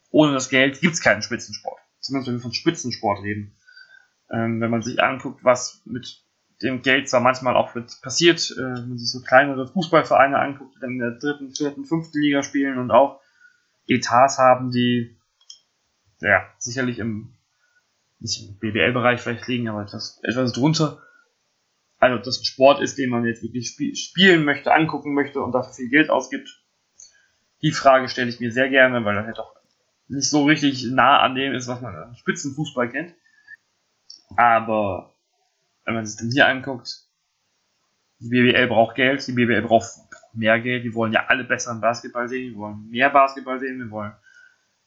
ohne 0.09 0.33
das 0.33 0.49
Geld 0.49 0.81
gibt 0.81 0.93
es 0.93 1.01
keinen 1.01 1.21
Spitzensport. 1.21 1.79
Zumindest 1.99 2.27
wenn 2.27 2.35
wir 2.35 2.41
von 2.41 2.53
Spitzensport 2.53 3.23
reden. 3.23 3.55
Ähm, 4.29 4.61
wenn 4.61 4.71
man 4.71 4.81
sich 4.81 5.01
anguckt, 5.01 5.43
was 5.43 5.81
mit 5.85 6.23
dem 6.61 6.81
Geld 6.81 7.09
zwar 7.09 7.21
manchmal 7.21 7.55
auch 7.55 7.73
passiert, 8.01 8.51
äh, 8.51 8.61
wenn 8.61 8.89
man 8.89 8.97
sich 8.97 9.11
so 9.11 9.21
kleinere 9.21 9.67
Fußballvereine 9.67 10.37
anguckt, 10.37 10.75
die 10.75 10.79
dann 10.79 10.91
in 10.91 10.99
der 10.99 11.11
dritten, 11.11 11.53
vierten, 11.53 11.85
fünften 11.85 12.19
Liga 12.19 12.43
spielen 12.43 12.77
und 12.77 12.91
auch 12.91 13.21
Etats 13.87 14.37
haben, 14.37 14.71
die 14.71 15.17
ja 16.21 16.47
sicherlich 16.57 16.99
im 16.99 17.35
im 18.21 18.59
BWL-Bereich 18.59 19.19
vielleicht 19.19 19.47
liegen, 19.47 19.67
aber 19.67 19.81
etwas, 19.81 20.19
etwas 20.23 20.53
drunter. 20.53 21.01
Also, 21.97 22.17
dass 22.17 22.39
ein 22.39 22.45
Sport 22.45 22.81
ist, 22.81 22.97
den 22.97 23.09
man 23.09 23.25
jetzt 23.25 23.43
wirklich 23.43 23.69
spiel 23.69 23.95
spielen 23.95 24.43
möchte, 24.43 24.73
angucken 24.73 25.13
möchte 25.13 25.41
und 25.41 25.51
dafür 25.53 25.73
viel 25.73 25.89
Geld 25.89 26.09
ausgibt. 26.09 26.63
Die 27.61 27.71
Frage 27.71 28.09
stelle 28.09 28.29
ich 28.29 28.39
mir 28.39 28.51
sehr 28.51 28.69
gerne, 28.69 29.03
weil 29.05 29.15
das 29.15 29.25
halt 29.25 29.37
doch 29.37 29.55
nicht 30.07 30.29
so 30.29 30.45
richtig 30.45 30.83
nah 30.91 31.19
an 31.19 31.35
dem 31.35 31.53
ist, 31.53 31.67
was 31.67 31.81
man 31.81 32.09
im 32.09 32.15
Spitzenfußball 32.15 32.89
kennt. 32.89 33.13
Aber 34.35 35.13
wenn 35.85 35.93
man 35.93 36.05
sich 36.05 36.19
dann 36.19 36.31
hier 36.31 36.47
anguckt, 36.47 37.07
die 38.19 38.29
BWL 38.29 38.67
braucht 38.67 38.95
Geld, 38.95 39.25
die 39.25 39.33
BWL 39.33 39.61
braucht 39.63 39.89
mehr 40.33 40.59
Geld, 40.59 40.83
wir 40.83 40.93
wollen 40.93 41.13
ja 41.13 41.25
alle 41.27 41.43
besseren 41.43 41.81
Basketball 41.81 42.27
sehen, 42.27 42.53
wir 42.53 42.57
wollen 42.57 42.89
mehr 42.89 43.09
Basketball 43.09 43.59
sehen, 43.59 43.79
wir 43.79 43.91
wollen 43.91 44.13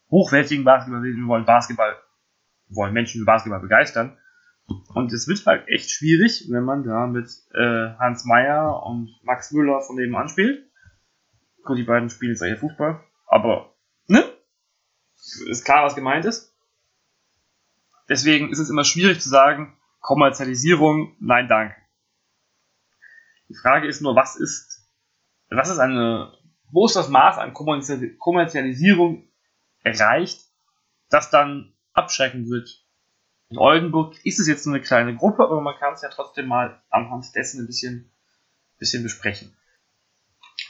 hochwertigen 0.09 0.63
Basketball 0.63 1.01
sehen, 1.01 1.17
wir 1.17 1.27
wollen 1.27 1.45
Basketball, 1.45 1.95
wir 2.67 2.75
wollen 2.75 2.93
Menschen 2.93 3.21
für 3.21 3.25
Basketball 3.25 3.59
begeistern. 3.59 4.17
Und 4.95 5.13
es 5.13 5.27
wird 5.27 5.45
halt 5.45 5.67
echt 5.67 5.91
schwierig, 5.91 6.47
wenn 6.49 6.63
man 6.63 6.83
da 6.83 7.05
mit 7.05 7.29
äh, 7.53 7.93
Hans 7.99 8.25
Meyer 8.25 8.83
und 8.83 9.15
Max 9.23 9.51
Müller 9.51 9.81
von 9.81 9.95
dem 9.95 10.15
anspielt. 10.15 10.65
Gut, 11.63 11.77
die 11.77 11.83
beiden 11.83 12.09
spielen 12.09 12.31
jetzt 12.31 12.41
eigentlich 12.41 12.59
Fußball, 12.59 12.99
aber 13.27 13.75
ne? 14.07 14.23
Ist 15.49 15.65
klar, 15.65 15.83
was 15.83 15.95
gemeint 15.95 16.25
ist. 16.25 16.55
Deswegen 18.09 18.49
ist 18.49 18.59
es 18.59 18.69
immer 18.69 18.83
schwierig 18.83 19.19
zu 19.21 19.29
sagen, 19.29 19.75
Kommerzialisierung, 19.99 21.15
nein, 21.19 21.47
danke. 21.47 21.75
Die 23.49 23.55
Frage 23.55 23.87
ist 23.87 24.01
nur, 24.01 24.15
was 24.15 24.35
ist, 24.35 24.87
was 25.49 25.69
ist 25.69 25.79
eine, 25.79 26.31
wo 26.71 26.85
ist 26.85 26.95
das 26.95 27.09
Maß 27.09 27.37
an 27.37 27.53
Kommerzialisierung 27.53 29.27
erreicht, 29.85 30.41
das 31.09 31.29
dann 31.29 31.73
abschrecken 31.93 32.49
wird? 32.49 32.83
In 33.49 33.57
Oldenburg 33.57 34.15
ist 34.25 34.39
es 34.39 34.47
jetzt 34.47 34.65
nur 34.65 34.75
eine 34.75 34.83
kleine 34.83 35.15
Gruppe, 35.15 35.43
aber 35.43 35.61
man 35.61 35.77
kann 35.77 35.93
es 35.93 36.01
ja 36.01 36.09
trotzdem 36.09 36.47
mal 36.47 36.81
anhand 36.89 37.33
dessen 37.35 37.63
ein 37.63 37.67
bisschen, 37.67 38.11
bisschen 38.79 39.03
besprechen. 39.03 39.55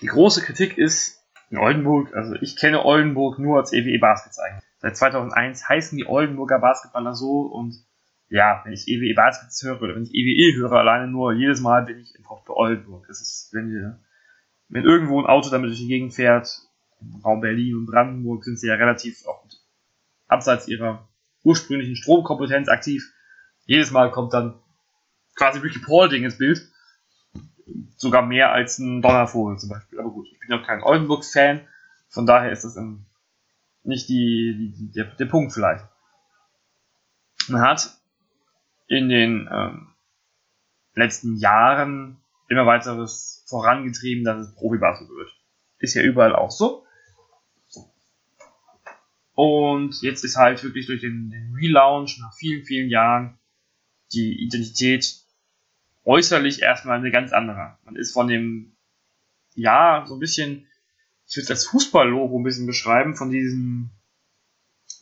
Die 0.02 0.08
große 0.08 0.42
Kritik 0.42 0.78
ist 0.78 1.24
in 1.50 1.58
Oldenburg, 1.58 2.14
also 2.14 2.36
ich 2.42 2.58
kenne 2.58 2.84
Oldenburg 2.84 3.40
nur 3.40 3.58
als 3.58 3.72
EWE 3.72 3.98
Baskets. 4.00 4.40
Seit 4.80 4.98
2001 4.98 5.70
heißen 5.70 5.98
die 5.98 6.06
Oldenburger 6.06 6.60
Basketballer 6.60 7.14
so 7.14 7.42
und 7.44 7.76
ja, 8.28 8.62
wenn 8.66 8.74
ich 8.74 8.88
EWE 8.88 9.14
Baskets 9.16 9.64
höre 9.64 9.82
oder 9.82 9.96
wenn 9.96 10.04
ich 10.04 10.14
EWE 10.14 10.58
höre, 10.58 10.74
alleine 10.74 11.08
nur, 11.08 11.34
jedes 11.34 11.62
Mal 11.62 11.86
bin 11.86 12.00
ich 12.00 12.16
im 12.16 12.24
Kopf 12.24 12.46
bei 12.46 12.54
Oldenburg. 12.54 13.06
Das 13.08 13.22
ist, 13.22 13.54
wenn 13.54 13.70
wir, 13.70 14.00
wenn 14.68 14.84
irgendwo 14.84 15.22
ein 15.22 15.28
Auto 15.28 15.50
damit 15.50 15.70
durch 15.70 15.80
die 15.80 15.88
Gegend 15.88 16.14
fährt, 16.14 16.60
Raum 17.24 17.42
Berlin 17.42 17.76
und 17.76 17.86
Brandenburg 17.86 18.44
sind 18.44 18.60
sie 18.60 18.68
ja 18.68 18.76
relativ 18.76 19.26
auch 19.26 19.46
abseits 20.28 20.68
ihrer 20.68 21.08
ursprünglichen 21.44 21.96
Stromkompetenz 21.96 22.68
aktiv. 22.68 23.04
Jedes 23.66 23.92
Mal 23.92 24.12
kommt 24.12 24.34
dann 24.34 24.60
quasi 25.36 25.60
Ricky 25.60 25.80
Paulding 25.80 26.24
ins 26.24 26.38
Bild. 26.38 26.68
Sogar 27.98 28.22
mehr 28.26 28.52
als 28.52 28.80
ein 28.80 29.02
Donnervogel 29.02 29.58
zum 29.58 29.70
Beispiel. 29.70 30.00
Aber 30.00 30.12
gut, 30.12 30.28
ich 30.32 30.40
bin 30.40 30.50
ja 30.50 30.64
kein 30.64 30.84
Oldenburg-Fan. 30.84 31.62
Von 32.10 32.26
daher 32.26 32.52
ist 32.52 32.64
das 32.64 32.78
nicht 33.84 34.10
die, 34.10 34.74
die, 34.78 34.92
der, 34.92 35.06
der 35.06 35.26
Punkt 35.26 35.54
vielleicht. 35.54 35.86
Man 37.48 37.62
hat 37.62 37.98
in 38.88 39.10
den 39.10 39.50
ähm, 39.52 39.88
letzten 40.94 41.36
Jahren 41.38 42.18
immer 42.50 42.66
weiteres 42.66 43.44
vorangetrieben, 43.48 44.24
dass 44.24 44.48
es 44.48 44.56
Profibasketball 44.56 45.18
wird. 45.18 45.32
Ist 45.80 45.96
ja 45.96 46.04
überall 46.04 46.36
auch 46.36 46.52
so. 46.52 46.85
Und 49.36 50.02
jetzt 50.02 50.24
ist 50.24 50.38
halt 50.38 50.64
wirklich 50.64 50.88
durch 50.88 51.02
den, 51.02 51.30
den 51.30 51.54
Relaunch 51.54 52.18
nach 52.20 52.34
vielen, 52.34 52.64
vielen 52.64 52.90
Jahren 52.90 53.38
die 54.14 54.42
Identität 54.42 55.14
äußerlich 56.06 56.62
erstmal 56.62 56.98
eine 56.98 57.12
ganz 57.12 57.34
andere. 57.34 57.78
Man 57.84 57.98
ist 57.98 58.14
von 58.14 58.28
dem, 58.28 58.78
ja, 59.54 60.06
so 60.08 60.16
ein 60.16 60.20
bisschen, 60.20 60.68
ich 61.28 61.36
würde 61.36 61.50
als 61.50 61.66
Fußballlogo 61.68 62.40
ein 62.40 62.44
bisschen 62.44 62.66
beschreiben, 62.66 63.16
von 63.16 63.30
diesem, 63.30 63.92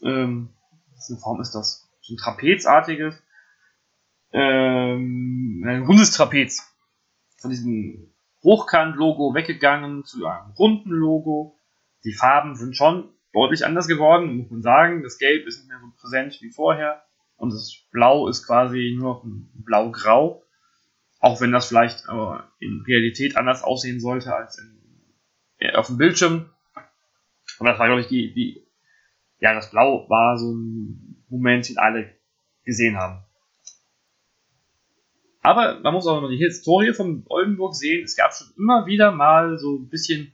ähm, 0.01 0.49
was 0.95 1.07
für 1.07 1.13
eine 1.13 1.21
Form 1.21 1.41
ist 1.41 1.51
das? 1.51 1.87
So 2.01 2.15
ein 2.15 2.17
trapezartiges, 2.17 3.21
ähm, 4.31 5.63
ein 5.65 5.83
rundes 5.83 6.11
Trapez. 6.11 6.73
Von 7.37 7.51
diesem 7.51 8.13
Hochkant-Logo 8.43 9.35
weggegangen 9.35 10.05
zu 10.05 10.25
einem 10.25 10.51
runden 10.53 10.89
Logo. 10.89 11.59
Die 12.03 12.13
Farben 12.13 12.55
sind 12.55 12.75
schon 12.75 13.09
deutlich 13.33 13.65
anders 13.65 13.87
geworden, 13.87 14.37
muss 14.37 14.51
man 14.51 14.61
sagen. 14.61 15.03
Das 15.03 15.17
Gelb 15.17 15.45
ist 15.47 15.57
nicht 15.57 15.67
mehr 15.67 15.79
so 15.79 15.91
präsent 15.99 16.39
wie 16.41 16.51
vorher. 16.51 17.03
Und 17.35 17.51
das 17.51 17.75
Blau 17.91 18.27
ist 18.27 18.45
quasi 18.45 18.95
nur 18.97 19.15
noch 19.15 19.23
ein 19.23 19.51
Blau-Grau. 19.53 20.43
Auch 21.19 21.41
wenn 21.41 21.51
das 21.51 21.67
vielleicht 21.67 22.05
äh, 22.07 22.37
in 22.59 22.83
Realität 22.87 23.35
anders 23.35 23.63
aussehen 23.63 23.99
sollte 23.99 24.35
als 24.35 24.57
in, 24.59 24.79
äh, 25.57 25.73
auf 25.75 25.87
dem 25.87 25.97
Bildschirm. 25.97 26.49
Aber 27.59 27.69
das 27.69 27.79
war, 27.79 27.87
glaube 27.87 28.01
ich, 28.01 28.07
die, 28.07 28.33
die, 28.33 28.67
ja, 29.39 29.53
das 29.53 29.71
Blau 29.71 30.07
war 30.09 30.37
so 30.37 30.53
ein 30.53 31.23
Moment, 31.29 31.67
den 31.69 31.77
alle 31.77 32.15
gesehen 32.63 32.97
haben. 32.97 33.25
Aber 35.41 35.79
man 35.81 35.93
muss 35.93 36.07
auch 36.07 36.21
noch 36.21 36.29
die 36.29 36.37
Historie 36.37 36.93
von 36.93 37.25
Oldenburg 37.27 37.75
sehen. 37.75 38.03
Es 38.03 38.15
gab 38.15 38.33
schon 38.33 38.47
immer 38.57 38.85
wieder 38.85 39.11
mal 39.11 39.57
so 39.57 39.77
ein 39.77 39.89
bisschen 39.89 40.33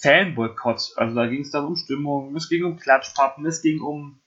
Fanboykott. 0.00 0.92
Also 0.96 1.14
da 1.14 1.26
ging 1.26 1.42
es 1.42 1.50
dann 1.50 1.64
um 1.64 1.76
Stimmung, 1.76 2.34
es 2.36 2.48
ging 2.48 2.64
um 2.64 2.76
Klatschpappen, 2.76 3.44
es 3.46 3.62
ging 3.62 3.80
um 3.80 4.20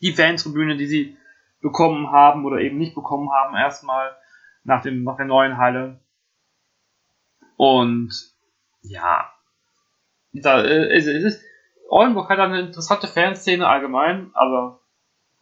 die 0.00 0.12
Fantribüne, 0.12 0.76
die 0.76 0.86
sie 0.86 1.16
bekommen 1.60 2.10
haben 2.10 2.44
oder 2.44 2.58
eben 2.58 2.76
nicht 2.76 2.94
bekommen 2.94 3.30
haben, 3.30 3.54
erstmal 3.56 4.16
nach, 4.64 4.84
nach 4.84 5.16
der 5.16 5.26
neuen 5.26 5.56
Halle. 5.58 6.00
Und 7.56 8.12
ja, 8.82 9.32
da, 10.32 10.62
äh, 10.62 10.92
es, 10.96 11.06
ist, 11.06 11.42
Oldenburg 11.88 12.28
hat 12.28 12.38
eine 12.40 12.60
interessante 12.60 13.06
Fanszene 13.06 13.66
allgemein, 13.66 14.30
aber 14.34 14.80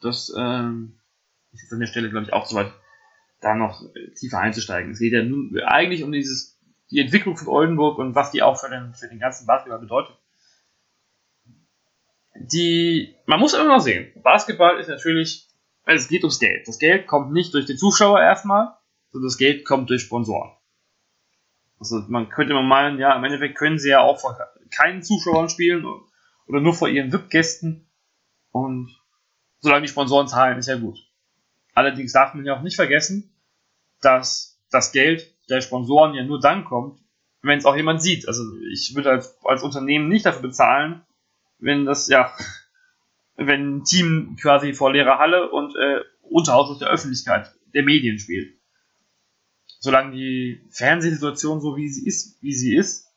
das 0.01 0.33
ähm, 0.37 1.01
ist 1.53 1.63
jetzt 1.63 1.73
an 1.73 1.81
der 1.81 1.87
Stelle, 1.87 2.11
glaube 2.11 2.27
ich, 2.27 2.33
auch 2.33 2.47
so 2.47 2.57
weit, 2.57 2.73
da 3.41 3.55
noch 3.55 3.83
tiefer 4.15 4.39
einzusteigen. 4.39 4.93
Es 4.93 5.01
geht 5.01 5.13
ja 5.13 5.25
nun 5.25 5.59
eigentlich 5.65 6.05
um 6.05 6.13
dieses 6.13 6.52
die 6.93 7.01
Entwicklung 7.01 7.37
von 7.39 7.49
Oldenburg 7.49 7.99
und 7.99 8.15
was 8.15 8.31
die 8.31 8.43
auch 8.43 8.61
für 8.61 8.69
den, 8.69 8.93
für 8.93 9.09
den 9.09 9.19
ganzen 9.19 9.47
Basketball 9.47 9.81
bedeutet. 9.81 10.15
Die, 12.35 13.17
man 13.25 13.41
muss 13.41 13.55
immer 13.55 13.65
noch 13.65 13.81
sehen, 13.81 14.13
Basketball 14.23 14.79
ist 14.79 14.89
natürlich, 14.89 15.49
also 15.85 16.03
es 16.03 16.09
geht 16.09 16.23
ums 16.23 16.39
Geld. 16.39 16.69
Das 16.69 16.79
Geld 16.79 17.07
kommt 17.07 17.33
nicht 17.33 17.55
durch 17.55 17.65
den 17.65 17.79
Zuschauer 17.79 18.21
erstmal, 18.21 18.77
sondern 19.11 19.29
das 19.29 19.39
Geld 19.39 19.65
kommt 19.65 19.89
durch 19.89 20.03
Sponsoren. 20.03 20.53
Also 21.79 22.05
man 22.09 22.29
könnte 22.29 22.53
mal 22.53 22.63
meinen, 22.63 22.99
ja, 22.99 23.17
im 23.17 23.25
Endeffekt 23.25 23.57
können 23.57 23.79
sie 23.79 23.89
ja 23.89 24.01
auch 24.01 24.21
vor 24.21 24.39
keinen 24.71 25.03
Zuschauern 25.03 25.49
spielen 25.49 25.87
oder 26.47 26.61
nur 26.61 26.75
vor 26.75 26.89
ihren 26.89 27.13
VIP-Gästen 27.13 27.91
und 28.51 28.95
solange 29.61 29.83
die 29.83 29.89
Sponsoren 29.89 30.29
zahlen, 30.29 30.59
ist 30.59 30.69
ja 30.69 30.77
gut. 30.77 30.99
Allerdings 31.75 32.13
darf 32.13 32.35
man 32.35 32.45
ja 32.45 32.57
auch 32.57 32.63
nicht 32.63 32.77
vergessen, 32.77 33.35
dass 34.03 34.61
das 34.71 34.93
Geld 34.93 35.32
der 35.53 35.61
Sponsoren 35.61 36.15
ja 36.15 36.25
nur 36.25 36.41
dann 36.41 36.65
kommt, 36.65 36.99
wenn 37.43 37.59
es 37.59 37.65
auch 37.65 37.77
jemand 37.77 38.03
sieht. 38.03 38.27
Also 38.27 38.43
ich 38.73 38.95
würde 38.95 39.11
als, 39.11 39.37
als 39.45 39.63
Unternehmen 39.63 40.09
nicht 40.09 40.25
dafür 40.25 40.43
bezahlen, 40.43 41.03
wenn 41.59 41.85
das, 41.85 42.09
ja, 42.09 42.33
wenn 43.37 43.77
ein 43.77 43.85
Team 43.85 44.37
quasi 44.41 44.73
vor 44.73 44.93
leerer 44.93 45.19
Halle 45.19 45.51
und 45.51 45.77
äh, 45.77 46.01
unter 46.23 46.57
Ausschluss 46.57 46.79
der 46.79 46.89
Öffentlichkeit, 46.89 47.53
der 47.75 47.83
Medien 47.83 48.19
spielt. 48.19 48.55
Solange 49.81 50.13
die 50.13 50.65
Fernsehsituation 50.71 51.61
so 51.61 51.77
wie 51.77 51.89
sie 51.89 52.07
ist, 52.07 52.41
wie 52.43 52.55
sie 52.55 52.77
ist, 52.77 53.09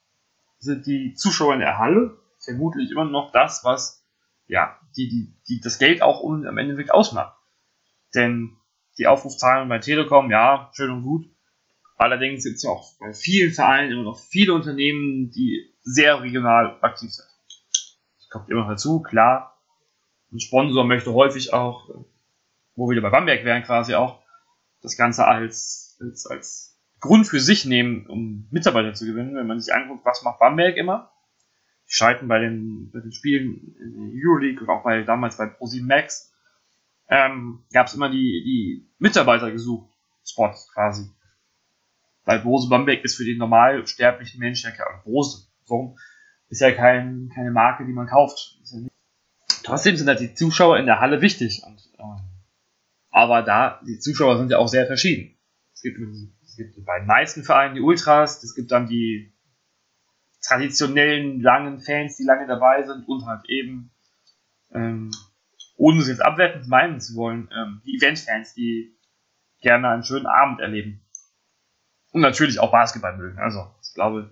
sind 0.60 0.88
die 0.88 1.14
Zuschauer 1.14 1.54
in 1.54 1.60
der 1.60 1.78
Halle 1.78 2.18
vermutlich 2.40 2.92
immer 2.92 3.06
noch 3.06 3.32
das, 3.32 3.64
was 3.64 4.04
ja, 4.48 4.80
die, 4.96 5.10
die, 5.10 5.34
die 5.48 5.62
das 5.62 5.80
Geld 5.80 6.02
auch 6.02 6.22
um, 6.22 6.46
am 6.46 6.58
Ende 6.58 6.76
wirklich 6.76 6.94
ausmacht. 6.94 7.38
Denn 8.14 8.58
die 8.98 9.08
Aufrufzahlen 9.08 9.70
bei 9.70 9.80
Telekom, 9.80 10.32
ja, 10.32 10.72
schön 10.74 10.92
und 10.92 11.04
gut. 11.04 11.35
Allerdings 11.98 12.44
gibt 12.44 12.58
es 12.58 12.64
ja 12.64 12.72
auch 12.72 12.98
bei 13.00 13.14
vielen 13.14 13.54
Vereinen 13.54 13.92
immer 13.92 14.04
noch 14.04 14.20
viele 14.20 14.54
Unternehmen, 14.54 15.32
die 15.32 15.74
sehr 15.82 16.22
regional 16.22 16.78
aktiv 16.82 17.12
sind. 17.12 17.28
Das 18.18 18.30
kommt 18.30 18.50
immer 18.50 18.68
dazu, 18.68 19.02
klar. 19.02 19.58
Ein 20.32 20.40
Sponsor 20.40 20.84
möchte 20.84 21.14
häufig 21.14 21.54
auch, 21.54 21.90
wo 22.76 22.90
wir 22.90 23.02
bei 23.02 23.10
Bamberg 23.10 23.46
wären 23.46 23.64
quasi 23.64 23.96
auch, 23.96 24.22
das 24.82 24.98
Ganze 24.98 25.26
als, 25.26 25.98
als, 26.02 26.26
als 26.28 26.82
Grund 27.00 27.28
für 27.28 27.40
sich 27.40 27.66
nehmen, 27.66 28.08
um 28.08 28.48
Mitarbeiter 28.52 28.94
zu 28.94 29.06
gewinnen. 29.06 29.36
Wenn 29.36 29.48
man 29.48 29.60
sich 29.60 29.74
anguckt, 29.74 30.06
was 30.06 30.24
macht 30.24 30.40
Bamberg 30.40 30.76
immer? 30.76 31.12
Die 31.88 31.94
schalten 31.94 32.28
bei 32.28 32.40
den, 32.40 32.92
bei 32.92 33.00
den 33.00 33.14
Spielen 33.14 33.76
in 33.80 33.94
der 33.94 34.22
Euroleague 34.22 34.62
und 34.62 34.70
auch 34.70 34.84
bei, 34.84 35.04
damals 35.04 35.38
bei 35.38 35.46
ProSieben 35.46 35.88
Max, 35.88 36.34
ähm, 37.08 37.64
gab 37.72 37.88
es 37.88 37.94
immer 37.94 38.10
die, 38.10 38.44
die 38.44 38.92
Mitarbeiter 38.98 39.52
gesucht, 39.52 39.94
Spots 40.26 40.72
quasi. 40.74 41.15
Weil 42.26 42.40
Bose 42.40 42.70
Bamberg 42.70 43.04
ist 43.04 43.16
für 43.16 43.26
den 43.26 43.38
normal 43.38 43.86
sterblichen 43.88 44.40
Menschen 44.40 44.72
ja 44.72 44.76
kein 44.76 45.04
Bose. 45.04 45.48
So 45.64 45.96
ist 46.50 46.62
ja 46.62 46.72
kein, 46.72 47.30
keine 47.34 47.52
Marke, 47.52 47.86
die 47.86 47.94
man 47.94 48.08
kauft. 48.08 48.58
Ja 48.66 48.80
Trotzdem 49.64 49.96
sind 49.96 50.08
halt 50.08 50.20
die 50.20 50.34
Zuschauer 50.34 50.78
in 50.78 50.86
der 50.86 51.00
Halle 51.00 51.22
wichtig. 51.22 51.64
Und, 51.66 51.82
ähm, 51.98 52.20
aber 53.10 53.42
da, 53.42 53.82
die 53.88 54.00
Zuschauer 54.00 54.38
sind 54.38 54.52
ja 54.52 54.58
auch 54.58 54.68
sehr 54.68 54.86
verschieden. 54.86 55.38
Es 55.74 55.82
gibt, 55.82 56.00
es 56.44 56.56
gibt 56.56 56.86
bei 56.86 57.00
den 57.00 57.08
meisten 57.08 57.44
Vereinen 57.44 57.76
die 57.76 57.82
Ultras, 57.82 58.44
es 58.44 58.56
gibt 58.56 58.72
dann 58.72 58.88
die 58.88 59.34
traditionellen 60.42 61.42
langen 61.42 61.80
Fans, 61.80 62.18
die 62.18 62.24
lange 62.24 62.48
dabei 62.48 62.84
sind 62.84 63.08
und 63.08 63.26
halt 63.26 63.50
eben, 63.50 63.92
ähm, 64.72 65.12
ohne 65.78 66.00
es 66.00 66.08
jetzt 66.08 66.22
abwertend 66.22 66.68
meinen 66.68 67.00
zu 67.00 67.16
wollen, 67.16 67.50
ähm, 67.52 67.82
die 67.86 67.98
Event-Fans, 67.98 68.54
die 68.54 68.96
gerne 69.62 69.90
einen 69.90 70.04
schönen 70.04 70.28
Abend 70.28 70.60
erleben. 70.60 71.05
Und 72.16 72.22
natürlich 72.22 72.62
auch 72.62 72.72
Basketball 72.72 73.18
mögen. 73.18 73.40
Also, 73.40 73.68
ich 73.84 73.94
glaube, 73.94 74.32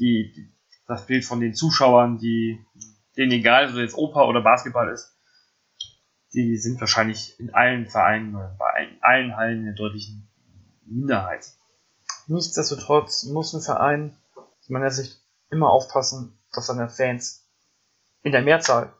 die, 0.00 0.32
die 0.34 0.52
das 0.88 1.06
Bild 1.06 1.24
von 1.24 1.38
den 1.38 1.54
Zuschauern, 1.54 2.18
die, 2.18 2.58
denen 3.16 3.30
egal, 3.30 3.70
ob 3.70 3.76
jetzt 3.76 3.94
Oper 3.94 4.26
oder 4.26 4.40
Basketball 4.40 4.88
ist, 4.88 5.16
die 6.34 6.56
sind 6.56 6.80
wahrscheinlich 6.80 7.38
in 7.38 7.54
allen 7.54 7.86
Vereinen 7.86 8.34
oder 8.34 8.56
bei 8.58 8.98
allen 9.00 9.36
Hallen 9.36 9.60
eine 9.60 9.74
deutliche 9.76 10.10
Minderheit. 10.86 11.46
Nichtsdestotrotz 12.26 13.22
muss 13.26 13.54
ein 13.54 13.62
Verein 13.62 14.16
aus 14.34 14.68
meiner 14.68 14.90
Sicht 14.90 15.22
immer 15.50 15.70
aufpassen, 15.70 16.36
dass 16.52 16.66
seine 16.66 16.88
Fans 16.88 17.48
in 18.24 18.32
der 18.32 18.42
Mehrzahl 18.42 18.92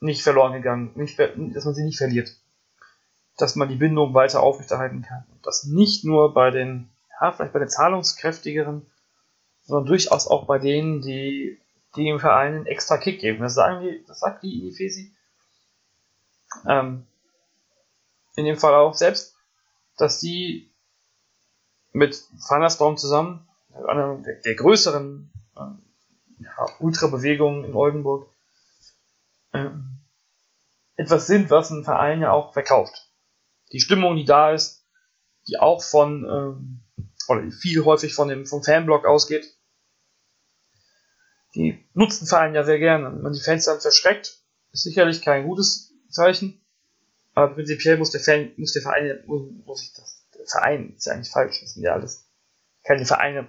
nicht 0.00 0.22
verloren 0.22 0.52
gegangen, 0.52 0.92
nicht, 0.94 1.18
dass 1.18 1.64
man 1.64 1.72
sie 1.72 1.84
nicht 1.84 1.96
verliert. 1.96 2.36
Dass 3.38 3.56
man 3.56 3.70
die 3.70 3.76
Bindung 3.76 4.12
weiter 4.12 4.42
aufrechterhalten 4.42 5.00
kann. 5.00 5.24
Und 5.32 5.46
das 5.46 5.64
nicht 5.64 6.04
nur 6.04 6.34
bei 6.34 6.50
den, 6.50 6.89
ja, 7.20 7.32
vielleicht 7.32 7.52
bei 7.52 7.58
den 7.58 7.68
zahlungskräftigeren, 7.68 8.86
sondern 9.62 9.86
durchaus 9.86 10.26
auch 10.26 10.46
bei 10.46 10.58
denen, 10.58 11.02
die, 11.02 11.60
die 11.96 12.04
dem 12.04 12.20
Verein 12.20 12.54
einen 12.54 12.66
extra 12.66 12.96
Kick 12.96 13.20
geben. 13.20 13.40
Das, 13.40 13.54
sagen 13.54 13.82
die, 13.84 14.04
das 14.06 14.20
sagt 14.20 14.42
die 14.42 14.60
Inifesi. 14.60 15.12
Ähm, 16.66 17.06
in 18.36 18.44
dem 18.44 18.56
Fall 18.56 18.74
auch 18.74 18.94
selbst, 18.94 19.34
dass 19.96 20.18
die 20.18 20.70
mit 21.92 22.22
Thunderstorm 22.48 22.96
zusammen, 22.96 23.46
einer 23.86 24.16
der, 24.16 24.54
größeren 24.54 25.30
äh, 25.56 26.42
ja, 26.42 26.68
Ultrabewegungen 26.78 27.64
in 27.64 27.74
Oldenburg, 27.74 28.28
ähm, 29.52 29.98
etwas 30.96 31.26
sind, 31.26 31.50
was 31.50 31.70
ein 31.70 31.84
Verein 31.84 32.20
ja 32.20 32.32
auch 32.32 32.52
verkauft. 32.52 33.10
Die 33.72 33.80
Stimmung, 33.80 34.16
die 34.16 34.24
da 34.24 34.52
ist, 34.52 34.84
die 35.48 35.58
auch 35.58 35.82
von, 35.82 36.24
ähm, 36.24 36.80
oder 37.30 37.50
viel 37.52 37.84
häufig 37.84 38.14
von 38.14 38.28
dem, 38.28 38.44
vom 38.44 38.62
Fanblock 38.62 39.06
ausgeht, 39.06 39.54
die 41.54 41.84
nutzen 41.94 42.26
Verein 42.26 42.54
ja 42.54 42.64
sehr 42.64 42.78
gerne. 42.78 43.12
Wenn 43.12 43.22
man 43.22 43.32
die 43.32 43.40
Fans 43.40 43.64
dann 43.64 43.80
verschreckt, 43.80 44.38
ist 44.72 44.82
sicherlich 44.82 45.22
kein 45.22 45.46
gutes 45.46 45.92
Zeichen. 46.08 46.60
Aber 47.34 47.54
prinzipiell 47.54 47.96
muss 47.96 48.10
der 48.10 48.20
Fan, 48.20 48.52
muss 48.56 48.72
der 48.72 48.82
Verein, 48.82 49.22
muss 49.26 49.82
ich 49.82 49.92
das, 49.94 50.26
der 50.36 50.46
Verein 50.46 50.94
ist 50.96 51.06
ja 51.06 51.14
eigentlich 51.14 51.30
falsch, 51.30 51.60
das 51.60 51.74
sind 51.74 51.84
ja 51.84 51.92
alles 51.92 52.26
keine 52.82 53.06
Vereine, 53.06 53.48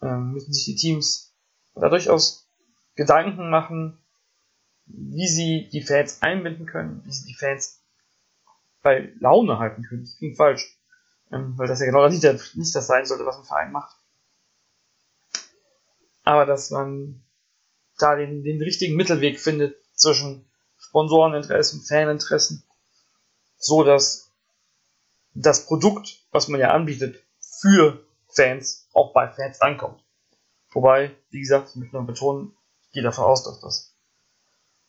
ähm, 0.00 0.32
müssen 0.32 0.52
sich 0.52 0.64
die 0.64 0.76
Teams 0.76 1.34
da 1.74 1.88
durchaus 1.88 2.48
Gedanken 2.94 3.50
machen, 3.50 3.98
wie 4.86 5.26
sie 5.26 5.68
die 5.72 5.82
Fans 5.82 6.22
einbinden 6.22 6.66
können, 6.66 7.02
wie 7.04 7.12
sie 7.12 7.26
die 7.26 7.34
Fans 7.34 7.82
bei 8.82 9.12
Laune 9.18 9.58
halten 9.58 9.82
können. 9.82 10.02
Das 10.02 10.16
klingt 10.16 10.36
falsch, 10.36 10.78
ähm, 11.32 11.56
weil 11.56 11.68
das 11.68 11.80
ja 11.80 11.86
genau 11.86 12.08
nicht, 12.08 12.22
nicht 12.54 12.74
das 12.74 12.86
sein 12.86 13.06
sollte, 13.06 13.26
was 13.26 13.38
ein 13.38 13.44
Verein 13.44 13.72
macht. 13.72 13.96
Aber 16.24 16.46
dass 16.46 16.70
man 16.70 17.22
da 17.98 18.16
den, 18.16 18.42
den 18.42 18.60
richtigen 18.60 18.96
Mittelweg 18.96 19.38
findet 19.38 19.76
zwischen 19.94 20.48
Sponsoreninteressen, 20.78 21.82
Faninteressen, 21.82 22.64
so 23.56 23.84
dass 23.84 24.30
das 25.34 25.66
Produkt, 25.66 26.24
was 26.30 26.48
man 26.48 26.60
ja 26.60 26.70
anbietet, 26.70 27.22
für 27.60 28.04
Fans 28.28 28.88
auch 28.92 29.12
bei 29.12 29.28
Fans 29.28 29.60
ankommt. 29.60 30.02
Wobei, 30.72 31.14
wie 31.30 31.40
gesagt, 31.40 31.70
ich 31.70 31.76
möchte 31.76 31.96
noch 31.96 32.06
betonen, 32.06 32.56
ich 32.86 32.92
gehe 32.92 33.02
davon 33.02 33.24
aus, 33.24 33.44
dass 33.44 33.60
das 33.60 33.94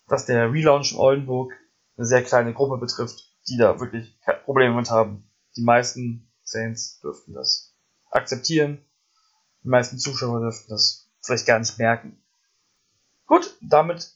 dass 0.07 0.25
der 0.25 0.51
Relaunch 0.51 0.93
in 0.93 0.99
Oldenburg 0.99 1.53
eine 1.97 2.05
sehr 2.05 2.23
kleine 2.23 2.53
Gruppe 2.53 2.77
betrifft, 2.77 3.31
die 3.47 3.57
da 3.57 3.79
wirklich 3.79 4.17
Probleme 4.43 4.75
mit 4.75 4.89
haben. 4.89 5.29
Die 5.55 5.63
meisten 5.63 6.27
Fans 6.43 6.99
dürften 6.99 7.33
das 7.33 7.73
akzeptieren. 8.11 8.83
Die 9.63 9.69
meisten 9.69 9.97
Zuschauer 9.97 10.41
dürften 10.41 10.69
das 10.69 11.09
vielleicht 11.21 11.47
gar 11.47 11.59
nicht 11.59 11.77
merken. 11.79 12.21
Gut, 13.25 13.57
damit 13.61 14.15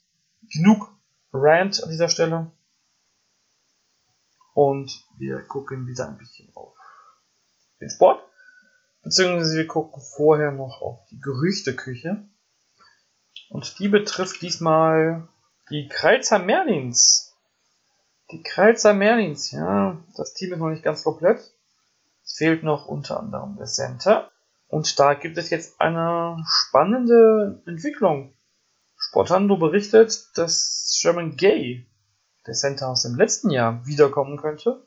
genug 0.53 0.91
Rant 1.33 1.83
an 1.83 1.89
dieser 1.89 2.09
Stelle. 2.09 2.51
Und 4.53 5.05
wir 5.17 5.41
gucken 5.43 5.87
wieder 5.87 6.07
ein 6.07 6.17
bisschen 6.17 6.49
auf 6.55 6.75
den 7.79 7.89
Sport. 7.89 8.23
Beziehungsweise 9.03 9.57
wir 9.57 9.67
gucken 9.67 10.01
vorher 10.01 10.51
noch 10.51 10.81
auf 10.81 11.05
die 11.09 11.19
Gerüchteküche. 11.19 12.27
Und 13.49 13.79
die 13.79 13.87
betrifft 13.87 14.41
diesmal 14.41 15.27
die 15.69 15.87
Kreizer 15.87 16.39
Merlins. 16.39 17.28
Die 18.31 18.43
Kreizer 18.43 18.93
Merlins, 18.93 19.51
ja, 19.51 19.97
das 20.15 20.33
Team 20.33 20.53
ist 20.53 20.59
noch 20.59 20.69
nicht 20.69 20.83
ganz 20.83 21.03
komplett. 21.03 21.51
Es 22.23 22.33
fehlt 22.33 22.63
noch 22.63 22.85
unter 22.85 23.19
anderem 23.19 23.55
der 23.57 23.65
Center. 23.65 24.29
Und 24.67 24.99
da 24.99 25.15
gibt 25.15 25.37
es 25.37 25.49
jetzt 25.49 25.81
eine 25.81 26.37
spannende 26.47 27.61
Entwicklung. 27.65 28.33
Sportando 28.95 29.57
berichtet, 29.57 30.27
dass 30.35 30.95
Sherman 30.95 31.37
Gay, 31.37 31.87
der 32.45 32.53
Center 32.53 32.89
aus 32.89 33.01
dem 33.01 33.15
letzten 33.15 33.49
Jahr, 33.49 33.85
wiederkommen 33.87 34.37
könnte. 34.37 34.85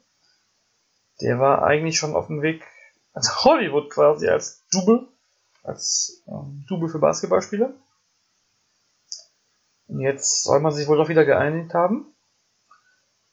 Der 1.20 1.40
war 1.40 1.64
eigentlich 1.64 1.98
schon 1.98 2.14
auf 2.14 2.28
dem 2.28 2.42
Weg 2.42 2.62
als 3.12 3.44
Hollywood 3.44 3.90
quasi, 3.90 4.28
als 4.28 4.64
Double, 4.70 5.08
als 5.64 6.22
ähm, 6.28 6.64
Double 6.68 6.88
für 6.88 7.00
Basketballspieler. 7.00 7.72
Und 9.88 10.00
jetzt 10.00 10.44
soll 10.44 10.60
man 10.60 10.72
sich 10.72 10.86
wohl 10.86 10.96
doch 10.96 11.08
wieder 11.08 11.24
geeinigt 11.24 11.74
haben. 11.74 12.11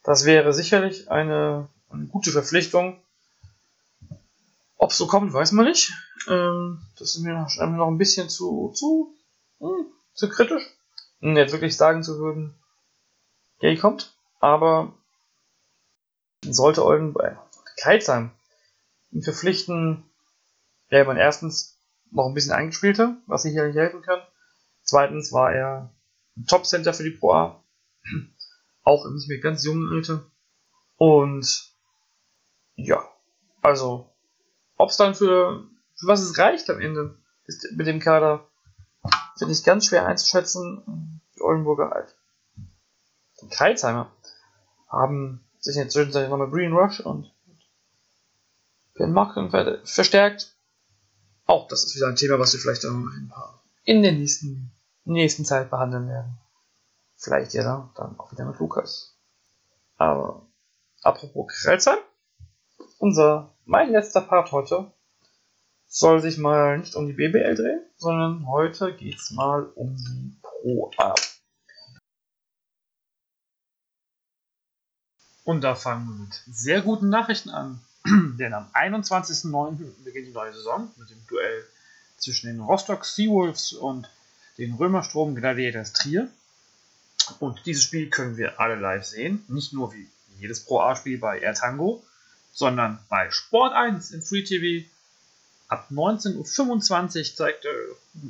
Das 0.10 0.26
wäre 0.26 0.55
sicherlich 0.55 1.12
eine, 1.12 1.70
eine 1.91 2.07
gute 2.07 2.32
Verpflichtung. 2.32 2.99
Ob 4.76 4.89
es 4.89 4.97
so 4.97 5.05
kommt, 5.05 5.34
weiß 5.34 5.51
man 5.51 5.66
nicht. 5.66 5.93
Ähm, 6.28 6.82
das 6.97 7.14
ist 7.14 7.20
mir 7.20 7.34
noch, 7.34 7.55
noch 7.57 7.88
ein 7.88 7.99
bisschen 7.99 8.28
zu, 8.28 8.74
zu, 8.74 9.14
hm, 9.60 9.86
zu 10.16 10.28
kritisch, 10.28 10.64
um 11.22 11.38
jetzt 11.38 11.51
wirklich 11.51 11.78
sagen 11.78 12.01
zu 12.01 12.18
würden, 12.18 12.55
Gay 13.60 13.78
kommt. 13.78 14.18
Aber 14.39 14.93
sollte 16.41 16.84
Oldenburg, 16.84 17.26
äh, 17.26 17.36
Kreuzheim 17.80 18.32
ihn 19.12 19.22
verpflichten, 19.22 20.03
wäre 20.88 21.05
man 21.05 21.18
erstens 21.18 21.78
noch 22.10 22.26
ein 22.26 22.34
bisschen 22.34 22.53
eingespielter, 22.53 23.16
was 23.28 23.43
sicherlich 23.43 23.76
helfen 23.76 24.01
kann. 24.01 24.24
Zweitens 24.82 25.32
war 25.32 25.53
er 25.53 25.93
Top-Center 26.47 26.95
für 26.95 27.03
die 27.03 27.12
Pro 27.12 27.32
A. 27.32 27.64
Auch 28.90 29.06
im 29.06 29.14
nicht 29.14 29.28
mehr 29.30 29.38
ganz 29.38 29.64
jungen 29.64 29.94
Alter. 29.94 30.26
Und 30.98 31.76
ja, 32.74 33.08
also, 33.62 34.12
ob 34.78 34.90
es 34.90 34.98
dann 34.98 35.14
für, 35.14 35.70
für 35.94 36.08
was 36.08 36.22
es 36.22 36.40
reicht 36.40 36.72
am 36.72 36.80
Ende, 36.80 37.16
ist 37.46 37.72
mit 37.76 37.86
dem 37.86 38.00
Kader, 38.00 38.50
finde 39.38 39.54
ich 39.54 39.64
ganz 39.64 39.86
schwer 39.86 40.08
einzuschätzen. 40.08 41.22
Die 41.36 41.42
Oldenburger 41.42 41.92
halt. 41.92 42.16
Die 43.44 43.50
Kreuzheimer 43.50 44.12
haben 44.88 45.46
sich 45.60 45.76
in 45.76 45.84
der 45.84 45.90
Zwischenzeit 45.90 46.28
nochmal 46.28 46.50
Green 46.50 46.74
Rush 46.74 47.00
und 47.00 47.32
Ben 48.96 49.14
Marken 49.14 49.52
verstärkt. 49.84 50.58
Auch 51.46 51.68
das 51.68 51.84
ist 51.84 51.96
wieder 51.96 52.08
ein 52.08 52.16
Thema, 52.16 52.40
was 52.40 52.54
wir 52.54 52.60
vielleicht 52.60 52.82
paar 53.30 53.62
in 53.84 54.02
der 54.02 54.14
nächsten, 54.14 54.72
nächsten 55.06 55.46
Zeit 55.46 55.70
behandeln 55.70 56.08
werden. 56.08 56.40
Vielleicht 57.20 57.53
ja 57.53 57.91
dann 57.95 58.17
auch 58.17 58.32
wieder 58.32 58.45
mit 58.45 58.57
Lukas. 58.59 59.17
Aber 59.97 60.47
apropos 61.03 61.47
Krelzheim, 61.51 61.99
unser, 62.97 63.53
mein 63.65 63.91
letzter 63.91 64.22
Part 64.22 64.53
heute 64.53 64.93
soll 65.86 66.22
sich 66.22 66.38
mal 66.38 66.78
nicht 66.78 66.95
um 66.95 67.07
die 67.07 67.13
BBL 67.13 67.55
drehen, 67.55 67.86
sondern 67.97 68.47
heute 68.47 68.95
geht's 68.95 69.32
mal 69.32 69.63
um 69.76 69.97
die 69.97 70.39
Pro 70.41 70.91
A. 70.97 71.13
Und 75.43 75.61
da 75.61 75.76
fangen 75.76 76.07
wir 76.07 76.26
mit 76.26 76.41
sehr 76.47 76.82
guten 76.82 77.09
Nachrichten 77.09 77.49
an. 77.49 77.82
Denn 78.39 78.53
am 78.53 78.70
21.09. 78.74 80.03
beginnt 80.05 80.28
die 80.28 80.32
neue 80.32 80.53
Saison 80.53 80.89
mit 80.95 81.09
dem 81.09 81.28
Duell 81.28 81.65
zwischen 82.17 82.47
den 82.47 82.61
Rostock 82.61 83.03
Seawolves 83.03 83.74
und 83.74 84.09
den 84.57 84.76
Römerstrom 84.76 85.36
Gladiators 85.36 85.91
Trier. 85.91 86.30
Und 87.39 87.65
dieses 87.65 87.84
Spiel 87.84 88.09
können 88.09 88.38
wir 88.38 88.59
alle 88.59 88.75
live 88.75 89.05
sehen. 89.05 89.43
Nicht 89.47 89.73
nur 89.73 89.93
wie 89.93 90.07
jedes 90.39 90.61
Pro 90.61 90.80
A-Spiel 90.80 91.17
bei 91.17 91.39
Air 91.39 91.53
Tango, 91.53 92.03
sondern 92.53 92.99
bei 93.09 93.30
Sport 93.32 93.73
1 93.73 94.11
im 94.11 94.21
Free 94.21 94.43
TV. 94.43 94.88
Ab 95.67 95.88
19.25 95.91 97.19
Uhr 97.19 97.36
zeigt 97.36 97.65
äh, 97.65 97.69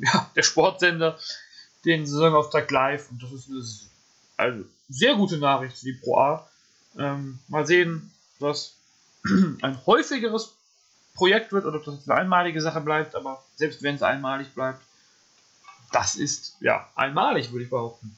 ja, 0.02 0.30
der 0.36 0.42
Sportsender 0.42 1.18
den 1.84 2.06
Saisonauftakt 2.06 2.70
live. 2.70 3.10
Und 3.10 3.22
das 3.22 3.32
ist 3.32 3.90
eine 4.36 4.52
also, 4.52 4.64
sehr 4.88 5.14
gute 5.14 5.38
Nachricht 5.38 5.78
für 5.78 5.86
die 5.86 5.92
Pro 5.94 6.18
A. 6.18 6.48
Ähm, 6.98 7.38
mal 7.48 7.66
sehen, 7.66 8.10
was 8.38 8.74
ein 9.62 9.86
häufigeres 9.86 10.54
Projekt 11.14 11.52
wird 11.52 11.64
oder 11.64 11.78
ob 11.78 11.84
das 11.84 12.08
eine 12.08 12.18
einmalige 12.18 12.60
Sache 12.60 12.80
bleibt, 12.80 13.14
aber 13.14 13.44
selbst 13.56 13.82
wenn 13.82 13.94
es 13.94 14.02
einmalig 14.02 14.54
bleibt, 14.54 14.80
das 15.92 16.16
ist 16.16 16.56
ja 16.60 16.88
einmalig, 16.94 17.52
würde 17.52 17.64
ich 17.64 17.70
behaupten. 17.70 18.16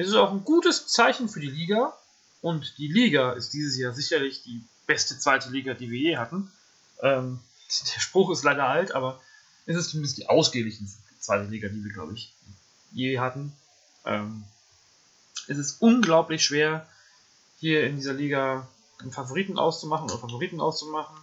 Es 0.00 0.08
ist 0.08 0.14
auch 0.14 0.32
ein 0.32 0.46
gutes 0.46 0.86
Zeichen 0.86 1.28
für 1.28 1.40
die 1.40 1.50
Liga 1.50 1.92
und 2.40 2.78
die 2.78 2.88
Liga 2.88 3.32
ist 3.32 3.52
dieses 3.52 3.76
Jahr 3.76 3.92
sicherlich 3.92 4.42
die 4.42 4.64
beste 4.86 5.18
zweite 5.18 5.50
Liga, 5.50 5.74
die 5.74 5.90
wir 5.90 5.98
je 5.98 6.16
hatten. 6.16 6.50
Ähm, 7.02 7.38
der 7.68 8.00
Spruch 8.00 8.30
ist 8.30 8.42
leider 8.42 8.66
alt, 8.66 8.92
aber 8.92 9.20
es 9.66 9.76
ist 9.76 9.90
zumindest 9.90 10.16
die 10.16 10.26
ausgeglichenste 10.26 10.96
zweite 11.18 11.50
Liga, 11.50 11.68
die 11.68 11.84
wir, 11.84 11.92
glaube 11.92 12.14
ich, 12.14 12.32
je 12.92 13.18
hatten. 13.18 13.52
Ähm, 14.06 14.44
es 15.48 15.58
ist 15.58 15.82
unglaublich 15.82 16.46
schwer, 16.46 16.88
hier 17.58 17.84
in 17.84 17.96
dieser 17.96 18.14
Liga 18.14 18.66
einen 19.00 19.12
Favoriten 19.12 19.58
auszumachen 19.58 20.06
oder 20.06 20.18
Favoriten 20.18 20.62
auszumachen. 20.62 21.14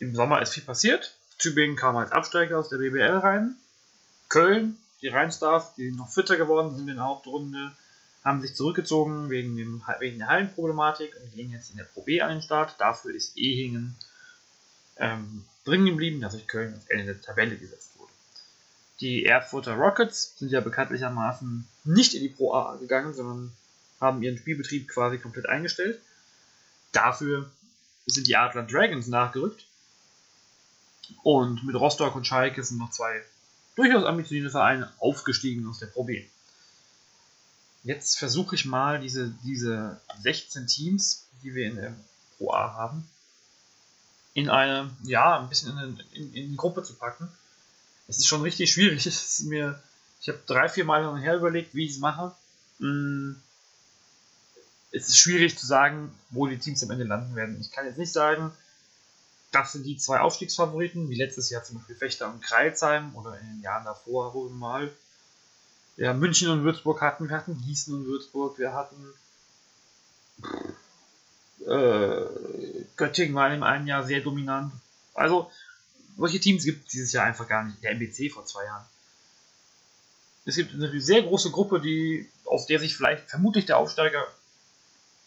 Im 0.00 0.14
Sommer 0.14 0.42
ist 0.42 0.52
viel 0.52 0.64
passiert. 0.64 1.16
Tübingen 1.38 1.76
kam 1.76 1.96
als 1.96 2.12
Absteiger 2.12 2.58
aus 2.58 2.68
der 2.68 2.76
BBL 2.76 3.20
rein. 3.20 3.56
Köln, 4.28 4.76
die 5.02 5.08
Rheinstars, 5.08 5.74
die 5.74 5.90
noch 5.92 6.10
fitter 6.10 6.36
geworden 6.36 6.76
sind 6.76 6.88
in 6.88 6.96
der 6.96 7.04
Hauptrunde, 7.04 7.72
haben 8.24 8.40
sich 8.40 8.54
zurückgezogen 8.54 9.30
wegen, 9.30 9.56
dem, 9.56 9.82
wegen 10.00 10.18
der 10.18 10.28
Hallenproblematik 10.28 11.14
und 11.22 11.34
gehen 11.34 11.52
jetzt 11.52 11.70
in 11.70 11.76
der 11.76 11.84
Pro 11.84 12.02
B 12.02 12.20
an 12.20 12.30
den 12.30 12.42
Start. 12.42 12.74
Dafür 12.78 13.14
ist 13.14 13.36
Ehingen 13.36 13.96
ähm, 14.96 15.44
drin 15.64 15.84
geblieben, 15.84 16.20
dass 16.20 16.32
sich 16.32 16.46
Köln 16.46 16.72
ans 16.72 16.86
Ende 16.88 17.14
der 17.14 17.22
Tabelle 17.22 17.56
gesetzt 17.56 17.98
wurde. 17.98 18.12
Die 19.00 19.24
Erfurter 19.24 19.74
Rockets 19.74 20.36
sind 20.38 20.50
ja 20.50 20.60
bekanntlichermaßen 20.60 21.66
nicht 21.84 22.14
in 22.14 22.22
die 22.22 22.28
Pro 22.28 22.52
A 22.52 22.76
gegangen, 22.76 23.14
sondern 23.14 23.52
haben 24.00 24.22
ihren 24.22 24.38
Spielbetrieb 24.38 24.88
quasi 24.88 25.18
komplett 25.18 25.48
eingestellt. 25.48 26.00
Dafür 26.92 27.50
sind 28.06 28.26
die 28.26 28.36
Adler 28.36 28.64
Dragons 28.64 29.06
nachgerückt. 29.06 29.66
Und 31.22 31.64
mit 31.64 31.76
Rostock 31.76 32.16
und 32.16 32.26
Schalke 32.26 32.62
sind 32.62 32.78
noch 32.78 32.90
zwei 32.90 33.22
durchaus 33.78 34.04
ambitionierte 34.04 34.50
Vereine 34.50 34.92
aufgestiegen 34.98 35.66
aus 35.68 35.78
der 35.78 35.86
Pro 35.86 36.02
B. 36.02 36.24
Jetzt 37.84 38.18
versuche 38.18 38.56
ich 38.56 38.64
mal 38.64 39.00
diese, 39.00 39.32
diese 39.44 40.00
16 40.20 40.66
Teams, 40.66 41.28
die 41.42 41.54
wir 41.54 41.68
in 41.68 41.76
der 41.76 41.94
Pro 42.36 42.52
A 42.52 42.74
haben, 42.74 43.08
in 44.34 44.50
eine, 44.50 44.90
ja, 45.04 45.38
ein 45.38 45.48
bisschen 45.48 45.78
in, 45.78 46.00
in, 46.12 46.34
in 46.34 46.50
die 46.50 46.56
Gruppe 46.56 46.82
zu 46.82 46.94
packen. 46.94 47.28
Es 48.08 48.18
ist 48.18 48.26
schon 48.26 48.42
richtig 48.42 48.72
schwierig. 48.72 49.06
Ist 49.06 49.44
mir, 49.44 49.80
ich 50.20 50.28
habe 50.28 50.40
drei, 50.46 50.68
vier 50.68 50.84
Mal 50.84 51.20
her 51.20 51.36
überlegt, 51.36 51.74
wie 51.74 51.84
ich 51.84 51.92
es 51.92 51.98
mache. 51.98 52.34
Hm, 52.80 53.40
es 54.90 55.08
ist 55.08 55.18
schwierig 55.18 55.56
zu 55.56 55.66
sagen, 55.66 56.12
wo 56.30 56.46
die 56.46 56.58
Teams 56.58 56.82
am 56.82 56.90
Ende 56.90 57.04
landen 57.04 57.36
werden. 57.36 57.60
Ich 57.60 57.70
kann 57.70 57.86
jetzt 57.86 57.98
nicht 57.98 58.12
sagen, 58.12 58.52
das 59.50 59.72
sind 59.72 59.84
die 59.84 59.96
zwei 59.96 60.20
Aufstiegsfavoriten, 60.20 61.08
wie 61.08 61.16
letztes 61.16 61.50
Jahr 61.50 61.64
zum 61.64 61.76
Beispiel 61.76 61.96
Fechter 61.96 62.30
und 62.30 62.42
Kreilsheim 62.42 63.14
oder 63.14 63.38
in 63.38 63.46
den 63.46 63.62
Jahren 63.62 63.84
davor, 63.84 64.34
wo 64.34 64.44
wir 64.44 64.54
mal 64.54 64.92
ja, 65.96 66.12
München 66.12 66.50
und 66.50 66.64
Würzburg 66.64 67.00
hatten, 67.00 67.28
wir 67.28 67.36
hatten 67.36 67.60
Gießen 67.60 67.94
und 67.94 68.06
Würzburg, 68.06 68.58
wir 68.58 68.72
hatten 68.74 69.14
äh, 71.66 72.84
Göttingen 72.96 73.34
war 73.34 73.52
in 73.52 73.62
einem 73.62 73.86
Jahr 73.86 74.04
sehr 74.04 74.20
dominant. 74.20 74.72
Also, 75.14 75.50
solche 76.16 76.40
Teams 76.40 76.64
gibt 76.64 76.86
es 76.86 76.92
dieses 76.92 77.12
Jahr 77.12 77.26
einfach 77.26 77.48
gar 77.48 77.64
nicht. 77.64 77.82
Der 77.82 77.92
MBC 77.92 78.30
vor 78.30 78.44
zwei 78.44 78.64
Jahren. 78.64 78.84
Es 80.44 80.56
gibt 80.56 80.72
eine 80.72 81.00
sehr 81.00 81.22
große 81.22 81.50
Gruppe, 81.50 81.80
die, 81.80 82.28
aus 82.44 82.66
der 82.66 82.78
sich 82.80 82.96
vielleicht 82.96 83.28
vermutlich 83.28 83.66
der 83.66 83.76
Aufsteiger 83.76 84.26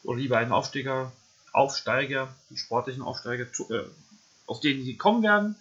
oder 0.04 0.18
lieber 0.18 0.38
ein 0.38 0.52
Aufsteiger, 0.52 1.12
Aufsteiger, 1.54 2.34
die 2.50 2.58
sportlichen 2.58 3.04
Aufsteiger, 3.04 3.44
äh, 3.44 3.84
aus 4.46 4.62
denen 4.62 4.86
die 4.86 4.98
kommen 4.98 5.24
werden. 5.24 5.56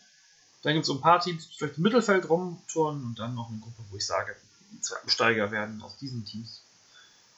Dann 0.62 0.74
gibt 0.74 0.82
es 0.82 0.88
so 0.88 0.94
ein 0.94 1.00
paar 1.00 1.20
Teams, 1.20 1.48
die 1.48 1.56
vielleicht 1.56 1.78
im 1.78 1.82
Mittelfeld 1.82 2.28
rumtouren 2.28 3.04
und 3.04 3.18
dann 3.18 3.34
noch 3.34 3.48
eine 3.48 3.60
Gruppe, 3.60 3.82
wo 3.90 3.96
ich 3.96 4.06
sage, 4.06 4.36
die 4.72 4.80
zwei 4.80 4.96
Absteiger 4.96 5.50
werden 5.50 5.82
aus 5.82 5.96
diesen 5.96 6.24
Teams 6.24 6.62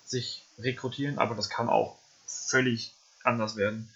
sich 0.05 0.45
rekrutieren, 0.59 1.19
aber 1.19 1.35
das 1.35 1.49
kann 1.49 1.69
auch 1.69 1.99
völlig 2.27 2.93
anders 3.23 3.57
werden. 3.57 3.89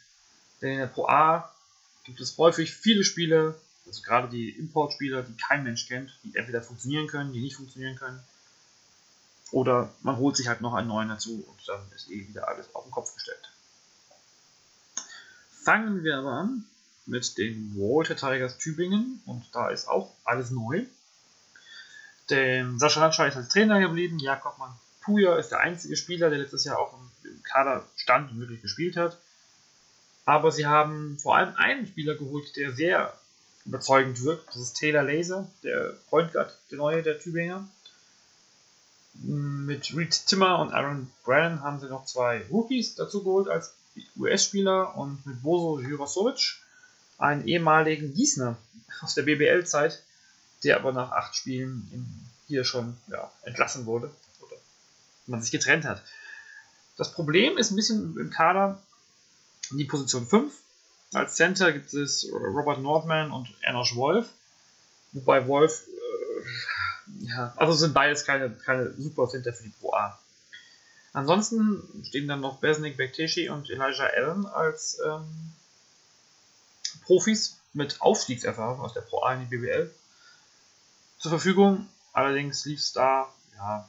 Denn 0.63 0.73
in 0.73 0.79
der 0.79 0.87
Pro 0.87 1.07
A 1.09 1.53
gibt 2.05 2.21
es 2.21 2.39
häufig 2.39 2.73
viele 2.73 3.05
Spiele, 3.05 3.59
also 3.87 4.03
gerade 4.03 4.29
die 4.29 4.51
Importspieler, 4.51 5.23
die 5.23 5.37
kein 5.37 5.65
Mensch 5.65 5.87
kennt, 5.87 6.19
die 6.25 6.35
entweder 6.37 6.63
funktionieren 6.63 7.07
können, 7.07 7.33
die 7.33 7.41
nicht 7.41 7.57
funktionieren 7.57 7.97
können. 7.97 8.21
Oder 9.53 9.93
man 10.03 10.17
holt 10.17 10.37
sich 10.37 10.49
halt 10.49 10.61
noch 10.61 10.75
einen 10.75 10.89
neuen 10.89 11.09
dazu 11.09 11.45
und 11.47 11.69
dann 11.69 11.81
ist 11.95 12.11
eh 12.11 12.27
wieder 12.27 12.49
alles 12.49 12.75
auf 12.75 12.85
den 12.85 12.91
Kopf 12.91 13.15
gestellt. 13.15 13.51
Fangen 15.63 16.03
wir 16.03 16.19
aber 16.19 16.33
an 16.33 16.65
mit 17.07 17.39
den 17.39 17.75
Walter 17.77 18.17
Tigers 18.17 18.59
Tübingen 18.59 19.23
und 19.27 19.45
da 19.53 19.69
ist 19.69 19.89
auch 19.89 20.13
alles 20.25 20.51
neu. 20.51 20.85
Denn 22.31 22.79
Sascha 22.79 23.01
Ratscher 23.01 23.29
ist 23.29 23.37
als 23.37 23.49
Trainer 23.49 23.81
geblieben, 23.81 24.19
Jakob 24.19 24.59
Mann 24.59 24.75
Puja 25.01 25.37
ist 25.37 25.51
der 25.51 25.61
einzige 25.61 25.97
Spieler, 25.97 26.31
der 26.31 26.41
letztes 26.41 26.65
Jahr 26.65 26.79
auch 26.81 26.93
im 27.25 27.43
Kader 27.45 27.87
stand 27.97 28.33
und 28.33 28.41
wirklich 28.41 28.63
gespielt 28.63 28.97
hat. 28.97 29.17
Aber 30.25 30.51
sie 30.51 30.67
haben 30.67 31.17
vor 31.19 31.37
allem 31.37 31.55
einen 31.55 31.87
Spieler 31.87 32.17
geholt, 32.17 32.57
der 32.57 32.73
sehr 32.73 33.17
überzeugend 33.65 34.21
wirkt. 34.25 34.49
Das 34.49 34.57
ist 34.57 34.77
Taylor 34.77 35.05
Laser, 35.05 35.49
der 35.63 35.95
Point 36.11 36.35
der 36.35 36.51
neue 36.73 37.05
der 37.05 37.21
Tübinger. 37.21 37.69
Mit 39.15 39.97
Reed 39.97 40.27
Timmer 40.27 40.59
und 40.59 40.73
Aaron 40.73 41.11
Brennan 41.25 41.63
haben 41.63 41.79
sie 41.79 41.87
noch 41.87 42.05
zwei 42.05 42.45
Rookies 42.51 42.97
dazu 42.97 43.23
geholt 43.23 43.49
als 43.49 43.73
US-Spieler 44.17 44.97
und 44.97 45.25
mit 45.25 45.43
Bozo 45.43 45.81
Jurasovic, 45.81 46.57
einen 47.19 47.47
ehemaligen 47.47 48.15
Gießner 48.15 48.57
aus 49.03 49.15
der 49.15 49.23
BBL-Zeit, 49.23 50.03
der 50.65 50.77
aber 50.77 50.93
nach 50.93 51.13
acht 51.13 51.35
Spielen 51.35 52.29
hier 52.47 52.65
schon 52.65 52.97
ja, 53.09 53.31
entlassen 53.43 53.87
wurde 53.87 54.11
oder 54.41 54.57
man 55.27 55.43
sich 55.43 55.51
getrennt 55.51 55.85
hat. 55.85 56.03
Das 56.97 57.13
Problem 57.13 57.59
ist 57.59 57.71
ein 57.71 57.77
bisschen 57.77 58.17
im 58.19 58.31
Kader 58.31 58.81
die 59.71 59.85
Position 59.85 60.27
5. 60.27 60.53
Als 61.13 61.35
Center 61.35 61.73
gibt 61.73 61.93
es 61.93 62.29
Robert 62.33 62.81
Northman 62.81 63.31
und 63.31 63.49
Enosh 63.63 63.95
Wolf. 63.97 64.29
Wobei 65.13 65.47
Wolf, 65.47 65.87
äh, 65.87 67.27
ja, 67.27 67.55
also 67.57 67.73
sind 67.73 67.95
beides 67.95 68.25
keine, 68.25 68.51
keine 68.51 68.93
super 68.93 69.29
Center 69.29 69.53
für 69.53 69.63
die 69.65 69.73
Pro 69.81 69.93
A. 69.95 70.19
Ansonsten 71.13 72.05
stehen 72.07 72.29
dann 72.29 72.41
noch 72.41 72.59
Besnik 72.59 72.97
Bekteshi 72.97 73.49
und 73.49 73.71
Elijah 73.71 74.07
Allen 74.07 74.45
als 74.47 75.01
ähm, 75.05 75.53
Profis 77.07 77.59
mit 77.73 78.01
Aufstiegserfahrung 78.01 78.81
aus 78.81 78.93
der 78.93 79.01
Pro 79.01 79.23
A 79.23 79.35
in 79.35 79.41
die 79.41 79.57
BBL 79.57 79.91
zur 81.19 81.31
Verfügung. 81.31 81.87
Allerdings 82.13 82.65
lief 82.65 82.81
es 82.81 82.93
da 82.93 83.29
ja, 83.57 83.89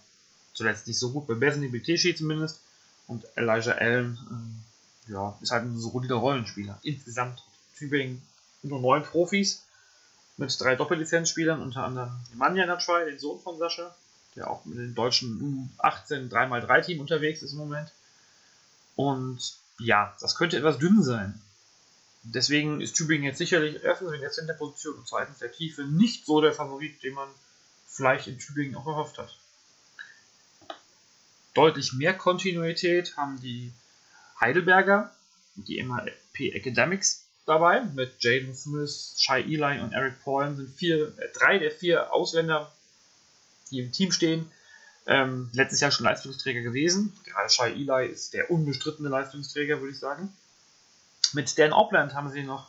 zuletzt 0.54 0.88
nicht 0.88 1.00
so 1.00 1.12
gut, 1.12 1.28
bei 1.28 1.34
Besnik 1.34 1.72
Bekteshi 1.72 2.16
zumindest. 2.16 2.60
Und 3.08 3.26
Elijah 3.36 3.74
Allen 3.74 4.18
ähm, 4.30 4.64
ja, 5.08 5.38
ist 5.42 5.52
halt 5.52 5.64
ein 5.64 5.80
solider 5.80 6.16
Rollenspieler. 6.16 6.78
Insgesamt 6.84 7.42
Tübingen 7.78 8.22
nur 8.64 8.82
neun 8.82 9.04
Profis. 9.04 9.64
mit 10.38 10.60
drei 10.60 10.76
Doppellizenzspielern, 10.76 11.62
unter 11.62 11.84
anderem 11.84 12.12
Nemanja 12.32 12.66
Natschwei, 12.66 13.06
den 13.06 13.20
Sohn 13.20 13.40
von 13.40 13.58
Sascha, 13.58 13.96
der 14.36 14.50
auch 14.50 14.66
mit 14.66 14.78
dem 14.78 14.94
deutschen 14.94 15.72
U18 15.80 16.30
3x3-Team 16.30 17.00
unterwegs 17.00 17.42
ist 17.42 17.54
im 17.54 17.60
Moment. 17.60 17.92
Und 18.96 19.58
ja, 19.80 20.16
das 20.20 20.36
könnte 20.36 20.58
etwas 20.58 20.78
dünn 20.78 21.02
sein. 21.04 21.40
Deswegen 22.34 22.82
ist 22.82 22.96
Tübingen 22.96 23.24
jetzt 23.24 23.38
sicherlich 23.38 23.82
erstens 23.84 24.12
in 24.12 24.20
der 24.20 24.32
Centerposition 24.32 24.96
und 24.96 25.08
zweitens 25.08 25.40
der 25.40 25.52
Tiefe 25.52 25.84
nicht 25.84 26.26
so 26.26 26.42
der 26.42 26.52
Favorit, 26.52 27.02
den 27.02 27.14
man 27.14 27.30
vielleicht 27.86 28.28
in 28.28 28.38
Tübingen 28.38 28.76
auch 28.76 28.86
erhofft 28.86 29.18
hat. 29.18 29.38
Deutlich 31.54 31.94
mehr 31.94 32.14
Kontinuität 32.14 33.16
haben 33.16 33.40
die 33.40 33.72
Heidelberger, 34.42 35.16
die 35.56 35.82
MHP 35.82 36.52
Academics 36.54 37.26
dabei, 37.46 37.82
mit 37.96 38.16
Jaden 38.20 38.54
Smith, 38.54 39.16
Shai 39.18 39.42
Eli 39.42 39.80
und 39.80 39.94
Eric 39.94 40.22
Paul 40.24 40.54
sind 40.54 40.70
vier, 40.70 41.18
äh, 41.18 41.30
drei 41.34 41.58
der 41.60 41.72
vier 41.72 42.14
Ausländer, 42.14 42.72
die 43.72 43.80
im 43.80 43.92
Team 43.92 44.12
stehen. 44.12 44.52
Ähm, 45.06 45.50
letztes 45.54 45.80
Jahr 45.80 45.92
schon 45.92 46.04
Leistungsträger 46.04 46.62
gewesen. 46.62 47.18
Gerade 47.24 47.50
Shai 47.50 47.72
Eli 47.72 48.12
ist 48.12 48.34
der 48.34 48.52
unbestrittene 48.52 49.08
Leistungsträger, 49.08 49.80
würde 49.80 49.94
ich 49.94 50.00
sagen. 50.00 50.34
Mit 51.34 51.58
Dan 51.58 51.74
Opland 51.74 52.14
haben 52.14 52.32
sie 52.32 52.44
noch 52.44 52.68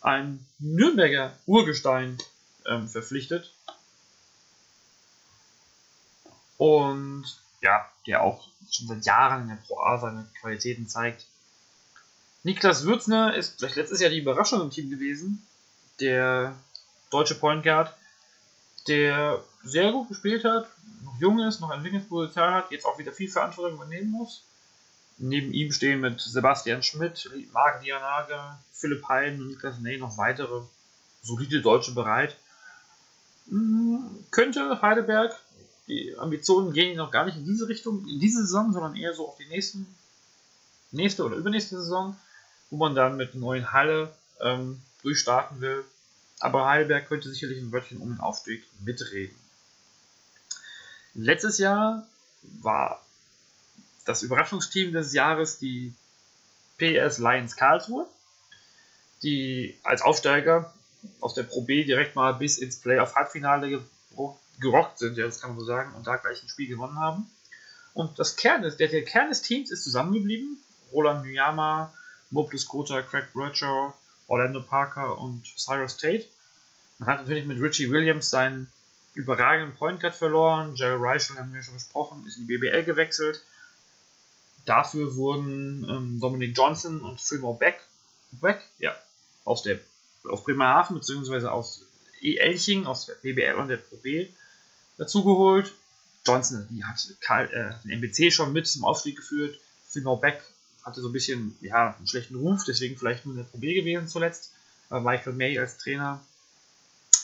ein 0.00 0.44
Nürnberger 0.58 1.32
Urgestein 1.46 2.18
ähm, 2.66 2.88
verpflichtet. 2.88 3.52
Und 6.58 7.24
ja, 7.60 7.88
der 8.06 8.22
auch 8.22 8.46
schon 8.70 8.86
seit 8.88 9.04
Jahren 9.04 9.42
in 9.42 9.48
der 9.48 9.56
Pro 9.56 9.80
A 9.80 9.98
seine 9.98 10.26
Qualitäten 10.40 10.88
zeigt. 10.88 11.26
Niklas 12.42 12.84
Würzner 12.84 13.34
ist 13.34 13.58
vielleicht 13.58 13.76
letztes 13.76 14.00
Jahr 14.00 14.10
die 14.10 14.18
Überraschung 14.18 14.60
im 14.60 14.70
Team 14.70 14.90
gewesen. 14.90 15.46
Der 16.00 16.54
deutsche 17.10 17.36
Point 17.36 17.62
Guard, 17.62 17.94
der 18.86 19.42
sehr 19.62 19.92
gut 19.92 20.08
gespielt 20.08 20.44
hat, 20.44 20.68
noch 21.04 21.18
jung 21.18 21.40
ist, 21.40 21.60
noch 21.60 21.70
Entwicklungspotenzial 21.70 22.52
hat, 22.52 22.70
jetzt 22.70 22.84
auch 22.84 22.98
wieder 22.98 23.12
viel 23.12 23.30
Verantwortung 23.30 23.76
übernehmen 23.76 24.10
muss. 24.10 24.42
Neben 25.18 25.52
ihm 25.52 25.70
stehen 25.70 26.00
mit 26.00 26.20
Sebastian 26.20 26.82
Schmidt, 26.82 27.30
Marc 27.52 27.82
Dianaga, 27.82 28.58
Philipp 28.72 29.08
Hein 29.08 29.40
und 29.40 29.48
Niklas 29.48 29.78
Ney 29.78 29.98
noch 29.98 30.18
weitere 30.18 30.62
solide 31.22 31.62
Deutsche 31.62 31.92
bereit. 31.92 32.36
Hm, 33.48 34.24
könnte 34.30 34.82
Heidelberg, 34.82 35.38
die 35.86 36.16
Ambitionen 36.18 36.72
gehen 36.72 36.96
noch 36.96 37.10
gar 37.10 37.26
nicht 37.26 37.36
in 37.36 37.44
diese 37.44 37.68
Richtung, 37.68 38.06
in 38.08 38.18
diese 38.18 38.40
Saison, 38.40 38.72
sondern 38.72 38.96
eher 38.96 39.14
so 39.14 39.28
auf 39.28 39.36
die 39.36 39.46
nächsten, 39.46 39.86
nächste 40.90 41.24
oder 41.24 41.36
übernächste 41.36 41.76
Saison, 41.76 42.16
wo 42.70 42.76
man 42.76 42.94
dann 42.94 43.16
mit 43.16 43.34
neuen 43.34 43.72
Halle 43.72 44.12
ähm, 44.40 44.80
durchstarten 45.02 45.60
will. 45.60 45.84
Aber 46.40 46.66
Heidelberg 46.66 47.08
könnte 47.08 47.30
sicherlich 47.30 47.58
ein 47.58 47.72
Wörtchen 47.72 47.98
um 47.98 48.08
den 48.08 48.20
Aufstieg 48.20 48.64
mitreden. 48.80 49.36
Letztes 51.14 51.58
Jahr 51.58 52.06
war 52.60 53.00
das 54.04 54.22
Überraschungsteam 54.22 54.92
des 54.92 55.12
Jahres 55.12 55.58
die 55.58 55.94
PS 56.78 57.18
Lions 57.18 57.56
Karlsruhe, 57.56 58.06
die 59.22 59.78
als 59.82 60.02
Aufsteiger 60.02 60.72
aus 61.20 61.34
der 61.34 61.44
Pro 61.44 61.62
B 61.62 61.84
direkt 61.84 62.16
mal 62.16 62.32
bis 62.32 62.58
ins 62.58 62.78
Playoff-Halbfinale 62.80 63.82
gerockt 64.60 64.98
sind, 64.98 65.16
ja, 65.16 65.26
das 65.26 65.40
kann 65.40 65.50
man 65.50 65.60
so 65.60 65.66
sagen, 65.66 65.94
und 65.94 66.06
da 66.06 66.16
gleich 66.16 66.42
ein 66.42 66.48
Spiel 66.48 66.68
gewonnen 66.68 66.98
haben. 66.98 67.30
Und 67.92 68.18
das 68.18 68.36
Kern 68.36 68.64
ist, 68.64 68.80
der, 68.80 68.88
der 68.88 69.04
Kern 69.04 69.28
des 69.28 69.42
Teams 69.42 69.70
ist 69.70 69.84
zusammengeblieben. 69.84 70.58
Roland 70.92 71.24
Miyama, 71.24 71.92
Moblus 72.30 72.66
Kota, 72.66 73.02
Craig 73.02 73.32
Bradshaw, 73.32 73.92
Orlando 74.26 74.60
Parker 74.60 75.18
und 75.18 75.46
Cyrus 75.56 75.96
Tate. 75.96 76.26
Man 76.98 77.08
hat 77.08 77.20
natürlich 77.20 77.46
mit 77.46 77.60
Richie 77.60 77.90
Williams 77.90 78.30
seinen 78.30 78.70
überragenden 79.14 79.76
Point 79.76 80.00
Guard 80.00 80.14
verloren. 80.14 80.74
Jerry 80.74 80.98
Reichel 81.00 81.38
haben 81.38 81.52
wir 81.52 81.62
schon 81.62 81.74
besprochen, 81.74 82.24
ist 82.26 82.36
in 82.36 82.46
die 82.46 82.58
BBL 82.58 82.84
gewechselt. 82.84 83.42
Dafür 84.64 85.14
wurden 85.16 85.86
ähm, 85.88 86.20
Dominic 86.20 86.56
Johnson 86.56 87.00
und 87.02 87.20
Fremont 87.20 87.58
Beck, 87.58 87.80
Beck 88.32 88.60
ja, 88.78 88.94
aus, 89.44 89.62
der, 89.62 89.78
aus 90.28 90.42
Bremerhaven 90.44 90.96
bzw. 90.96 91.46
aus 91.46 91.82
Elching, 92.22 92.86
aus 92.86 93.06
der 93.06 93.14
BBL 93.14 93.54
und 93.56 93.68
der 93.68 93.76
Pro 93.76 93.98
dazugeholt. 94.96 95.72
Johnson, 96.26 96.66
die 96.70 96.82
hat 96.84 97.06
Karl, 97.20 97.50
äh, 97.52 97.86
den 97.86 98.02
MBC 98.02 98.32
schon 98.32 98.52
mit 98.52 98.66
zum 98.66 98.84
Aufstieg 98.84 99.16
geführt. 99.16 99.58
Fremont 99.90 100.22
Beck 100.22 100.42
hatte 100.82 101.00
so 101.00 101.08
ein 101.08 101.12
bisschen 101.12 101.56
ja, 101.60 101.94
einen 101.96 102.06
schlechten 102.06 102.36
Ruf, 102.36 102.64
deswegen 102.66 102.96
vielleicht 102.96 103.26
nur 103.26 103.34
in 103.34 103.42
der 103.42 103.50
Pro 103.50 103.58
gewesen 103.58 104.08
zuletzt. 104.08 104.52
Aber 104.88 105.00
Michael 105.00 105.34
May 105.34 105.58
als 105.58 105.76
Trainer 105.76 106.24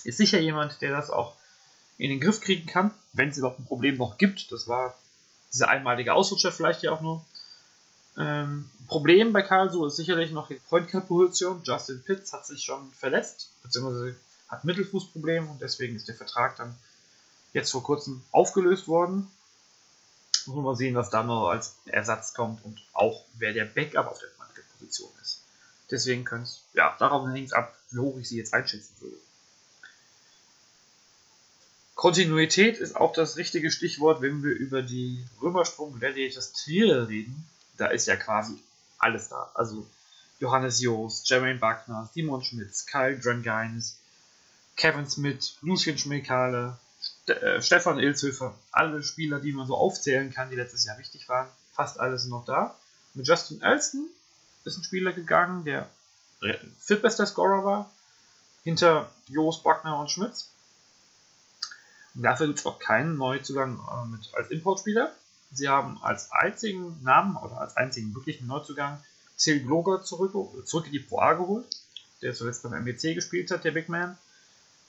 ist 0.05 0.19
sicher 0.19 0.41
jemand, 0.41 0.81
der 0.83 0.91
das 0.91 1.11
auch 1.11 1.37
in 1.99 2.11
den 2.11 2.21
Griff 2.21 2.41
kriegen 2.41 2.67
kann, 2.67 2.91
wenn 3.13 3.29
es 3.29 3.39
überhaupt 3.39 3.61
ein 3.61 3.67
Problem 3.67 3.97
noch 3.97 4.19
gibt. 4.19 4.51
Das 4.53 4.69
war 4.69 4.99
dieser 5.53 5.69
einmalige 5.69 6.15
Ausrutscher 6.15 6.53
vielleicht 6.53 6.83
ja 6.83 6.93
auch 6.93 7.01
nur. 7.01 7.25
Ähm, 8.17 8.69
Problem 8.89 9.33
bei 9.33 9.43
Karlsruhe 9.43 9.87
ist 9.87 9.97
sicherlich 9.97 10.33
noch 10.33 10.49
die 10.49 10.55
Point 10.55 10.91
Guard 10.91 11.07
Position. 11.07 11.63
Justin 11.65 12.03
Pitts 12.03 12.33
hat 12.33 12.47
sich 12.47 12.63
schon 12.63 12.91
verletzt, 12.93 13.51
beziehungsweise 13.63 14.17
hat 14.49 14.65
Mittelfußprobleme 14.65 15.49
und 15.49 15.61
deswegen 15.61 15.97
ist 15.97 16.09
der 16.09 16.17
Vertrag 16.17 16.57
dann 16.57 16.75
jetzt 17.53 17.71
vor 17.71 17.83
kurzem 17.83 18.23
aufgelöst 18.33 18.89
worden. 18.89 19.31
Muss 20.47 20.57
man 20.57 20.65
mal 20.65 20.77
sehen, 20.77 20.95
was 20.95 21.11
da 21.11 21.23
noch 21.23 21.49
als 21.49 21.77
Ersatz 21.87 22.35
kommt 22.35 22.65
und 22.65 22.83
auch 22.93 23.25
wer 23.35 23.53
der 23.53 23.65
Backup 23.65 24.07
auf 24.07 24.19
der 24.19 24.29
Point 24.29 24.55
Guard 24.55 24.67
Position 24.79 25.11
ist. 25.23 25.45
Deswegen 25.91 26.25
könnte 26.25 26.45
es, 26.45 26.63
ja, 26.75 26.97
darauf 26.99 27.29
hängt 27.29 27.49
es 27.49 27.53
ab, 27.53 27.77
wie 27.91 27.99
hoch 27.99 28.19
ich 28.19 28.29
sie 28.29 28.39
jetzt 28.39 28.55
einschätzen 28.55 28.95
würde. 29.01 29.17
Kontinuität 32.01 32.79
ist 32.79 32.97
auch 32.97 33.13
das 33.13 33.37
richtige 33.37 33.71
Stichwort, 33.71 34.23
wenn 34.23 34.43
wir 34.43 34.53
über 34.53 34.81
die 34.81 35.23
Römersprung 35.43 35.99
Gladiators 35.99 36.55
Trier 36.55 37.09
reden. 37.09 37.47
Da 37.77 37.89
ist 37.89 38.07
ja 38.07 38.17
quasi 38.17 38.55
alles 38.99 39.29
da. 39.29 39.51
Also 39.53 39.87
Johannes 40.39 40.81
Joost, 40.81 41.29
Jermaine 41.29 41.59
Buckner, 41.59 42.09
Simon 42.15 42.43
Schmitz, 42.43 42.87
Kyle 42.87 43.19
Drangeines, 43.19 43.99
Kevin 44.77 45.07
Smith, 45.11 45.59
Lucien 45.61 45.99
Schmekale, 45.99 46.79
St 47.03 47.29
äh, 47.29 47.61
Stefan 47.61 47.99
Ilzhöfer, 47.99 48.55
alle 48.73 49.03
Spieler, 49.03 49.39
die 49.39 49.53
man 49.53 49.67
so 49.67 49.77
aufzählen 49.77 50.33
kann, 50.33 50.49
die 50.49 50.57
letztes 50.57 50.87
Jahr 50.87 50.97
wichtig 50.97 51.29
waren, 51.29 51.49
fast 51.75 52.01
alle 52.01 52.19
sind 52.19 52.31
noch 52.31 52.47
da. 52.47 52.75
Mit 53.13 53.29
Justin 53.29 53.61
Elston 53.61 54.09
ist 54.65 54.79
ein 54.79 54.85
Spieler 54.85 55.13
gegangen, 55.13 55.67
der 55.67 55.87
viertbester 56.79 57.27
Scorer 57.27 57.63
war, 57.63 57.91
hinter 58.65 59.11
Joost, 59.29 59.63
Buckner 59.63 60.01
und 60.01 60.11
Schmitz. 60.11 60.49
Dafür 62.15 62.49
gibt 62.49 62.59
es 62.59 62.67
auch 62.67 62.79
keinen 62.79 63.17
Neuzugang 63.17 63.79
äh, 63.79 64.09
mit, 64.09 64.35
als 64.35 64.51
Importspieler. 64.51 65.13
Sie 65.53 65.69
haben 65.69 65.99
als 66.03 66.31
einzigen 66.33 67.03
Namen 67.03 67.37
oder 67.37 67.61
als 67.61 67.77
einzigen 67.77 68.15
wirklichen 68.15 68.47
Neuzugang 68.47 69.03
Sil 69.39 69.61
Gloger 69.65 70.03
zurück, 70.03 70.33
zurück 70.67 70.87
in 70.87 70.93
die 70.93 71.01
Pro 71.01 71.19
A 71.19 71.33
geholt, 71.33 71.67
der 72.23 72.35
zuletzt 72.35 72.63
beim 72.63 72.75
MBC 72.75 73.15
gespielt 73.15 73.51
hat, 73.51 73.65
der 73.65 73.73
Big 73.73 73.89
Man. 73.89 74.17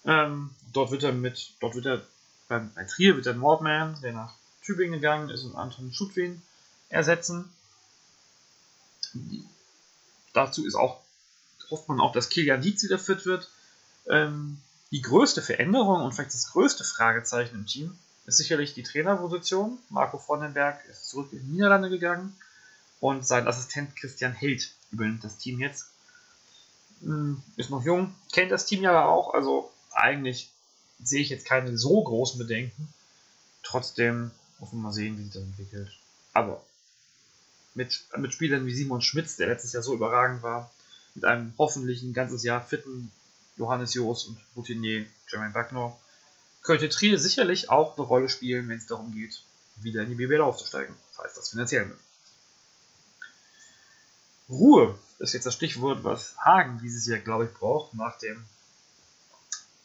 Ähm, 0.05 0.49
dort 0.73 0.91
wird 0.91 1.03
er 1.03 1.13
mit, 1.13 1.53
dort 1.59 1.75
wird 1.75 1.85
er 1.85 2.01
beim, 2.47 2.71
bei 2.73 2.83
Trier 2.83 3.15
wird 3.15 3.25
er 3.27 3.33
Nordman, 3.33 3.97
der 4.01 4.13
nach 4.13 4.33
Tübingen 4.61 4.99
gegangen 4.99 5.29
ist, 5.29 5.43
und 5.43 5.55
Anton 5.55 5.93
Schutwin 5.93 6.41
ersetzen. 6.89 7.49
Dazu 10.33 10.65
ist 10.65 10.75
auch, 10.75 11.01
hofft 11.69 11.87
man 11.87 11.99
auch, 11.99 12.11
dass 12.11 12.29
Kilian 12.29 12.61
Dietz 12.61 12.83
wieder 12.83 12.99
fit 12.99 13.25
wird. 13.25 13.49
Ähm, 14.07 14.59
die 14.91 15.01
größte 15.01 15.41
Veränderung 15.41 16.03
und 16.03 16.13
vielleicht 16.13 16.33
das 16.33 16.51
größte 16.51 16.83
Fragezeichen 16.83 17.55
im 17.55 17.65
Team 17.65 17.97
ist 18.25 18.37
sicherlich 18.37 18.73
die 18.73 18.83
Trainerposition. 18.83 19.79
Marco 19.89 20.17
Vonnenberg 20.17 20.83
ist 20.89 21.09
zurück 21.09 21.29
in 21.31 21.39
die 21.39 21.51
Niederlande 21.53 21.89
gegangen 21.89 22.35
und 22.99 23.25
sein 23.25 23.47
Assistent 23.47 23.95
Christian 23.95 24.33
Held 24.33 24.71
übernimmt 24.91 25.23
das 25.23 25.37
Team 25.37 25.59
jetzt. 25.59 25.87
Hm, 27.01 27.41
ist 27.55 27.69
noch 27.69 27.83
jung, 27.83 28.13
kennt 28.31 28.51
das 28.51 28.65
Team 28.65 28.83
ja 28.83 29.05
auch, 29.05 29.33
also 29.33 29.71
eigentlich 29.91 30.51
sehe 31.03 31.21
ich 31.21 31.29
jetzt 31.29 31.45
keine 31.45 31.77
so 31.77 32.03
großen 32.03 32.37
Bedenken. 32.37 32.93
Trotzdem 33.63 34.31
muss 34.59 34.71
man 34.73 34.83
mal 34.83 34.93
sehen, 34.93 35.17
wie 35.17 35.23
sich 35.23 35.33
das 35.33 35.43
entwickelt. 35.43 35.91
Aber 36.33 36.63
mit, 37.73 38.03
mit 38.17 38.33
Spielern 38.33 38.65
wie 38.65 38.75
Simon 38.75 39.01
Schmitz, 39.01 39.37
der 39.37 39.47
letztes 39.47 39.73
Jahr 39.73 39.83
so 39.83 39.93
überragend 39.93 40.43
war, 40.43 40.71
mit 41.15 41.25
einem 41.25 41.53
hoffentlich 41.57 42.03
ein 42.03 42.13
ganzes 42.13 42.43
Jahr 42.43 42.61
fitten 42.61 43.11
Johannes 43.57 43.93
Joos 43.93 44.25
und 44.25 44.37
Routinier 44.55 45.05
Jermaine 45.29 45.53
Wagner, 45.53 45.97
könnte 46.63 46.89
Trier 46.89 47.19
sicherlich 47.19 47.69
auch 47.69 47.97
eine 47.97 48.05
Rolle 48.05 48.29
spielen, 48.29 48.67
wenn 48.69 48.77
es 48.77 48.87
darum 48.87 49.11
geht, 49.13 49.43
wieder 49.77 50.03
in 50.03 50.09
die 50.09 50.15
BBL 50.15 50.41
aufzusteigen, 50.41 50.95
falls 51.11 51.33
das 51.33 51.49
finanziell 51.49 51.85
möglich 51.85 51.99
ist. 51.99 52.11
Ruhe 54.49 54.99
ist 55.19 55.33
jetzt 55.33 55.45
das 55.45 55.53
Stichwort, 55.53 56.03
was 56.03 56.35
Hagen 56.37 56.79
dieses 56.83 57.07
Jahr, 57.07 57.19
glaube 57.19 57.45
ich, 57.45 57.53
braucht, 57.53 57.93
nach 57.93 58.17
dem 58.17 58.43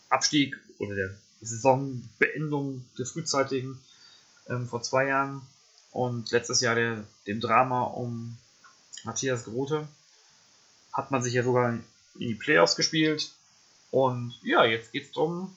Abstieg 0.08 0.56
oder 0.78 0.94
der 0.94 1.14
Saisonbeendung 1.40 2.84
der 2.98 3.06
frühzeitigen 3.06 3.80
ähm, 4.48 4.68
vor 4.68 4.82
zwei 4.82 5.06
Jahren 5.06 5.42
und 5.92 6.30
letztes 6.30 6.60
Jahr 6.60 6.74
der, 6.74 7.04
dem 7.26 7.40
Drama 7.40 7.82
um 7.82 8.36
Matthias 9.04 9.44
Grote 9.44 9.86
hat 10.92 11.10
man 11.10 11.22
sich 11.22 11.34
ja 11.34 11.42
sogar 11.42 11.72
in 11.72 11.84
die 12.18 12.34
Playoffs 12.34 12.76
gespielt, 12.76 13.30
Und 13.90 14.34
ja, 14.42 14.64
jetzt 14.64 14.92
geht 14.92 15.06
es 15.06 15.12
darum, 15.12 15.54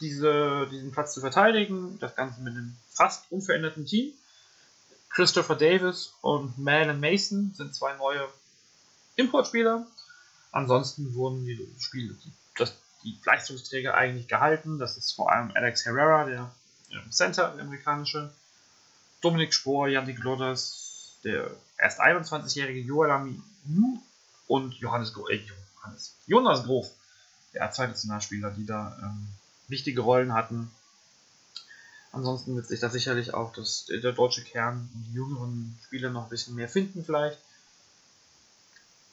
diese, 0.00 0.66
diesen 0.70 0.92
Platz 0.92 1.14
zu 1.14 1.20
verteidigen. 1.20 1.98
Das 1.98 2.14
Ganze 2.14 2.40
mit 2.40 2.54
einem 2.54 2.76
fast 2.90 3.30
unveränderten 3.30 3.86
Team. 3.86 4.12
Christopher 5.10 5.56
Davis 5.56 6.14
und 6.22 6.58
Malin 6.58 7.00
Mason 7.00 7.52
sind 7.54 7.74
zwei 7.74 7.94
neue 7.96 8.26
Importspieler. 9.16 9.86
Ansonsten 10.50 11.14
wurden 11.14 11.44
die 11.44 11.68
Spiele, 11.78 12.14
die, 12.14 12.32
das, 12.56 12.74
die 13.04 13.18
Leistungsträger 13.24 13.94
eigentlich 13.94 14.28
gehalten. 14.28 14.78
Das 14.78 14.96
ist 14.96 15.12
vor 15.12 15.30
allem 15.30 15.52
Alex 15.54 15.84
Herrera, 15.84 16.24
der 16.24 16.52
Center, 17.10 17.52
der 17.54 17.64
amerikanische. 17.64 18.32
Dominik 19.22 19.54
Spohr, 19.54 19.88
Yannick 19.88 20.18
Lodders, 20.18 21.18
der 21.22 21.50
erst 21.78 22.00
21-jährige 22.00 22.80
Joel 22.80 23.10
Aminou 23.12 24.02
und 24.48 24.74
Johannes, 24.74 25.14
äh, 25.30 25.36
Johannes, 25.36 26.16
Jonas 26.26 26.64
Grof, 26.64 26.90
der 27.54 27.70
Zweitnationalspieler, 27.70 28.50
die 28.50 28.66
da 28.66 28.98
ähm, 29.02 29.28
wichtige 29.68 30.00
Rollen 30.00 30.32
hatten. 30.32 30.70
Ansonsten 32.12 32.54
wird 32.56 32.68
sich 32.68 32.80
da 32.80 32.90
sicherlich 32.90 33.32
auch 33.32 33.52
das, 33.52 33.86
der 33.86 34.12
deutsche 34.12 34.44
Kern 34.44 34.90
und 34.94 35.04
die 35.08 35.14
jüngeren 35.14 35.78
Spieler 35.84 36.10
noch 36.10 36.24
ein 36.24 36.28
bisschen 36.28 36.54
mehr 36.54 36.68
finden 36.68 37.04
vielleicht. 37.04 37.38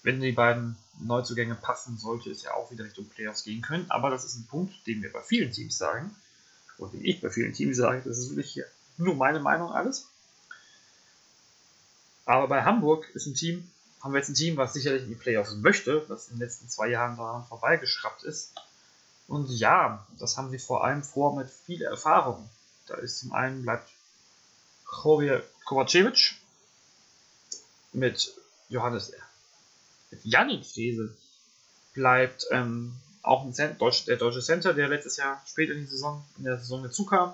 Wenn 0.03 0.19
die 0.19 0.31
beiden 0.31 0.77
Neuzugänge 0.99 1.55
passen, 1.55 1.97
sollte 1.97 2.29
es 2.29 2.43
ja 2.43 2.53
auch 2.53 2.71
wieder 2.71 2.85
Richtung 2.85 3.07
Playoffs 3.07 3.43
gehen 3.43 3.61
können. 3.61 3.89
Aber 3.89 4.09
das 4.09 4.25
ist 4.25 4.35
ein 4.35 4.47
Punkt, 4.47 4.73
den 4.87 5.01
wir 5.01 5.11
bei 5.11 5.21
vielen 5.21 5.51
Teams 5.51 5.77
sagen. 5.77 6.15
Oder 6.77 6.91
den 6.91 7.05
ich 7.05 7.21
bei 7.21 7.29
vielen 7.29 7.53
Teams 7.53 7.77
sage. 7.77 8.01
Das 8.05 8.17
ist 8.17 8.29
wirklich 8.35 8.63
nur 8.97 9.15
meine 9.15 9.39
Meinung 9.39 9.71
alles. 9.71 10.07
Aber 12.25 12.47
bei 12.47 12.63
Hamburg 12.63 13.09
ist 13.13 13.25
ein 13.25 13.33
Team, 13.33 13.69
haben 14.01 14.13
wir 14.13 14.19
jetzt 14.19 14.29
ein 14.29 14.35
Team, 14.35 14.57
was 14.57 14.73
sicherlich 14.73 15.03
in 15.03 15.09
die 15.09 15.15
Playoffs 15.15 15.55
möchte, 15.55 16.07
was 16.09 16.27
in 16.27 16.35
den 16.35 16.41
letzten 16.41 16.69
zwei 16.69 16.87
Jahren 16.87 17.17
daran 17.17 17.45
vorbeigeschraubt 17.45 18.23
ist. 18.23 18.53
Und 19.27 19.49
ja, 19.49 20.07
das 20.17 20.37
haben 20.37 20.49
sie 20.49 20.59
vor 20.59 20.83
allem 20.83 21.03
vor 21.03 21.35
mit 21.35 21.49
viel 21.49 21.81
Erfahrung. 21.81 22.49
Da 22.87 22.95
ist 22.95 23.19
zum 23.19 23.33
einen 23.33 23.63
bleibt 23.63 23.89
Kovacevic 24.85 26.35
mit 27.93 28.33
Johannes 28.69 29.11
mit 30.11 30.25
Janik 30.25 30.65
Frese 30.65 31.15
bleibt 31.93 32.47
ähm, 32.51 32.95
auch 33.21 33.43
ein 33.43 33.77
Deutsch, 33.77 34.05
der 34.05 34.17
deutsche 34.17 34.41
Center, 34.41 34.73
der 34.73 34.87
letztes 34.87 35.17
Jahr 35.17 35.41
spät 35.45 35.69
in 35.69 35.79
die 35.79 35.85
Saison, 35.85 36.25
in 36.37 36.45
der 36.45 36.57
Saison 36.57 36.83
dazukam. 36.83 37.33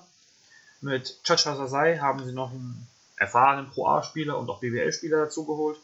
Mit 0.82 1.24
Chacha 1.24 1.56
Sasai 1.56 1.98
haben 2.00 2.24
sie 2.26 2.34
noch 2.34 2.52
einen 2.52 2.88
erfahrenen 3.18 3.70
Pro 3.72 3.88
A-Spieler 3.88 4.38
und 4.38 4.50
auch 4.50 4.60
BWL-Spieler 4.60 5.26
dazugeholt. 5.26 5.80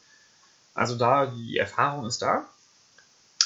Also 0.74 0.96
da, 0.96 1.26
die 1.26 1.56
Erfahrung 1.56 2.06
ist 2.06 2.22
da. 2.22 2.48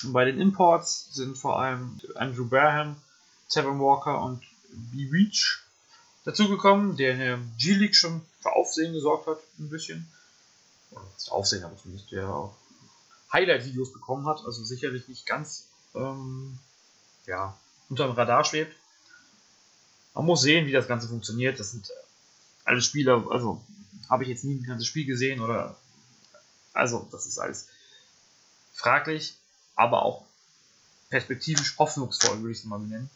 Bei 0.04 0.24
den 0.24 0.40
Imports 0.40 1.14
sind 1.14 1.36
vor 1.36 1.58
allem 1.58 1.98
Andrew 2.14 2.46
Barham, 2.46 2.96
Tevin 3.48 3.80
Walker 3.80 4.22
und 4.22 4.42
B. 4.68 5.08
Reach 5.10 5.62
dazugekommen, 6.24 6.96
der 6.96 7.12
in 7.12 7.18
der 7.18 7.38
G-League 7.58 7.96
schon 7.96 8.20
für 8.40 8.52
Aufsehen 8.52 8.92
gesorgt 8.92 9.26
hat, 9.26 9.38
ein 9.58 9.70
bisschen. 9.70 10.06
Oder 10.90 11.04
das 11.14 11.28
Aufsehen, 11.28 11.64
aber 11.64 11.76
zumindest 11.76 12.12
der 12.12 12.28
auch 12.28 12.56
Highlight-Videos 13.32 13.92
bekommen 13.92 14.26
hat, 14.26 14.44
also 14.44 14.62
sicherlich 14.64 15.08
nicht 15.08 15.26
ganz 15.26 15.66
ähm, 15.94 16.58
ja, 17.26 17.56
unter 17.88 18.06
dem 18.06 18.14
Radar 18.14 18.44
schwebt. 18.44 18.76
Man 20.14 20.26
muss 20.26 20.42
sehen, 20.42 20.66
wie 20.66 20.72
das 20.72 20.88
Ganze 20.88 21.08
funktioniert. 21.08 21.58
Das 21.58 21.72
sind 21.72 21.90
äh, 21.90 21.92
alle 22.64 22.82
Spieler, 22.82 23.26
also 23.30 23.62
habe 24.08 24.22
ich 24.22 24.28
jetzt 24.28 24.44
nie 24.44 24.56
ein 24.56 24.62
ganzes 24.62 24.86
Spiel 24.86 25.06
gesehen 25.06 25.40
oder 25.40 25.76
also 26.76 27.08
das 27.10 27.26
ist 27.26 27.38
alles 27.38 27.68
fraglich, 28.72 29.36
aber 29.74 30.02
auch 30.02 30.24
perspektivisch 31.10 31.78
hoffnungsvoll, 31.78 32.40
würde 32.40 32.52
ich 32.52 32.58
es 32.58 32.64
mal 32.64 32.78
nennen. 32.78 33.10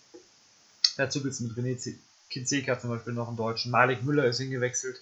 Dazu 0.96 1.22
gibt 1.22 1.34
es 1.34 1.40
mit 1.40 1.52
René 1.52 1.94
Kinzeka 2.30 2.78
zum 2.78 2.90
Beispiel 2.90 3.12
noch 3.12 3.28
einen 3.28 3.36
Deutschen. 3.36 3.70
Malik 3.70 4.02
Müller 4.02 4.26
ist 4.26 4.38
hingewechselt 4.38 5.00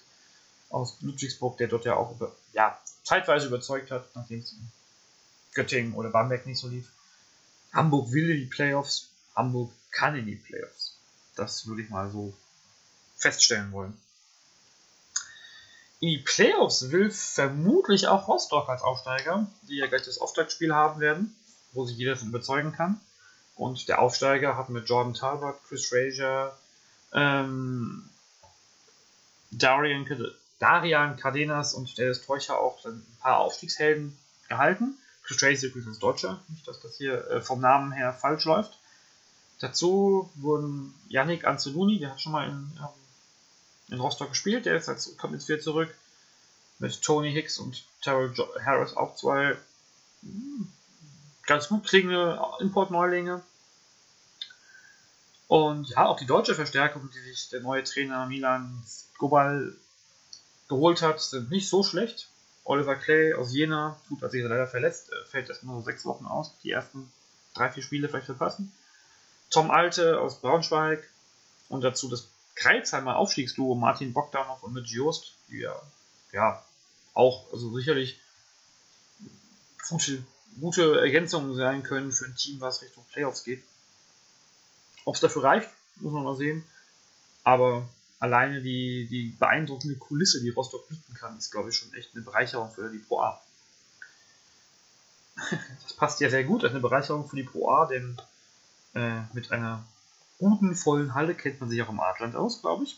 aus 0.69 0.97
Ludwigsburg, 1.01 1.57
der 1.57 1.67
dort 1.67 1.85
ja 1.85 1.95
auch 1.95 2.11
über, 2.11 2.35
ja, 2.53 2.79
zeitweise 3.03 3.47
überzeugt 3.47 3.91
hat, 3.91 4.15
nachdem 4.15 4.39
es 4.39 4.51
in 4.51 4.71
Göttingen 5.53 5.93
oder 5.93 6.09
Bamberg 6.09 6.45
nicht 6.45 6.59
so 6.59 6.67
lief. 6.67 6.89
Hamburg 7.71 8.11
will 8.11 8.29
in 8.29 8.37
die 8.37 8.45
Playoffs, 8.45 9.09
Hamburg 9.35 9.71
kann 9.91 10.15
in 10.15 10.25
die 10.25 10.35
Playoffs. 10.35 10.97
Das 11.35 11.67
würde 11.67 11.83
ich 11.83 11.89
mal 11.89 12.09
so 12.09 12.33
feststellen 13.15 13.71
wollen. 13.71 13.97
In 16.01 16.09
die 16.09 16.17
Playoffs 16.19 16.91
will 16.91 17.11
vermutlich 17.11 18.07
auch 18.07 18.27
Rostock 18.27 18.69
als 18.69 18.81
Aufsteiger, 18.81 19.47
die 19.63 19.77
ja 19.77 19.87
gleich 19.87 20.03
das 20.03 20.19
Auftaktspiel 20.19 20.73
haben 20.73 21.01
werden, 21.01 21.35
wo 21.73 21.85
sich 21.85 21.97
jeder 21.97 22.15
von 22.15 22.29
überzeugen 22.29 22.71
kann. 22.71 23.01
Und 23.55 23.89
der 23.89 24.01
Aufsteiger 24.01 24.55
hat 24.55 24.69
mit 24.69 24.87
Jordan 24.87 25.13
Talbot, 25.13 25.61
Chris 25.67 25.87
Frazier, 25.87 26.53
ähm, 27.11 28.09
Darian, 29.51 30.07
Darian 30.59 31.17
Cardenas 31.17 31.73
und 31.73 31.97
Dennis 31.97 32.25
Teucher 32.25 32.59
auch 32.59 32.85
ein 32.85 33.05
paar 33.19 33.39
Aufstiegshelden 33.39 34.17
gehalten. 34.47 34.97
Chris 35.23 35.37
Tracy 35.37 35.67
übrigens 35.67 35.89
als 35.89 35.99
Deutscher, 35.99 36.41
nicht, 36.47 36.65
dass 36.65 36.79
das 36.79 36.95
hier 36.97 37.29
äh, 37.29 37.41
vom 37.41 37.59
Namen 37.59 37.91
her 37.91 38.13
falsch 38.13 38.45
läuft. 38.45 38.79
Dazu 39.59 40.31
wurden 40.35 40.93
Yannick 41.09 41.45
Anzaluni, 41.45 41.99
der 41.99 42.11
hat 42.11 42.21
schon 42.21 42.31
mal 42.31 42.47
in, 42.47 42.79
in 43.89 43.99
Rostock 43.99 44.29
gespielt, 44.29 44.65
der 44.65 44.75
ist 44.75 44.87
jetzt, 44.87 45.17
kommt 45.17 45.33
jetzt 45.33 45.47
wieder 45.47 45.59
zurück. 45.59 45.93
Mit 46.79 47.01
Tony 47.01 47.31
Hicks 47.31 47.57
und 47.57 47.83
Terrell 48.01 48.33
Harris 48.63 48.95
auch 48.95 49.15
zwei 49.15 49.57
hm, 50.21 50.71
ganz 51.45 51.67
gut 51.67 51.85
klingende 51.85 52.41
Importneulinge. 52.59 53.41
Und 55.47 55.89
ja, 55.89 56.05
auch 56.05 56.17
die 56.17 56.27
deutsche 56.27 56.55
Verstärkung, 56.55 57.09
die 57.13 57.19
sich 57.21 57.49
der 57.49 57.61
neue 57.61 57.83
Trainer 57.83 58.27
Milan 58.27 58.83
Gobal 59.17 59.75
geholt 60.67 61.01
hat, 61.01 61.19
sind 61.19 61.49
nicht 61.49 61.67
so 61.67 61.83
schlecht. 61.83 62.29
Oliver 62.63 62.95
Clay 62.95 63.33
aus 63.33 63.51
Jena, 63.51 63.99
gut, 64.09 64.21
als 64.21 64.31
sich 64.31 64.43
leider 64.43 64.67
verletzt, 64.67 65.11
äh, 65.11 65.25
fällt 65.25 65.49
erst 65.49 65.63
nur 65.63 65.81
sechs 65.81 66.05
Wochen 66.05 66.27
aus, 66.27 66.53
die 66.63 66.69
ersten 66.69 67.11
drei, 67.55 67.71
vier 67.71 67.81
Spiele 67.81 68.07
vielleicht 68.07 68.27
verpassen. 68.27 68.71
Tom 69.49 69.71
Alte 69.71 70.21
aus 70.21 70.39
Braunschweig 70.39 71.09
und 71.67 71.83
dazu 71.83 72.09
das 72.09 72.27
Kreuzheimer 72.59 73.15
Aufstiegsduo 73.15 73.73
Martin 73.75 74.11
Bogdanov 74.11 74.63
und 74.63 74.73
mit 74.73 74.87
Jost, 74.87 75.33
die 75.49 75.59
ja, 75.59 75.81
ja 76.33 76.63
auch 77.13 77.51
also 77.53 77.73
sicherlich 77.73 78.19
gute, 79.87 80.23
gute 80.59 80.99
Ergänzungen 80.99 81.55
sein 81.55 81.83
können 81.83 82.11
für 82.11 82.25
ein 82.25 82.35
Team, 82.35 82.59
was 82.59 82.81
Richtung 82.81 83.05
Playoffs 83.13 83.45
geht. 83.45 83.63
Ob 85.05 85.15
es 85.15 85.21
dafür 85.21 85.43
reicht, 85.43 85.69
muss 85.95 86.11
man 86.11 86.25
mal 86.25 86.35
sehen. 86.35 86.65
Aber 87.45 87.87
alleine 88.19 88.61
die, 88.61 89.07
die 89.07 89.35
beeindruckende 89.39 89.95
Kulisse, 89.95 90.41
die 90.41 90.49
Rostock 90.49 90.87
bieten 90.89 91.13
kann, 91.13 91.37
ist, 91.37 91.51
glaube 91.51 91.69
ich, 91.69 91.77
schon 91.77 91.93
echt 91.93 92.13
eine 92.13 92.23
Bereicherung 92.23 92.71
für 92.71 92.91
die 92.91 92.99
Pro 92.99 93.21
A. 93.21 93.41
Das 95.83 95.93
passt 95.93 96.19
ja 96.19 96.29
sehr 96.29 96.43
gut, 96.43 96.65
eine 96.65 96.81
Bereicherung 96.81 97.27
für 97.27 97.37
die 97.37 97.43
Pro 97.43 97.69
A, 97.69 97.85
denn 97.85 98.21
äh, 98.95 99.21
mit 99.33 99.51
einer 99.51 99.85
guten, 100.39 100.75
vollen 100.75 101.13
Halle 101.13 101.35
kennt 101.35 101.59
man 101.59 101.69
sich 101.69 101.81
auch 101.81 101.89
im 101.89 101.99
Adland 101.99 102.35
aus, 102.35 102.61
glaube 102.61 102.85
ich. 102.85 102.97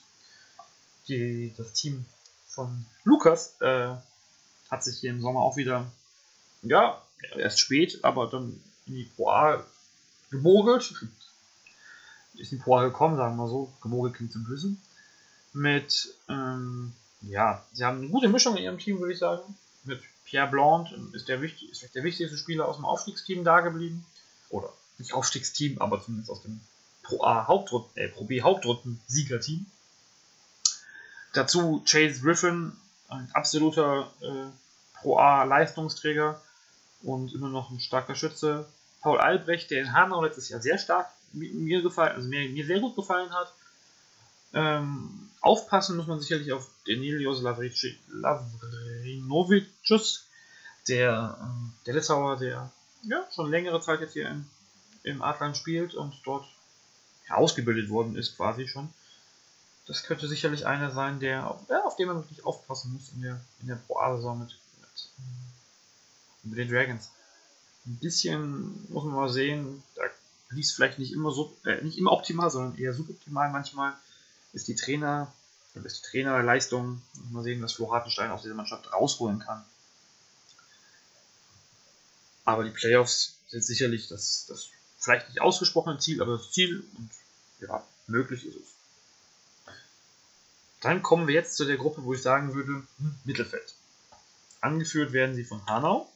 Die, 1.07 1.53
das 1.57 1.73
Team 1.73 2.05
von 2.47 2.85
Lukas 3.03 3.59
äh, 3.59 3.95
hat 4.69 4.83
sich 4.83 4.99
hier 4.99 5.11
im 5.11 5.21
Sommer 5.21 5.41
auch 5.41 5.57
wieder, 5.57 5.91
ja, 6.61 7.01
erst 7.35 7.59
spät, 7.59 8.03
aber 8.03 8.27
dann 8.27 8.61
in 8.85 8.95
die 8.95 9.03
Pro 9.03 9.29
A 9.29 9.65
gemogelt. 10.29 10.93
Ist 12.35 12.51
in 12.53 12.59
die 12.59 12.63
Pro 12.63 12.77
gekommen, 12.77 13.17
sagen 13.17 13.35
wir 13.35 13.47
so. 13.47 13.73
Gemogelt 13.81 14.13
klingt 14.13 14.31
zum 14.31 14.45
Böse 14.45 14.75
mit, 15.53 16.13
ähm, 16.29 16.93
ja, 17.21 17.63
sie 17.73 17.83
haben 17.83 17.99
eine 17.99 18.09
gute 18.09 18.29
Mischung 18.29 18.55
in 18.57 18.63
ihrem 18.63 18.79
Team, 18.79 18.99
würde 18.99 19.13
ich 19.13 19.19
sagen. 19.19 19.41
Mit 19.83 20.01
Pierre 20.25 20.49
Blanc 20.49 20.91
ist 21.13 21.27
der, 21.27 21.41
wichtig, 21.41 21.71
ist 21.71 21.95
der 21.95 22.03
wichtigste 22.03 22.37
Spieler 22.37 22.67
aus 22.67 22.77
dem 22.77 22.85
Aufstiegsteam 22.85 23.43
da 23.43 23.61
geblieben. 23.61 24.05
Oder 24.49 24.71
nicht 24.97 25.13
Aufstiegsteam, 25.13 25.79
aber 25.79 26.03
zumindest 26.03 26.29
aus 26.29 26.41
dem 26.41 26.61
Pro 27.11 27.23
A 27.25 27.45
Hauptrunden, 27.45 27.91
äh, 27.95 28.07
Pro 28.07 28.23
B 28.23 28.41
Hauptrunden 28.41 29.01
Siegerteam. 29.05 29.65
Dazu 31.33 31.83
Chase 31.85 32.21
Griffin, 32.21 32.71
ein 33.09 33.29
absoluter 33.33 34.09
äh, 34.21 34.45
Pro 34.93 35.17
A 35.17 35.43
Leistungsträger 35.43 36.41
und 37.03 37.33
immer 37.33 37.49
noch 37.49 37.69
ein 37.69 37.81
starker 37.81 38.15
Schütze. 38.15 38.65
Paul 39.01 39.19
Albrecht, 39.19 39.71
der 39.71 39.81
in 39.81 39.91
Hanau 39.91 40.23
letztes 40.23 40.47
Jahr 40.47 40.61
sehr 40.61 40.77
stark 40.77 41.09
mir 41.33 41.81
gefallen, 41.81 42.15
also 42.15 42.29
mir, 42.29 42.47
mir 42.49 42.65
sehr 42.65 42.79
gut 42.79 42.95
gefallen 42.95 43.33
hat. 43.33 43.51
Ähm, 44.53 45.29
aufpassen 45.41 45.97
muss 45.97 46.07
man 46.07 46.21
sicherlich 46.21 46.53
auf 46.53 46.69
Danilios 46.87 47.41
Lavrinovicius, 47.41 50.27
der, 50.87 51.37
ähm, 51.41 51.73
der 51.85 51.93
Litauer, 51.93 52.37
der 52.37 52.71
ja, 53.03 53.27
schon 53.33 53.51
längere 53.51 53.81
Zeit 53.81 53.99
jetzt 53.99 54.13
hier 54.13 54.29
in, 54.29 54.45
im 55.03 55.21
Adland 55.21 55.57
spielt 55.57 55.93
und 55.93 56.13
dort 56.23 56.45
ausgebildet 57.37 57.89
worden 57.89 58.15
ist, 58.15 58.35
quasi 58.35 58.67
schon. 58.67 58.89
Das 59.87 60.03
könnte 60.03 60.27
sicherlich 60.27 60.65
einer 60.65 60.91
sein, 60.91 61.19
der, 61.19 61.57
ja, 61.69 61.83
auf 61.83 61.95
den 61.95 62.07
man 62.07 62.17
wirklich 62.17 62.45
aufpassen 62.45 62.93
muss 62.93 63.09
in 63.13 63.21
der, 63.21 63.41
in 63.61 63.67
der 63.67 63.75
Pro 63.75 63.99
A-Saison 63.99 64.39
mit, 64.39 64.55
mit, 64.79 65.09
mit 66.43 66.57
den 66.57 66.69
Dragons. 66.69 67.09
Ein 67.85 67.97
bisschen 67.97 68.87
muss 68.89 69.03
man 69.03 69.15
mal 69.15 69.29
sehen, 69.29 69.83
da 69.95 70.03
lief 70.51 70.65
es 70.65 70.71
vielleicht 70.71 70.99
nicht 70.99 71.13
immer 71.13 71.31
so, 71.31 71.55
äh, 71.65 71.81
nicht 71.83 71.97
immer 71.97 72.11
optimal, 72.11 72.51
sondern 72.51 72.77
eher 72.77 72.93
suboptimal 72.93 73.49
manchmal. 73.51 73.93
Ist 74.53 74.67
die 74.67 74.75
Trainer, 74.75 75.33
ist 75.73 76.05
die 76.05 76.09
Trainerleistung, 76.11 77.01
mal 77.31 77.43
sehen, 77.43 77.61
was 77.61 77.73
Flo 77.73 77.91
Hartenstein 77.91 78.31
aus 78.31 78.43
dieser 78.43 78.55
Mannschaft 78.55 78.91
rausholen 78.93 79.39
kann. 79.39 79.63
Aber 82.45 82.63
die 82.63 82.71
Playoffs 82.71 83.37
sind 83.47 83.63
sicherlich 83.63 84.07
das, 84.07 84.45
das 84.47 84.69
vielleicht 84.99 85.29
nicht 85.29 85.41
ausgesprochene 85.41 85.99
Ziel, 85.99 86.21
aber 86.21 86.37
das 86.37 86.51
Ziel 86.51 86.83
und 86.97 87.09
ja, 87.61 87.83
möglich 88.07 88.45
ist 88.45 88.55
es. 88.55 88.75
Dann 90.81 91.03
kommen 91.03 91.27
wir 91.27 91.35
jetzt 91.35 91.55
zu 91.55 91.65
der 91.65 91.77
Gruppe, 91.77 92.03
wo 92.03 92.13
ich 92.13 92.21
sagen 92.21 92.53
würde, 92.55 92.83
hm, 92.97 93.15
Mittelfeld. 93.23 93.75
Angeführt 94.61 95.13
werden 95.13 95.35
sie 95.35 95.43
von 95.43 95.65
Hanau. 95.67 96.11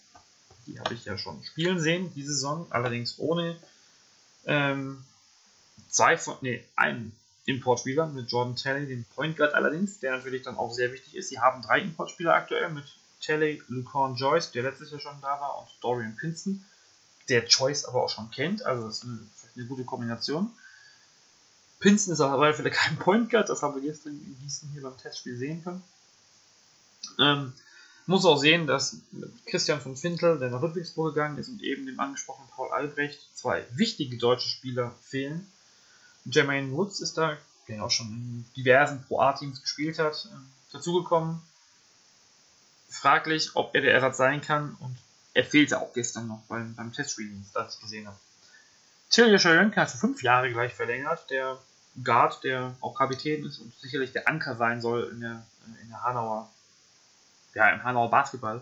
Die 0.65 0.79
habe 0.79 0.95
ich 0.95 1.05
ja 1.05 1.17
schon 1.17 1.43
spielen 1.43 1.79
sehen, 1.79 2.11
diese 2.15 2.33
Saison, 2.33 2.65
allerdings 2.71 3.19
ohne 3.19 3.55
ähm, 4.45 5.03
zwei 5.87 6.17
von, 6.17 6.37
nee, 6.41 6.63
einen 6.75 7.15
Importspieler 7.45 8.07
mit 8.07 8.31
Jordan 8.31 8.55
Talley, 8.55 8.87
dem 8.87 9.05
Point 9.05 9.37
Guard 9.37 9.53
allerdings, 9.53 9.99
der 9.99 10.17
natürlich 10.17 10.41
dann 10.41 10.57
auch 10.57 10.73
sehr 10.73 10.91
wichtig 10.91 11.15
ist. 11.15 11.29
Sie 11.29 11.39
haben 11.39 11.61
drei 11.61 11.79
Importspieler 11.81 12.33
aktuell 12.33 12.69
mit 12.69 12.85
Talley, 13.21 13.61
Lucan 13.67 14.15
Joyce, 14.15 14.51
der 14.51 14.63
letztes 14.63 14.89
Jahr 14.89 14.99
schon 14.99 15.21
da 15.21 15.39
war, 15.39 15.59
und 15.59 15.67
Dorian 15.81 16.15
Pinston, 16.15 16.65
der 17.29 17.45
Joyce 17.45 17.85
aber 17.85 18.03
auch 18.03 18.09
schon 18.09 18.31
kennt, 18.31 18.65
also 18.65 18.87
das 18.87 18.97
ist 18.97 19.03
eine, 19.03 19.19
eine 19.55 19.65
gute 19.65 19.83
Kombination. 19.83 20.51
Pinston 21.79 22.13
ist 22.13 22.21
aber 22.21 22.53
vielleicht 22.53 22.75
kein 22.75 22.97
Point 22.97 23.29
Guard, 23.29 23.49
das 23.49 23.61
haben 23.61 23.75
wir 23.75 23.81
gestern 23.81 24.13
in 24.13 24.37
Gießen 24.41 24.69
hier 24.71 24.81
beim 24.81 24.97
Testspiel 24.97 25.37
sehen 25.37 25.63
können. 25.63 25.83
Ähm, 27.19 27.53
muss 28.07 28.25
auch 28.25 28.37
sehen, 28.37 28.67
dass 28.67 28.97
Christian 29.45 29.81
von 29.81 29.97
Fintel, 29.97 30.37
der 30.37 30.49
nach 30.49 30.61
Ludwigsburg 30.61 31.13
gegangen 31.13 31.37
ist, 31.37 31.49
und 31.49 31.61
eben 31.63 31.85
dem 31.85 31.99
angesprochenen 31.99 32.49
Paul 32.49 32.71
Albrecht 32.71 33.19
zwei 33.33 33.65
wichtige 33.71 34.17
deutsche 34.17 34.49
Spieler 34.49 34.93
fehlen. 35.01 35.47
Jermaine 36.25 36.71
Woods 36.71 36.99
ist 36.99 37.17
da, 37.17 37.37
der 37.67 37.83
auch 37.83 37.91
schon 37.91 38.07
in 38.07 38.45
diversen 38.55 39.03
Pro-A-Teams 39.03 39.61
gespielt 39.61 39.99
hat, 39.99 40.29
äh, 40.31 40.73
dazugekommen. 40.73 41.41
Fraglich, 42.89 43.55
ob 43.55 43.73
er 43.75 43.81
der 43.81 43.93
Ersatz 43.93 44.17
sein 44.17 44.41
kann 44.41 44.75
und 44.79 44.95
er 45.33 45.43
fehlte 45.43 45.81
auch 45.81 45.93
gestern 45.93 46.27
noch 46.27 46.41
beim, 46.47 46.75
beim 46.75 46.93
Testreading, 46.93 47.45
das 47.53 47.75
ich 47.75 47.81
gesehen 47.81 48.07
habe. 48.07 48.17
Tilja 49.09 49.39
Schajönka 49.39 49.81
hat 49.81 49.91
für 49.91 49.97
fünf 49.97 50.23
Jahre 50.23 50.51
gleich 50.51 50.73
verlängert, 50.73 51.29
der 51.29 51.57
Guard, 52.03 52.43
der 52.43 52.75
auch 52.81 52.95
Kapitän 52.95 53.45
ist 53.45 53.59
und 53.59 53.73
sicherlich 53.79 54.11
der 54.11 54.27
Anker 54.27 54.55
sein 54.55 54.81
soll 54.81 55.09
in 55.13 55.21
der, 55.21 55.45
in 55.81 55.89
der 55.89 56.03
Hanauer 56.03 56.49
ja, 57.55 57.69
im 57.69 57.83
Hanauer 57.83 58.11
Basketball. 58.11 58.61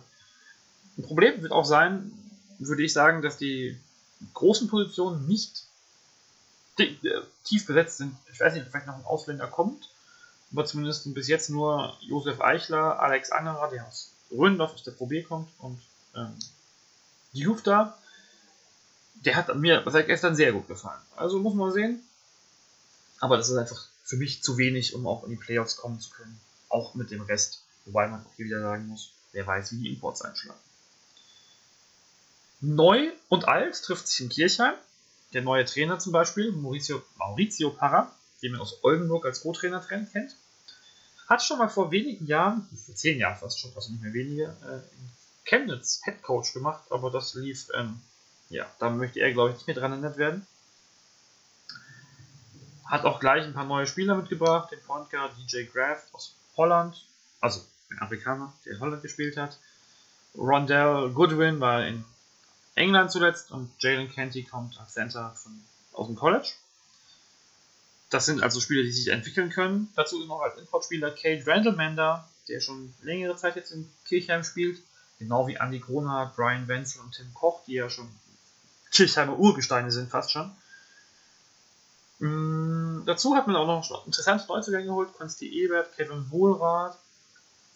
Ein 0.98 1.04
Problem 1.04 1.42
wird 1.42 1.52
auch 1.52 1.66
sein, 1.66 2.12
würde 2.60 2.84
ich 2.84 2.94
sagen, 2.94 3.22
dass 3.22 3.38
die 3.38 3.78
großen 4.34 4.70
Positionen 4.70 5.28
nicht 5.28 5.64
äh, 6.78 6.94
tief 7.44 7.66
besetzt 7.66 7.98
sind. 7.98 8.16
Ich 8.32 8.40
weiß 8.40 8.54
nicht, 8.54 8.64
ob 8.64 8.70
vielleicht 8.70 8.88
noch 8.88 8.96
ein 8.96 9.06
Ausländer 9.06 9.48
kommt, 9.48 9.90
aber 10.52 10.66
zumindest 10.66 11.12
bis 11.14 11.28
jetzt 11.28 11.50
nur 11.50 11.98
Josef 12.02 12.40
Eichler, 12.40 13.00
Alex 13.00 13.32
Angerer, 13.32 13.70
der 13.70 13.88
aus 13.88 14.14
Röndorf 14.32 14.74
aus 14.74 14.84
der 14.84 14.92
Pro 14.92 15.08
B 15.08 15.24
kommt 15.24 15.50
und 15.58 15.82
ähm, 16.16 16.38
Youth 17.34 17.66
da. 17.66 17.98
Der 19.26 19.36
hat 19.36 19.56
mir 19.56 19.84
seit 19.88 20.08
gestern 20.08 20.36
sehr 20.36 20.52
gut 20.52 20.68
gefallen. 20.68 21.02
Also 21.16 21.40
muss 21.40 21.54
man 21.54 21.72
sehen. 21.72 22.02
Aber 23.20 23.38
das 23.38 23.50
ist 23.50 23.56
einfach 23.56 23.88
für 24.04 24.18
mich 24.18 24.44
zu 24.44 24.58
wenig, 24.58 24.94
um 24.96 25.08
auch 25.08 25.24
in 25.24 25.30
die 25.30 25.38
Playoffs 25.38 25.78
kommen 25.78 26.00
zu 26.00 26.10
können. 26.10 26.40
Auch 26.70 26.94
mit 26.94 27.12
dem 27.12 27.22
Rest. 27.22 27.64
Wobei 27.86 28.08
man 28.08 28.26
auch 28.26 28.36
hier 28.36 28.46
wieder 28.46 28.62
sagen 28.62 28.88
muss, 28.88 29.12
wer 29.32 29.48
weiß, 29.48 29.72
wie 29.72 29.84
die 29.84 29.94
Imports 29.94 30.22
einschlagen. 30.22 30.60
Neu 32.62 33.12
und 33.30 33.46
alt 33.48 33.82
trifft 33.82 34.08
sich 34.08 34.22
in 34.22 34.30
Kirchheim. 34.30 34.76
Der 35.34 35.42
neue 35.42 35.66
Trainer 35.66 36.00
zum 36.00 36.12
Beispiel, 36.12 36.52
Maurizio, 36.52 37.02
Maurizio 37.18 37.72
Parra, 37.72 38.14
den 38.42 38.52
man 38.52 38.62
aus 38.62 38.84
Oldenburg 38.84 39.26
als 39.26 39.42
Co-Trainer 39.42 39.80
kennt, 39.82 40.36
hat 41.28 41.42
schon 41.42 41.58
mal 41.58 41.70
vor 41.70 41.92
wenigen 41.92 42.26
Jahren, 42.28 42.68
vor 42.86 42.96
zehn 42.96 43.18
Jahren 43.18 43.38
fast 43.38 43.60
schon, 43.60 43.72
also 43.76 43.92
nicht 43.92 44.04
mehr 44.04 44.14
wenige, 44.14 44.56
äh, 44.64 44.76
in 44.76 45.10
Chemnitz 45.46 46.02
Head 46.04 46.22
Coach 46.22 46.54
gemacht, 46.54 46.84
aber 46.90 47.10
das 47.10 47.34
lief, 47.34 47.68
ähm, 47.76 48.00
ja, 48.50 48.66
da 48.80 48.90
möchte 48.90 49.20
er, 49.20 49.34
glaube 49.34 49.50
ich, 49.50 49.56
nicht 49.58 49.68
mehr 49.68 49.76
dran 49.76 49.92
erinnert 49.92 50.18
werden. 50.18 50.46
Hat 52.86 53.06
auch 53.06 53.20
gleich 53.20 53.44
ein 53.44 53.54
paar 53.54 53.66
neue 53.66 53.88
Spieler 53.88 54.16
mitgebracht, 54.16 54.72
den 54.72 54.82
Point 54.82 55.10
Guard 55.10 55.32
DJ 55.38 55.64
Graff 55.64 56.06
aus 56.12 56.36
Holland, 56.58 57.06
also 57.42 57.62
ein 57.90 58.00
Afrikaner, 58.00 58.54
der 58.66 58.74
in 58.74 58.80
Holland 58.80 59.02
gespielt 59.02 59.38
hat. 59.38 59.58
Rondell 60.36 61.12
Goodwin 61.12 61.60
war 61.60 61.86
in 61.86 62.04
England 62.76 63.12
zuletzt 63.12 63.52
und 63.52 63.72
Jalen 63.80 64.12
Canty 64.12 64.44
kommt 64.44 64.80
als 64.80 64.94
Center 64.94 65.34
von, 65.36 65.64
aus 65.94 66.08
dem 66.08 66.16
College. 66.16 66.50
Das 68.10 68.26
sind 68.26 68.44
also 68.44 68.60
Spieler, 68.60 68.84
die 68.84 68.92
sich 68.92 69.08
entwickeln 69.08 69.50
können. 69.50 69.92
Dazu 69.96 70.24
noch 70.26 70.42
als 70.42 70.58
Importspieler 70.58 71.12
Kate 71.12 71.46
Randallmander, 71.48 72.28
der 72.48 72.60
schon 72.60 72.94
längere 73.02 73.36
Zeit 73.36 73.56
jetzt 73.56 73.72
in 73.72 73.90
Kirchheim 74.06 74.44
spielt. 74.44 74.82
Genau 75.20 75.48
wie 75.48 75.56
Andy 75.56 75.80
Kronhardt, 75.80 76.36
Brian 76.36 76.68
Wenzel 76.68 77.02
und 77.02 77.14
Tim 77.14 77.34
Koch, 77.34 77.64
die 77.66 77.74
ja 77.74 77.90
schon 77.90 78.10
Kirchheimer 78.94 79.38
Urgesteine 79.38 79.92
sind, 79.92 80.10
fast 80.10 80.32
schon. 80.32 80.52
Mm, 82.20 83.06
dazu 83.06 83.36
hat 83.36 83.48
man 83.48 83.56
auch 83.56 83.68
noch 83.68 84.06
interessante 84.06 84.48
Neuzugänge 84.48 84.86
geholt. 84.86 85.14
Konsti 85.14 85.50
Ebert, 85.50 85.96
Kevin 85.96 86.30
Wohlrath, 86.32 86.98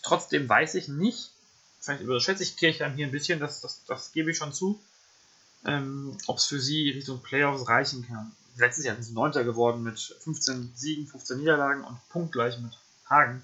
Trotzdem 0.07 0.47
weiß 0.47 0.75
ich 0.75 0.87
nicht, 0.87 1.31
vielleicht 1.79 2.01
überschätze 2.01 2.43
ich 2.43 2.55
Kirchheim 2.55 2.93
hier 2.95 3.07
ein 3.07 3.11
bisschen, 3.11 3.41
das, 3.41 3.59
das, 3.59 3.83
das 3.85 4.11
gebe 4.13 4.31
ich 4.31 4.37
schon 4.37 4.53
zu, 4.53 4.79
ähm, 5.65 6.17
ob 6.27 6.37
es 6.37 6.45
für 6.45 6.61
sie 6.61 6.91
Richtung 6.91 7.21
Playoffs 7.21 7.67
reichen 7.67 8.07
kann. 8.07 8.31
Letztes 8.55 8.85
Jahr 8.85 8.95
sind 8.95 9.03
sie 9.03 9.13
Neunter 9.13 9.43
geworden 9.43 9.83
mit 9.83 9.99
15 9.99 10.71
Siegen, 10.75 11.07
15 11.07 11.39
Niederlagen 11.39 11.83
und 11.83 11.99
punktgleich 12.09 12.57
mit 12.59 12.71
Hagen. 13.09 13.43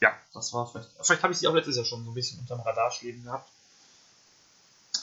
Ja, 0.00 0.14
das 0.34 0.52
war 0.52 0.70
vielleicht. 0.70 0.90
Vielleicht 1.00 1.22
habe 1.22 1.32
ich 1.32 1.38
sie 1.38 1.48
auch 1.48 1.54
letztes 1.54 1.76
Jahr 1.76 1.84
schon 1.84 2.04
so 2.04 2.10
ein 2.10 2.14
bisschen 2.14 2.38
unterm 2.38 2.60
Radar 2.60 2.90
schweben 2.90 3.24
gehabt. 3.24 3.50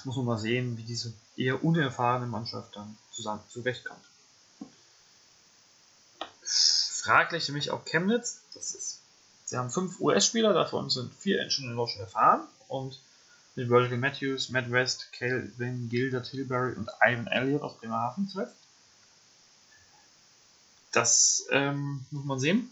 Muss 0.05 0.15
man 0.17 0.25
mal 0.25 0.37
sehen, 0.37 0.77
wie 0.77 0.83
diese 0.83 1.13
eher 1.35 1.63
unerfahrene 1.63 2.27
Mannschaft 2.27 2.75
dann 2.75 2.97
zusammen 3.11 3.41
zurechtkommt. 3.49 4.05
Fraglich 6.41 7.49
mich 7.49 7.71
auch 7.71 7.85
Chemnitz. 7.85 8.41
Das 8.53 8.73
ist 8.73 9.01
Sie 9.45 9.57
haben 9.57 9.69
fünf 9.69 9.99
US-Spieler, 9.99 10.53
davon 10.53 10.89
sind 10.89 11.13
vier 11.13 11.49
schon 11.51 11.65
in 11.65 11.75
Deutschland 11.75 12.01
erfahren 12.01 12.47
und 12.67 12.99
mit 13.55 13.69
Virgil 13.69 13.97
Matthews, 13.97 14.49
Matt 14.49 14.71
West, 14.71 15.13
Calvin 15.13 15.87
Gilder 15.87 16.23
Tilbury 16.23 16.73
und 16.73 16.89
Ivan 16.99 17.27
Elliott 17.27 17.61
aus 17.61 17.77
Bremerhaven 17.77 18.27
zuletzt. 18.27 18.55
Das 20.91 21.45
ähm, 21.51 22.05
muss 22.09 22.25
man 22.25 22.39
sehen. 22.39 22.71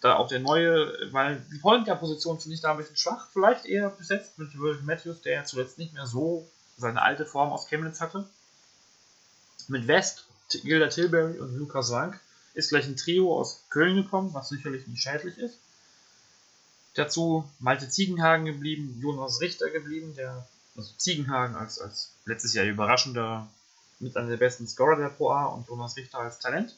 Da 0.00 0.16
auch 0.16 0.28
der 0.28 0.40
neue, 0.40 1.12
weil 1.12 1.44
die 1.52 1.58
Point 1.58 1.86
Position 1.98 2.38
finde 2.38 2.54
ich 2.54 2.60
da 2.60 2.70
ein 2.70 2.76
bisschen 2.76 2.96
schwach, 2.96 3.28
vielleicht 3.32 3.66
eher 3.66 3.90
besetzt 3.90 4.38
mit 4.38 4.56
Virgil 4.56 4.82
Matthews, 4.84 5.22
der 5.22 5.32
ja 5.32 5.44
zuletzt 5.44 5.78
nicht 5.78 5.92
mehr 5.92 6.06
so 6.06 6.48
seine 6.76 7.02
alte 7.02 7.26
Form 7.26 7.50
aus 7.52 7.68
Chemnitz 7.68 8.00
hatte. 8.00 8.28
Mit 9.68 9.86
West, 9.86 10.26
Gilder 10.50 10.90
Tilbury 10.90 11.38
und 11.38 11.56
Lukas 11.56 11.90
Wank 11.90 12.20
ist 12.54 12.70
gleich 12.70 12.86
ein 12.86 12.96
Trio 12.96 13.38
aus 13.38 13.62
Köln 13.70 13.96
gekommen, 13.96 14.34
was 14.34 14.48
sicherlich 14.48 14.86
nicht 14.86 15.02
schädlich 15.02 15.38
ist. 15.38 15.58
Dazu 16.94 17.48
Malte 17.58 17.88
Ziegenhagen 17.88 18.44
geblieben, 18.44 18.98
Jonas 19.00 19.40
Richter 19.40 19.70
geblieben, 19.70 20.14
der 20.14 20.46
also 20.76 20.92
Ziegenhagen 20.96 21.56
als, 21.56 21.78
als 21.78 22.12
letztes 22.24 22.54
Jahr 22.54 22.66
überraschender 22.66 23.48
mit 23.98 24.16
einer 24.16 24.28
der 24.28 24.36
besten 24.36 24.66
Scorer 24.66 24.96
der 24.96 25.08
Pro 25.08 25.30
A 25.30 25.46
und 25.46 25.68
Jonas 25.68 25.96
Richter 25.96 26.18
als 26.18 26.38
Talent. 26.38 26.76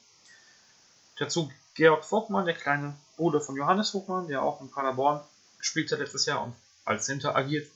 Dazu 1.19 1.51
Georg 1.75 2.05
Vogtmann, 2.05 2.45
der 2.45 2.55
kleine 2.55 2.95
Bruder 3.17 3.41
von 3.41 3.57
Johannes 3.57 3.91
Vogtmann, 3.91 4.29
der 4.29 4.43
auch 4.43 4.61
in 4.61 4.71
Paderborn 4.71 5.21
gespielt 5.59 5.91
hat 5.91 5.99
letztes 5.99 6.27
Jahr 6.27 6.45
und 6.45 6.55
als 6.85 7.07
Center 7.07 7.35
agiert. 7.35 7.69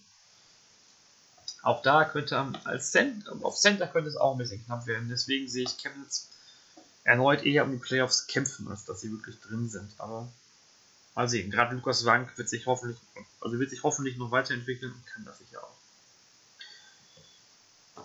Auch 1.68 1.82
da 1.82 2.04
könnte 2.04 2.52
als 2.64 2.92
Center, 2.92 3.36
auf 3.42 3.56
Center 3.56 3.86
könnte 3.86 4.08
es 4.08 4.16
auch 4.16 4.32
ein 4.32 4.38
bisschen 4.38 4.64
knapp 4.64 4.86
werden. 4.86 5.08
Deswegen 5.10 5.48
sehe 5.48 5.64
ich 5.64 5.76
Chemnitz 5.76 6.28
erneut 7.04 7.44
eher 7.44 7.64
um 7.64 7.72
die 7.72 7.78
Playoffs 7.78 8.26
kämpfen, 8.26 8.68
als 8.68 8.84
dass 8.84 9.00
sie 9.00 9.12
wirklich 9.12 9.38
drin 9.40 9.68
sind. 9.68 9.90
Aber 9.98 10.28
Mal 11.18 11.28
sehen. 11.28 11.50
Gerade 11.50 11.74
Lukas 11.74 12.04
Wank 12.04 12.38
wird 12.38 12.48
sich 12.48 12.66
hoffentlich, 12.66 12.96
also 13.40 13.58
wird 13.58 13.70
sich 13.70 13.82
hoffentlich 13.82 14.16
noch 14.18 14.30
weiterentwickeln 14.30 14.92
und 14.92 15.04
kann 15.04 15.24
das 15.24 15.38
sicher 15.38 15.64
auch. 15.64 18.04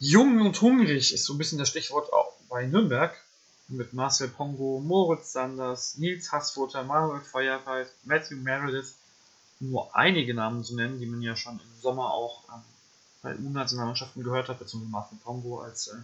Jung 0.00 0.40
und 0.40 0.60
hungrig 0.60 1.14
ist 1.14 1.26
so 1.26 1.34
ein 1.34 1.38
bisschen 1.38 1.58
das 1.58 1.68
Stichwort 1.68 2.12
auch 2.12 2.32
bei 2.48 2.66
Nürnberg. 2.66 3.16
Mit 3.68 3.92
Marcel 3.92 4.26
Pongo, 4.26 4.80
Moritz 4.80 5.30
Sanders, 5.30 5.96
Nils 5.98 6.32
Hassfurter, 6.32 6.82
Manuel 6.82 7.20
Feuerfeit, 7.20 7.86
Matthew 8.02 8.38
Meredith. 8.38 8.96
Nur 9.60 9.94
einige 9.94 10.34
Namen 10.34 10.64
zu 10.64 10.74
nennen, 10.74 10.98
die 10.98 11.06
man 11.06 11.22
ja 11.22 11.36
schon 11.36 11.60
im 11.60 11.80
Sommer 11.80 12.12
auch 12.12 12.42
ähm, 12.52 12.64
bei 13.22 13.36
U-Nationalmannschaften 13.36 14.22
gehört 14.22 14.48
hat, 14.48 14.58
beziehungsweise 14.58 14.92
Marcel 14.92 15.18
Pongo 15.22 15.60
als 15.60 15.88
äh, 15.88 15.96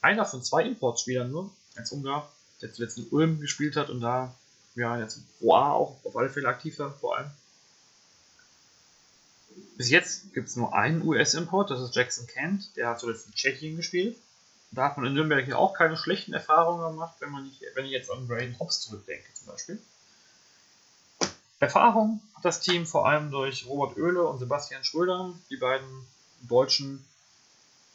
einer 0.00 0.24
von 0.24 0.42
zwei 0.42 0.64
Importspielern 0.64 1.30
nur, 1.30 1.50
als 1.76 1.92
Ungar, 1.92 2.30
der 2.60 2.72
zuletzt 2.72 2.98
in 2.98 3.08
Ulm 3.10 3.40
gespielt 3.40 3.76
hat 3.76 3.90
und 3.90 4.00
da 4.00 4.34
ja, 4.74 4.98
jetzt 4.98 5.20
Pro 5.38 5.54
A 5.54 5.72
auch 5.72 5.96
auf 6.04 6.16
alle 6.16 6.30
Fälle 6.30 6.48
aktiver, 6.48 6.92
vor 6.92 7.16
allem. 7.16 7.30
Bis 9.76 9.90
jetzt 9.90 10.32
gibt 10.34 10.48
es 10.48 10.56
nur 10.56 10.74
einen 10.74 11.06
US-Import, 11.06 11.70
das 11.70 11.80
ist 11.80 11.94
Jackson 11.94 12.26
Kent, 12.26 12.76
der 12.76 12.88
hat 12.88 13.00
zuletzt 13.00 13.26
in 13.26 13.34
Tschechien 13.34 13.76
gespielt. 13.76 14.16
Da 14.70 14.84
hat 14.84 14.96
man 14.96 15.06
in 15.06 15.14
Nürnberg 15.14 15.48
ja 15.48 15.56
auch 15.56 15.72
keine 15.72 15.96
schlechten 15.96 16.32
Erfahrungen 16.32 16.92
gemacht, 16.92 17.16
wenn 17.20 17.30
man 17.30 17.44
nicht, 17.44 17.62
wenn 17.74 17.86
ich 17.86 17.90
jetzt 17.90 18.10
an 18.10 18.28
Braden 18.28 18.58
Hobbs 18.58 18.80
zurückdenke 18.80 19.32
zum 19.34 19.46
Beispiel. 19.46 19.80
Erfahrung 21.60 22.20
hat 22.34 22.44
das 22.44 22.60
Team 22.60 22.86
vor 22.86 23.08
allem 23.08 23.30
durch 23.30 23.66
Robert 23.66 23.96
Oehle 23.96 24.26
und 24.26 24.38
Sebastian 24.38 24.84
Schröder, 24.84 25.34
die 25.50 25.56
beiden 25.56 26.06
Deutschen, 26.42 27.04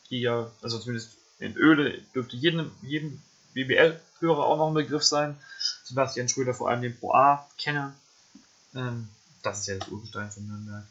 die 0.09 0.21
ja, 0.21 0.51
also 0.61 0.79
zumindest 0.79 1.11
in 1.39 1.57
Oehle 1.57 2.01
dürfte 2.13 2.35
jedem, 2.35 2.71
jedem 2.81 3.21
BBL-Hörer 3.53 4.45
auch 4.45 4.57
noch 4.57 4.67
ein 4.67 4.73
Begriff 4.73 5.03
sein. 5.03 5.39
Sebastian 5.83 6.27
Schröder 6.27 6.53
vor 6.53 6.69
allem 6.69 6.81
den 6.81 6.97
Pro 6.97 7.13
A-Kenner. 7.13 7.93
Ähm, 8.75 9.07
das 9.43 9.61
ist 9.61 9.67
ja 9.67 9.77
das 9.77 9.87
Urgestein 9.89 10.31
von 10.31 10.47
Nürnberg. 10.47 10.85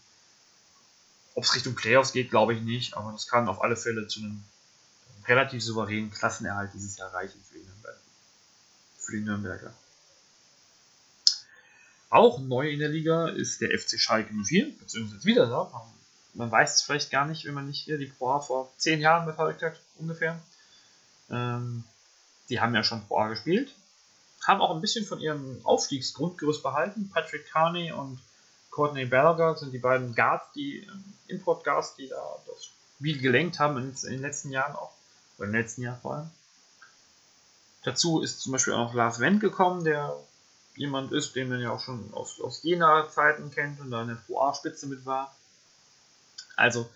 Ob 1.34 1.44
es 1.44 1.54
Richtung 1.54 1.74
Playoffs 1.74 2.12
geht, 2.12 2.30
glaube 2.30 2.54
ich 2.54 2.60
nicht, 2.60 2.96
aber 2.96 3.12
das 3.12 3.26
kann 3.26 3.48
auf 3.48 3.62
alle 3.62 3.76
Fälle 3.76 4.06
zu 4.06 4.20
einem 4.20 4.44
relativ 5.26 5.62
souveränen 5.62 6.10
Klassenerhalt 6.10 6.72
dieses 6.74 6.96
Jahr 6.96 7.12
reichen 7.12 7.40
für 7.48 7.58
die, 7.58 7.64
Nürnberger. 7.64 7.98
Für 8.98 9.12
die 9.12 9.22
Nürnberger. 9.22 9.72
Auch 12.12 12.40
neu 12.40 12.68
in 12.68 12.78
der 12.78 12.90
Liga 12.90 13.28
ist 13.28 13.62
der 13.62 13.70
FC 13.70 13.98
Schalke 13.98 14.34
04, 14.34 14.78
beziehungsweise 14.78 15.24
wieder 15.24 15.46
da. 15.46 15.72
Man 16.34 16.50
weiß 16.50 16.74
es 16.74 16.82
vielleicht 16.82 17.10
gar 17.10 17.24
nicht, 17.24 17.46
wenn 17.46 17.54
man 17.54 17.66
nicht 17.66 17.82
hier 17.84 17.96
die 17.96 18.04
Pro 18.04 18.32
A 18.32 18.40
vor 18.40 18.70
zehn 18.76 19.00
Jahren 19.00 19.24
verfolgt 19.24 19.62
hat, 19.62 19.80
ungefähr. 19.96 20.38
Ähm, 21.30 21.84
die 22.50 22.60
haben 22.60 22.74
ja 22.74 22.84
schon 22.84 23.02
Pro 23.06 23.16
A 23.16 23.28
gespielt, 23.28 23.74
haben 24.46 24.60
auch 24.60 24.74
ein 24.74 24.82
bisschen 24.82 25.06
von 25.06 25.20
ihrem 25.20 25.58
Aufstiegsgrundgerüst 25.64 26.62
behalten. 26.62 27.10
Patrick 27.14 27.50
Carney 27.50 27.92
und 27.92 28.20
Courtney 28.70 29.06
Berger 29.06 29.56
sind 29.56 29.72
die 29.72 29.78
beiden 29.78 30.14
Guards, 30.14 30.52
die 30.54 30.80
ähm, 30.80 31.04
Import-Guards, 31.28 31.96
die 31.96 32.08
da 32.08 32.22
das 32.46 32.66
Spiel 32.98 33.22
gelenkt 33.22 33.58
haben 33.58 33.78
in, 33.78 33.94
in, 34.04 34.12
den 34.12 34.20
letzten 34.20 34.50
Jahren 34.50 34.76
auch, 34.76 34.92
oder 35.38 35.48
im 35.48 35.54
letzten 35.54 35.80
Jahr 35.80 35.98
vor 36.02 36.16
allem. 36.16 36.30
Dazu 37.84 38.20
ist 38.20 38.40
zum 38.40 38.52
Beispiel 38.52 38.74
auch 38.74 38.88
noch 38.88 38.94
Lars 38.94 39.18
Wendt 39.18 39.40
gekommen, 39.40 39.82
der 39.84 40.14
jemand 40.74 41.12
ist, 41.12 41.36
den 41.36 41.48
man 41.48 41.60
ja 41.60 41.70
auch 41.70 41.80
schon 41.80 42.12
aus, 42.14 42.40
aus 42.40 42.62
Jena-Zeiten 42.62 43.50
kennt 43.50 43.80
und 43.80 43.90
da 43.90 44.02
in 44.02 44.08
der 44.08 44.14
Pro 44.14 44.40
A-Spitze 44.40 44.86
mit 44.86 45.04
war. 45.04 45.34
Also 46.56 46.88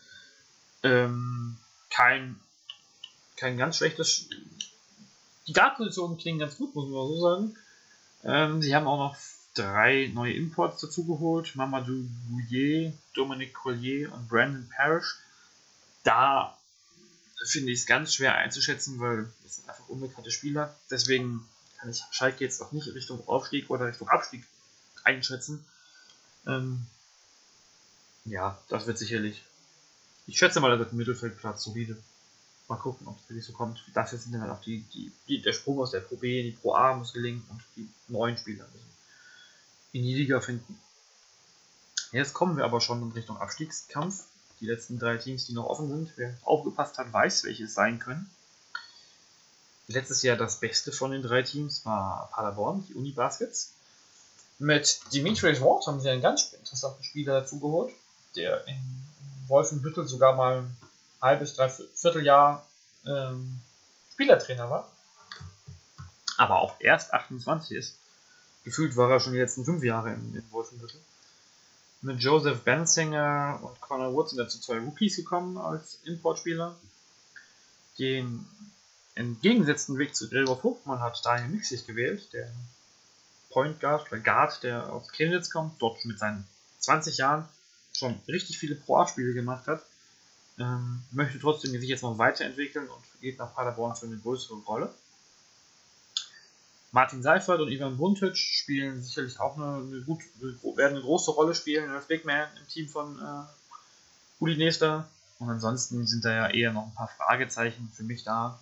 ähm, 0.82 1.56
kein, 1.90 2.40
kein 3.36 3.56
ganz 3.58 3.76
schlechtes. 3.76 4.28
Die 5.46 5.52
Guard-Positionen 5.52 6.18
klingen 6.18 6.38
ganz 6.38 6.56
gut, 6.56 6.74
muss 6.74 6.88
man 6.88 7.08
so 7.08 7.20
sagen. 7.20 7.56
Ähm, 8.24 8.62
sie 8.62 8.74
haben 8.74 8.86
auch 8.86 8.98
noch 8.98 9.16
drei 9.54 10.10
neue 10.12 10.34
Imports 10.34 10.80
dazugeholt: 10.80 11.54
Mamadou 11.56 12.06
Bouillet, 12.28 12.92
Dominic 13.14 13.54
Collier 13.54 14.12
und 14.12 14.28
Brandon 14.28 14.68
Parrish. 14.74 15.16
Da 16.02 16.56
finde 17.44 17.72
ich 17.72 17.80
es 17.80 17.86
ganz 17.86 18.14
schwer 18.14 18.34
einzuschätzen, 18.34 18.98
weil 19.00 19.30
das 19.42 19.56
sind 19.56 19.68
einfach 19.68 19.88
unbekannte 19.88 20.30
Spieler. 20.30 20.74
Deswegen 20.90 21.46
kann 21.78 21.90
ich 21.90 22.02
Schalke 22.10 22.44
jetzt 22.44 22.60
auch 22.62 22.72
nicht 22.72 22.86
Richtung 22.94 23.26
Aufstieg 23.28 23.70
oder 23.70 23.86
Richtung 23.86 24.08
Abstieg 24.08 24.44
einschätzen. 25.04 25.64
Ähm, 26.46 26.86
ja, 28.24 28.58
das 28.68 28.86
wird 28.86 28.98
sicherlich. 28.98 29.42
Ich 30.26 30.38
schätze 30.38 30.60
mal, 30.60 30.70
da 30.70 30.78
wird 30.78 30.92
ein 30.92 30.96
Mittelfeldplatz 30.96 31.64
solide. 31.64 31.96
Mal 32.68 32.76
gucken, 32.76 33.06
ob 33.06 33.16
es 33.20 33.28
wirklich 33.28 33.44
so 33.44 33.52
kommt. 33.52 33.84
Dafür 33.94 34.18
sind 34.18 34.32
dann 34.32 34.42
halt 34.42 34.50
auch 34.50 34.60
die, 34.60 34.80
die, 34.92 35.12
die, 35.28 35.40
der 35.40 35.52
Sprung 35.52 35.78
aus 35.78 35.92
der 35.92 36.00
Pro 36.00 36.16
B 36.16 36.40
in 36.40 36.46
die 36.46 36.56
Pro 36.56 36.74
A 36.74 36.94
muss 36.94 37.12
gelingen 37.12 37.44
und 37.48 37.62
die 37.76 37.88
neuen 38.08 38.36
Spieler 38.36 38.66
müssen 38.72 38.86
in 39.96 40.02
die 40.02 40.14
Liga 40.14 40.40
finden. 40.40 40.78
Jetzt 42.12 42.34
kommen 42.34 42.56
wir 42.56 42.64
aber 42.64 42.80
schon 42.80 43.02
in 43.02 43.12
Richtung 43.12 43.38
Abstiegskampf. 43.38 44.24
Die 44.60 44.66
letzten 44.66 44.98
drei 44.98 45.16
Teams, 45.16 45.46
die 45.46 45.54
noch 45.54 45.66
offen 45.66 45.88
sind. 45.88 46.12
Wer 46.16 46.36
aufgepasst 46.42 46.98
hat, 46.98 47.12
weiß, 47.12 47.44
welche 47.44 47.64
es 47.64 47.74
sein 47.74 47.98
können. 47.98 48.30
Letztes 49.88 50.22
Jahr 50.22 50.36
das 50.36 50.58
Beste 50.58 50.90
von 50.90 51.12
den 51.12 51.22
drei 51.22 51.42
Teams 51.42 51.86
war 51.86 52.28
Paderborn, 52.32 52.84
die 52.88 52.94
Uni 52.94 53.12
Baskets. 53.12 53.72
Mit 54.58 55.00
Dimitri 55.12 55.60
Ward 55.60 55.86
haben 55.86 56.00
sie 56.00 56.08
einen 56.08 56.22
ganz 56.22 56.52
interessanten 56.54 57.04
Spieler 57.04 57.40
dazugeholt, 57.40 57.92
der 58.34 58.66
in 58.66 59.06
Wolfenbüttel 59.46 60.08
sogar 60.08 60.34
mal 60.34 60.58
ein 60.58 60.76
halbes, 61.22 61.54
dreiviertel 61.54 62.24
Jahr 62.24 62.66
ähm, 63.06 63.60
Spielertrainer 64.12 64.68
war. 64.70 64.90
Aber 66.36 66.60
auch 66.60 66.74
erst 66.80 67.14
28 67.14 67.76
ist. 67.76 67.96
Gefühlt 68.64 68.96
war 68.96 69.10
er 69.10 69.20
schon 69.20 69.34
die 69.34 69.38
letzten 69.38 69.64
fünf 69.64 69.84
Jahre 69.84 70.12
in, 70.12 70.34
in 70.34 70.44
Wolfenbüttel. 70.50 71.00
Mit 72.02 72.20
Joseph 72.20 72.62
Bensinger 72.62 73.60
und 73.62 73.80
Connor 73.80 74.12
Woods 74.12 74.30
sind 74.30 74.38
dazu 74.38 74.58
zwei 74.58 74.78
Rookies 74.78 75.16
gekommen 75.16 75.58
als 75.58 76.00
Importspieler. 76.04 76.74
Den 77.98 78.46
entgegengesetzten 79.16 79.98
Weg 79.98 80.14
zu 80.14 80.28
Gregor 80.28 80.60
Vogtmann 80.60 81.00
hat 81.00 81.20
Daniel 81.24 81.48
Mixig 81.48 81.86
gewählt, 81.86 82.32
der 82.32 82.50
Point 83.50 83.80
Guard 83.80 84.12
oder 84.12 84.20
Guard, 84.20 84.62
der 84.62 84.92
aus 84.92 85.10
Chemnitz 85.10 85.50
kommt, 85.50 85.80
dort 85.80 86.04
mit 86.04 86.18
seinen 86.18 86.46
20 86.80 87.16
Jahren 87.16 87.48
schon 87.96 88.20
richtig 88.28 88.58
viele 88.58 88.74
Pro-A-Spiele 88.74 89.32
gemacht 89.32 89.66
hat, 89.66 89.82
ähm, 90.58 91.02
möchte 91.10 91.40
trotzdem 91.40 91.72
sich 91.72 91.88
jetzt 91.88 92.02
noch 92.02 92.18
weiterentwickeln 92.18 92.88
und 92.88 93.20
geht 93.20 93.38
nach 93.38 93.54
Paderborn 93.54 93.96
für 93.96 94.06
eine 94.06 94.18
größere 94.18 94.58
Rolle. 94.58 94.92
Martin 96.92 97.22
Seifert 97.22 97.60
und 97.60 97.70
Ivan 97.70 97.96
Buntic 97.96 98.36
spielen 98.36 99.02
sicherlich 99.02 99.40
auch 99.40 99.56
eine, 99.56 99.86
eine 99.86 100.02
gut, 100.02 100.20
werden 100.76 100.96
eine 100.96 101.02
große 101.02 101.30
Rolle 101.30 101.54
spielen 101.54 101.90
als 101.90 102.06
Big 102.06 102.24
Man 102.24 102.48
im 102.60 102.68
Team 102.68 102.88
von 102.88 103.18
äh, 103.18 104.42
Uli 104.42 104.56
Nester. 104.56 105.08
Und 105.38 105.50
ansonsten 105.50 106.06
sind 106.06 106.24
da 106.24 106.30
ja 106.30 106.50
eher 106.50 106.72
noch 106.72 106.86
ein 106.86 106.94
paar 106.94 107.08
Fragezeichen 107.08 107.90
für 107.94 108.04
mich 108.04 108.24
da, 108.24 108.58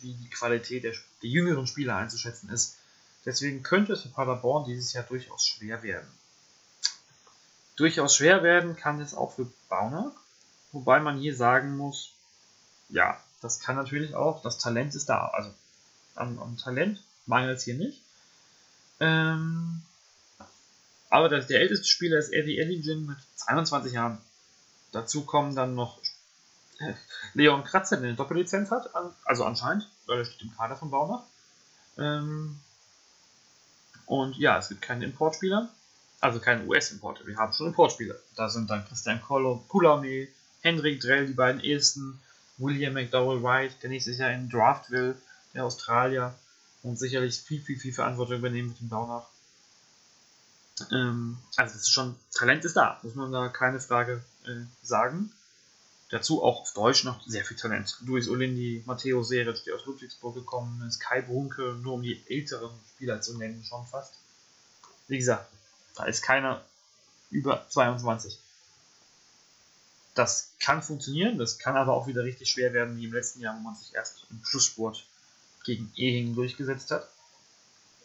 wie 0.00 0.14
die 0.14 0.30
Qualität 0.30 0.84
der, 0.84 0.92
der 1.22 1.30
jüngeren 1.30 1.66
Spieler 1.66 1.96
einzuschätzen 1.96 2.50
ist. 2.50 2.76
Deswegen 3.24 3.62
könnte 3.62 3.94
es 3.94 4.02
für 4.02 4.08
Paderborn 4.08 4.64
dieses 4.64 4.92
Jahr 4.92 5.04
durchaus 5.04 5.46
schwer 5.46 5.82
werden. 5.82 6.08
Durchaus 7.76 8.16
schwer 8.16 8.42
werden 8.42 8.76
kann 8.76 9.00
es 9.00 9.14
auch 9.14 9.34
für 9.34 9.50
Bauner, 9.68 10.12
wobei 10.72 11.00
man 11.00 11.18
hier 11.18 11.36
sagen 11.36 11.76
muss, 11.76 12.12
ja, 12.88 13.20
das 13.42 13.60
kann 13.60 13.76
natürlich 13.76 14.14
auch, 14.14 14.42
das 14.42 14.58
Talent 14.58 14.94
ist 14.94 15.08
da, 15.08 15.26
also 15.26 15.52
am, 16.14 16.38
am 16.38 16.56
Talent 16.56 17.02
mangelt 17.26 17.58
es 17.58 17.64
hier 17.64 17.74
nicht. 17.74 18.00
Ähm, 19.00 19.82
aber 21.10 21.28
der, 21.28 21.40
der 21.40 21.60
älteste 21.60 21.86
Spieler 21.86 22.18
ist 22.18 22.32
Eddie 22.32 22.58
Elligin 22.58 23.06
mit 23.06 23.18
21 23.46 23.92
Jahren. 23.92 24.18
Dazu 24.92 25.24
kommen 25.24 25.54
dann 25.54 25.74
noch 25.74 26.00
Leon 27.34 27.64
Kratzer, 27.64 27.96
der 27.96 28.08
eine 28.08 28.16
Doppellizenz 28.16 28.70
hat, 28.70 28.90
also 29.24 29.44
anscheinend, 29.44 29.88
weil 30.06 30.18
er 30.18 30.24
steht 30.24 30.42
im 30.42 30.56
Kader 30.56 30.76
von 30.76 30.90
Baumach. 30.90 31.24
Ähm, 31.98 32.60
und 34.06 34.36
ja, 34.36 34.58
es 34.58 34.68
gibt 34.68 34.82
keine 34.82 35.04
Importspieler, 35.04 35.68
also 36.20 36.38
keine 36.38 36.64
US-Importe. 36.66 37.26
Wir 37.26 37.36
haben 37.36 37.52
schon 37.52 37.68
Importspieler. 37.68 38.14
Da 38.36 38.48
sind 38.48 38.70
dann 38.70 38.84
Christian 38.86 39.20
Kulame, 39.20 40.28
Hendrik 40.60 41.00
Drell, 41.00 41.26
die 41.26 41.34
beiden 41.34 41.60
ehesten, 41.60 42.20
William 42.58 42.94
McDowell 42.94 43.42
White, 43.42 43.76
der 43.82 43.90
nächstes 43.90 44.18
Jahr 44.18 44.32
in 44.32 44.48
Draft 44.48 44.90
will, 44.90 45.16
der 45.54 45.64
Australier 45.64 46.34
und 46.82 46.98
sicherlich 46.98 47.40
viel, 47.40 47.60
viel, 47.60 47.78
viel 47.78 47.92
Verantwortung 47.92 48.38
übernehmen 48.38 48.68
mit 48.68 48.80
dem 48.80 48.88
Baunach. 48.88 49.26
Ähm, 50.92 51.38
also 51.56 51.74
das 51.74 51.82
ist 51.82 51.92
schon, 51.92 52.16
Talent 52.34 52.64
ist 52.64 52.76
da, 52.76 52.98
muss 53.02 53.14
man 53.14 53.32
da 53.32 53.48
keine 53.48 53.80
Frage 53.80 54.22
äh, 54.44 54.64
sagen. 54.82 55.32
Dazu 56.08 56.42
auch 56.42 56.60
auf 56.60 56.72
Deutsch 56.72 57.02
noch 57.04 57.26
sehr 57.26 57.44
viel 57.44 57.56
Talent. 57.56 57.98
Luis 58.04 58.28
Olindi, 58.28 58.82
Matteo 58.86 59.24
Seric, 59.24 59.64
der 59.64 59.74
aus 59.74 59.86
Ludwigsburg 59.86 60.34
gekommen 60.36 60.86
ist, 60.86 61.00
Kai 61.00 61.20
Brunke, 61.20 61.76
nur 61.82 61.94
um 61.94 62.02
die 62.02 62.22
älteren 62.28 62.70
Spieler 62.94 63.20
zu 63.20 63.36
nennen, 63.36 63.64
schon 63.64 63.84
fast. 63.86 64.14
Wie 65.08 65.18
gesagt, 65.18 65.50
da 65.96 66.04
ist 66.04 66.22
keiner 66.22 66.64
über 67.30 67.66
22. 67.68 68.38
Das 70.14 70.52
kann 70.60 70.82
funktionieren, 70.82 71.38
das 71.38 71.58
kann 71.58 71.76
aber 71.76 71.94
auch 71.94 72.06
wieder 72.06 72.22
richtig 72.22 72.50
schwer 72.50 72.72
werden, 72.72 72.96
wie 72.96 73.04
im 73.04 73.12
letzten 73.12 73.40
Jahr, 73.40 73.56
wo 73.56 73.60
man 73.60 73.74
sich 73.74 73.94
erst 73.94 74.26
im 74.30 74.40
Schlusssport 74.44 75.04
gegen 75.64 75.92
Ehing 75.96 76.34
durchgesetzt 76.34 76.90
hat. 76.92 77.08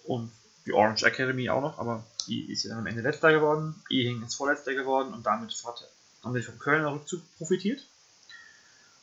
Und 0.03 0.31
die 0.65 0.73
Orange 0.73 1.03
Academy 1.03 1.49
auch 1.49 1.61
noch, 1.61 1.77
aber 1.77 2.03
die 2.27 2.51
ist 2.51 2.63
ja 2.63 2.69
dann 2.69 2.79
am 2.79 2.87
Ende 2.87 3.01
letzter 3.01 3.31
geworden. 3.31 3.81
Ehing 3.89 4.23
ist 4.23 4.35
vorletzter 4.35 4.73
geworden 4.73 5.13
und 5.13 5.25
damit 5.25 5.53
hat, 5.63 5.87
haben 6.23 6.33
sie 6.33 6.43
vom 6.43 6.59
Kölner 6.59 6.93
Rückzug 6.93 7.21
profitiert. 7.37 7.85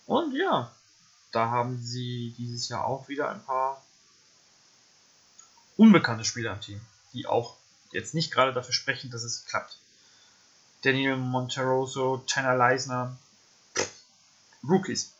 Und 0.06 0.34
ja, 0.34 0.72
da 1.32 1.50
haben 1.50 1.78
sie 1.82 2.34
dieses 2.38 2.68
Jahr 2.68 2.86
auch 2.86 3.08
wieder 3.08 3.30
ein 3.30 3.42
paar 3.42 3.82
unbekannte 5.76 6.24
Spieler 6.24 6.54
im 6.54 6.60
Team, 6.60 6.80
die 7.12 7.26
auch 7.26 7.56
jetzt 7.92 8.14
nicht 8.14 8.30
gerade 8.30 8.52
dafür 8.52 8.72
sprechen, 8.72 9.10
dass 9.10 9.22
es 9.22 9.44
klappt. 9.46 9.78
Daniel 10.82 11.16
Monteroso, 11.16 12.18
Tanner 12.26 12.56
Leisner, 12.56 13.16
Rookies. 14.62 15.12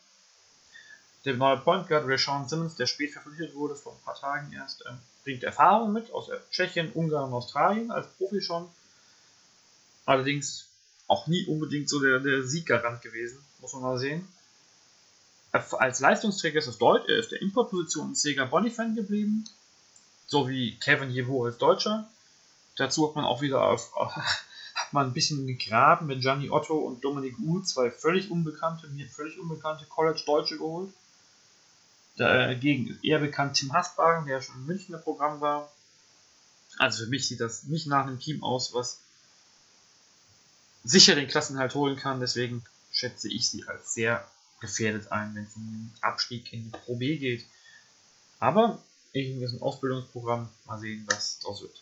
Der 1.25 1.35
neue 1.35 1.57
Point 1.57 1.87
Guard 1.87 2.07
Rashawn 2.07 2.47
Simmons, 2.47 2.75
der 2.75 2.85
spät 2.85 3.11
verpflichtet 3.11 3.53
wurde, 3.53 3.75
vor 3.75 3.93
ein 3.93 4.01
paar 4.05 4.15
Tagen 4.15 4.53
erst, 4.53 4.85
äh, 4.85 4.91
bringt 5.23 5.43
Erfahrung 5.43 5.91
mit 5.91 6.11
aus 6.11 6.29
Tschechien, 6.49 6.91
Ungarn 6.93 7.25
und 7.25 7.33
Australien 7.33 7.91
als 7.91 8.07
Profi 8.13 8.41
schon. 8.41 8.69
Allerdings 10.05 10.68
auch 11.09 11.27
nie 11.27 11.45
unbedingt 11.45 11.89
so 11.89 11.99
der, 11.99 12.19
der 12.19 12.43
Sieggarant 12.43 13.01
gewesen, 13.01 13.39
muss 13.59 13.73
man 13.73 13.81
mal 13.81 13.97
sehen. 13.97 14.27
als 15.51 15.99
Leistungsträger 15.99 16.59
ist, 16.59 16.67
das 16.67 16.77
Deut 16.77 17.09
er 17.09 17.17
ist 17.17 17.31
der 17.31 17.41
Importposition 17.41 18.15
Sega 18.15 18.45
Bonifan 18.45 18.95
geblieben, 18.95 19.43
so 20.27 20.47
wie 20.47 20.77
Kevin 20.77 21.09
Jevo 21.09 21.45
als 21.45 21.57
Deutscher. 21.57 22.07
Dazu 22.77 23.07
hat 23.07 23.15
man 23.15 23.25
auch 23.25 23.41
wieder 23.41 23.63
auf, 23.63 23.91
hat 23.95 24.93
man 24.93 25.07
ein 25.07 25.13
bisschen 25.13 25.47
gegraben 25.47 26.05
mit 26.05 26.21
Gianni 26.21 26.51
Otto 26.51 26.77
und 26.77 27.03
Dominik 27.03 27.39
Uhl, 27.39 27.63
zwei 27.63 27.89
völlig 27.89 28.29
unbekannte, 28.29 28.87
mir 28.87 29.07
völlig 29.07 29.39
unbekannte 29.39 29.85
College-Deutsche 29.85 30.57
geholt. 30.57 30.93
Dagegen 32.17 32.87
ist 32.87 33.03
eher 33.03 33.19
bekannt 33.19 33.55
Tim 33.55 33.73
Hasbagen, 33.73 34.27
der 34.27 34.41
schon 34.41 34.55
im 34.55 34.65
Münchner 34.67 34.99
Programm 34.99 35.41
war. 35.41 35.71
Also 36.77 37.05
für 37.05 37.09
mich 37.09 37.27
sieht 37.27 37.39
das 37.39 37.63
nicht 37.63 37.87
nach 37.87 38.05
einem 38.05 38.19
Team 38.19 38.43
aus, 38.43 38.73
was 38.73 39.01
sicher 40.89 41.15
den 41.15 41.27
Klassenhalt 41.27 41.75
holen 41.75 41.95
kann. 41.95 42.19
Deswegen 42.19 42.63
schätze 42.91 43.31
ich 43.31 43.49
sie 43.49 43.67
als 43.67 43.93
sehr 43.93 44.27
gefährdet 44.59 45.11
ein, 45.11 45.35
wenn 45.35 45.43
es 45.43 45.55
um 45.55 45.63
den 45.63 45.93
Abstieg 46.01 46.51
in 46.51 46.63
die 46.63 46.69
Pro 46.69 46.95
B 46.95 47.17
geht. 47.17 47.45
Aber 48.39 48.81
irgendwie 49.13 49.45
ist 49.45 49.53
ein 49.53 49.61
Ausbildungsprogramm. 49.61 50.49
Mal 50.65 50.79
sehen, 50.79 51.05
was 51.07 51.39
daraus 51.39 51.61
wird. 51.61 51.81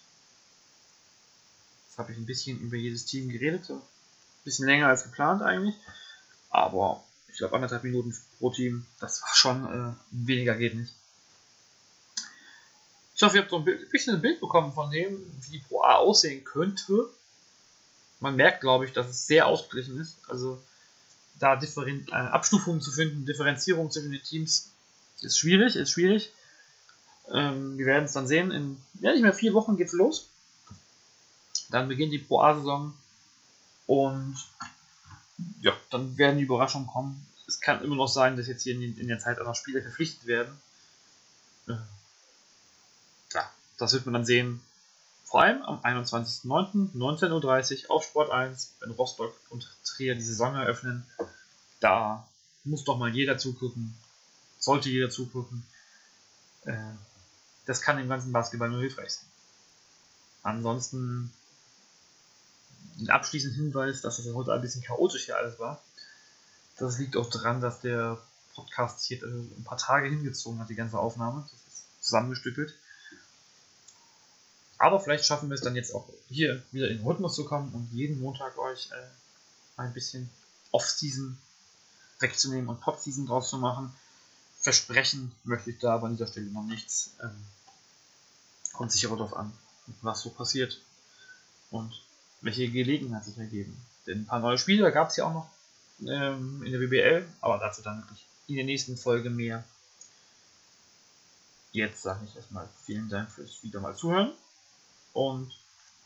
Jetzt 1.87 1.97
habe 1.97 2.11
ich 2.11 2.17
ein 2.17 2.25
bisschen 2.25 2.59
über 2.59 2.75
jedes 2.75 3.05
Team 3.05 3.29
geredet. 3.29 3.69
Ein 3.69 3.81
bisschen 4.43 4.67
länger 4.67 4.87
als 4.87 5.03
geplant 5.03 5.41
eigentlich. 5.41 5.75
Aber 6.49 7.03
ich 7.29 7.37
glaube 7.37 7.55
anderthalb 7.55 7.83
Minuten 7.83 8.15
pro 8.39 8.51
Team. 8.51 8.85
Das 8.99 9.21
war 9.21 9.33
schon 9.33 9.65
äh, 9.65 9.93
weniger 10.11 10.55
geht 10.55 10.75
nicht. 10.75 10.93
Ich 13.15 13.23
hoffe, 13.23 13.37
ihr 13.37 13.41
habt 13.41 13.49
so 13.49 13.57
ein 13.57 13.65
bisschen 13.65 14.15
ein 14.15 14.21
Bild 14.21 14.39
bekommen 14.39 14.73
von 14.73 14.91
dem, 14.91 15.19
wie 15.41 15.57
die 15.57 15.59
Pro 15.59 15.81
A 15.81 15.95
aussehen 15.95 16.43
könnte. 16.43 17.09
Man 18.19 18.35
merkt, 18.35 18.61
glaube 18.61 18.85
ich, 18.85 18.93
dass 18.93 19.07
es 19.07 19.27
sehr 19.27 19.45
ausgeglichen 19.45 19.99
ist. 19.99 20.17
Also 20.27 20.61
da 21.39 21.55
Differen 21.55 22.07
äh, 22.07 22.13
Abstufungen 22.13 22.81
zu 22.81 22.91
finden, 22.91 23.25
Differenzierung 23.25 23.91
zwischen 23.91 24.11
den 24.11 24.23
Teams 24.23 24.71
ist 25.21 25.37
schwierig, 25.37 25.75
ist 25.75 25.91
schwierig. 25.91 26.31
Ähm, 27.31 27.77
wir 27.77 27.85
werden 27.85 28.05
es 28.05 28.13
dann 28.13 28.27
sehen. 28.27 28.51
In 28.51 28.81
ja, 29.01 29.11
nicht 29.11 29.21
mehr 29.21 29.33
vier 29.33 29.53
Wochen 29.53 29.77
geht's 29.77 29.93
los. 29.93 30.29
Dann 31.69 31.87
beginnt 31.87 32.13
die 32.13 32.19
Pro 32.19 32.41
A-Saison 32.41 32.93
und 33.85 34.37
ja, 35.61 35.73
dann 35.89 36.17
werden 36.17 36.37
die 36.37 36.43
Überraschungen 36.43 36.87
kommen. 36.87 37.25
Es 37.47 37.59
kann 37.59 37.83
immer 37.83 37.95
noch 37.95 38.07
sein, 38.07 38.37
dass 38.37 38.47
jetzt 38.47 38.63
hier 38.63 38.75
in, 38.75 38.97
in 38.97 39.07
der 39.07 39.19
Zeit 39.19 39.39
auch 39.39 39.45
noch 39.45 39.55
Spieler 39.55 39.81
verpflichtet 39.81 40.25
werden. 40.27 40.57
Äh, 41.67 41.73
ja, 43.33 43.51
das 43.77 43.93
wird 43.93 44.05
man 44.05 44.13
dann 44.13 44.25
sehen. 44.25 44.61
Vor 45.27 45.41
allem 45.41 45.61
am 45.63 45.81
21.09.19.30 45.81 47.83
Uhr 47.83 47.91
auf 47.91 48.05
Sport 48.05 48.31
1, 48.31 48.75
wenn 48.79 48.91
Rostock 48.91 49.35
und 49.49 49.69
Trier 49.83 50.15
die 50.15 50.21
Saison 50.21 50.55
eröffnen. 50.55 51.05
Da 51.81 52.25
muss 52.63 52.85
doch 52.85 52.97
mal 52.97 53.13
jeder 53.13 53.37
zugucken. 53.37 53.93
Sollte 54.57 54.87
jeder 54.87 55.09
zugucken. 55.09 55.65
Äh, 56.63 56.77
das 57.65 57.81
kann 57.81 57.99
im 57.99 58.07
ganzen 58.07 58.31
Basketball 58.31 58.69
nur 58.69 58.79
hilfreich 58.79 59.15
sein. 59.15 59.25
Ansonsten 60.43 61.33
ein 62.97 63.09
abschließender 63.09 63.57
Hinweis, 63.57 63.99
dass 63.99 64.19
es 64.19 64.33
heute 64.33 64.53
ein 64.53 64.61
bisschen 64.61 64.81
chaotisch 64.81 65.25
hier 65.25 65.35
alles 65.35 65.59
war. 65.59 65.81
Das 66.77 66.99
liegt 66.99 67.17
auch 67.17 67.29
daran, 67.29 67.59
dass 67.59 67.81
der 67.81 68.17
Podcast 68.55 69.03
hier 69.03 69.21
ein 69.23 69.65
paar 69.65 69.77
Tage 69.77 70.07
hingezogen 70.07 70.61
hat, 70.61 70.69
die 70.69 70.75
ganze 70.75 70.97
Aufnahme. 70.97 71.45
Das 71.51 71.73
ist 71.73 71.83
zusammengestückelt. 71.99 72.73
Aber 74.77 74.99
vielleicht 74.99 75.25
schaffen 75.25 75.49
wir 75.49 75.55
es 75.55 75.61
dann 75.61 75.75
jetzt 75.75 75.93
auch 75.93 76.07
hier 76.29 76.61
wieder 76.71 76.89
in 76.89 76.97
den 76.97 77.05
Rhythmus 77.05 77.35
zu 77.35 77.45
kommen 77.45 77.73
und 77.73 77.89
jeden 77.91 78.19
Montag 78.19 78.57
euch 78.57 78.91
äh, 78.91 79.81
ein 79.81 79.93
bisschen 79.93 80.29
Off-Season 80.71 81.37
wegzunehmen 82.19 82.69
und 82.69 82.81
Pod-Season 82.81 83.25
draus 83.25 83.49
zu 83.49 83.57
machen. 83.57 83.93
Versprechen 84.59 85.31
möchte 85.43 85.71
ich 85.71 85.79
da 85.79 85.95
aber 85.95 86.07
an 86.07 86.13
dieser 86.13 86.27
Stelle 86.27 86.47
noch 86.47 86.63
nichts. 86.63 87.15
Ähm, 87.23 87.45
kommt 88.73 88.91
sicher 88.91 89.09
darauf 89.09 89.35
an, 89.35 89.51
was 90.01 90.21
so 90.21 90.29
passiert 90.29 90.79
und 91.71 92.01
welche 92.41 92.69
Gelegenheit 92.69 93.25
sich 93.25 93.37
ergeben. 93.37 93.75
Denn 94.05 94.21
ein 94.21 94.25
paar 94.25 94.39
neue 94.39 94.57
Spieler 94.57 94.91
gab 94.91 95.09
es 95.09 95.15
ja 95.15 95.25
auch 95.25 95.33
noch 95.33 95.49
ähm, 96.01 96.61
in 96.63 96.71
der 96.71 96.81
WBL, 96.81 97.27
aber 97.41 97.57
dazu 97.57 97.81
dann 97.81 98.01
wirklich 98.03 98.25
in 98.47 98.55
der 98.55 98.65
nächsten 98.65 98.95
Folge 98.97 99.29
mehr. 99.29 99.63
Jetzt 101.71 102.03
sage 102.03 102.25
ich 102.25 102.35
erstmal 102.35 102.69
vielen 102.85 103.09
Dank 103.09 103.31
fürs 103.31 103.63
wieder 103.63 103.79
mal 103.79 103.95
zuhören 103.95 104.33
und 105.17 105.51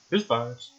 bis 0.09 0.25
bald. 0.25 0.71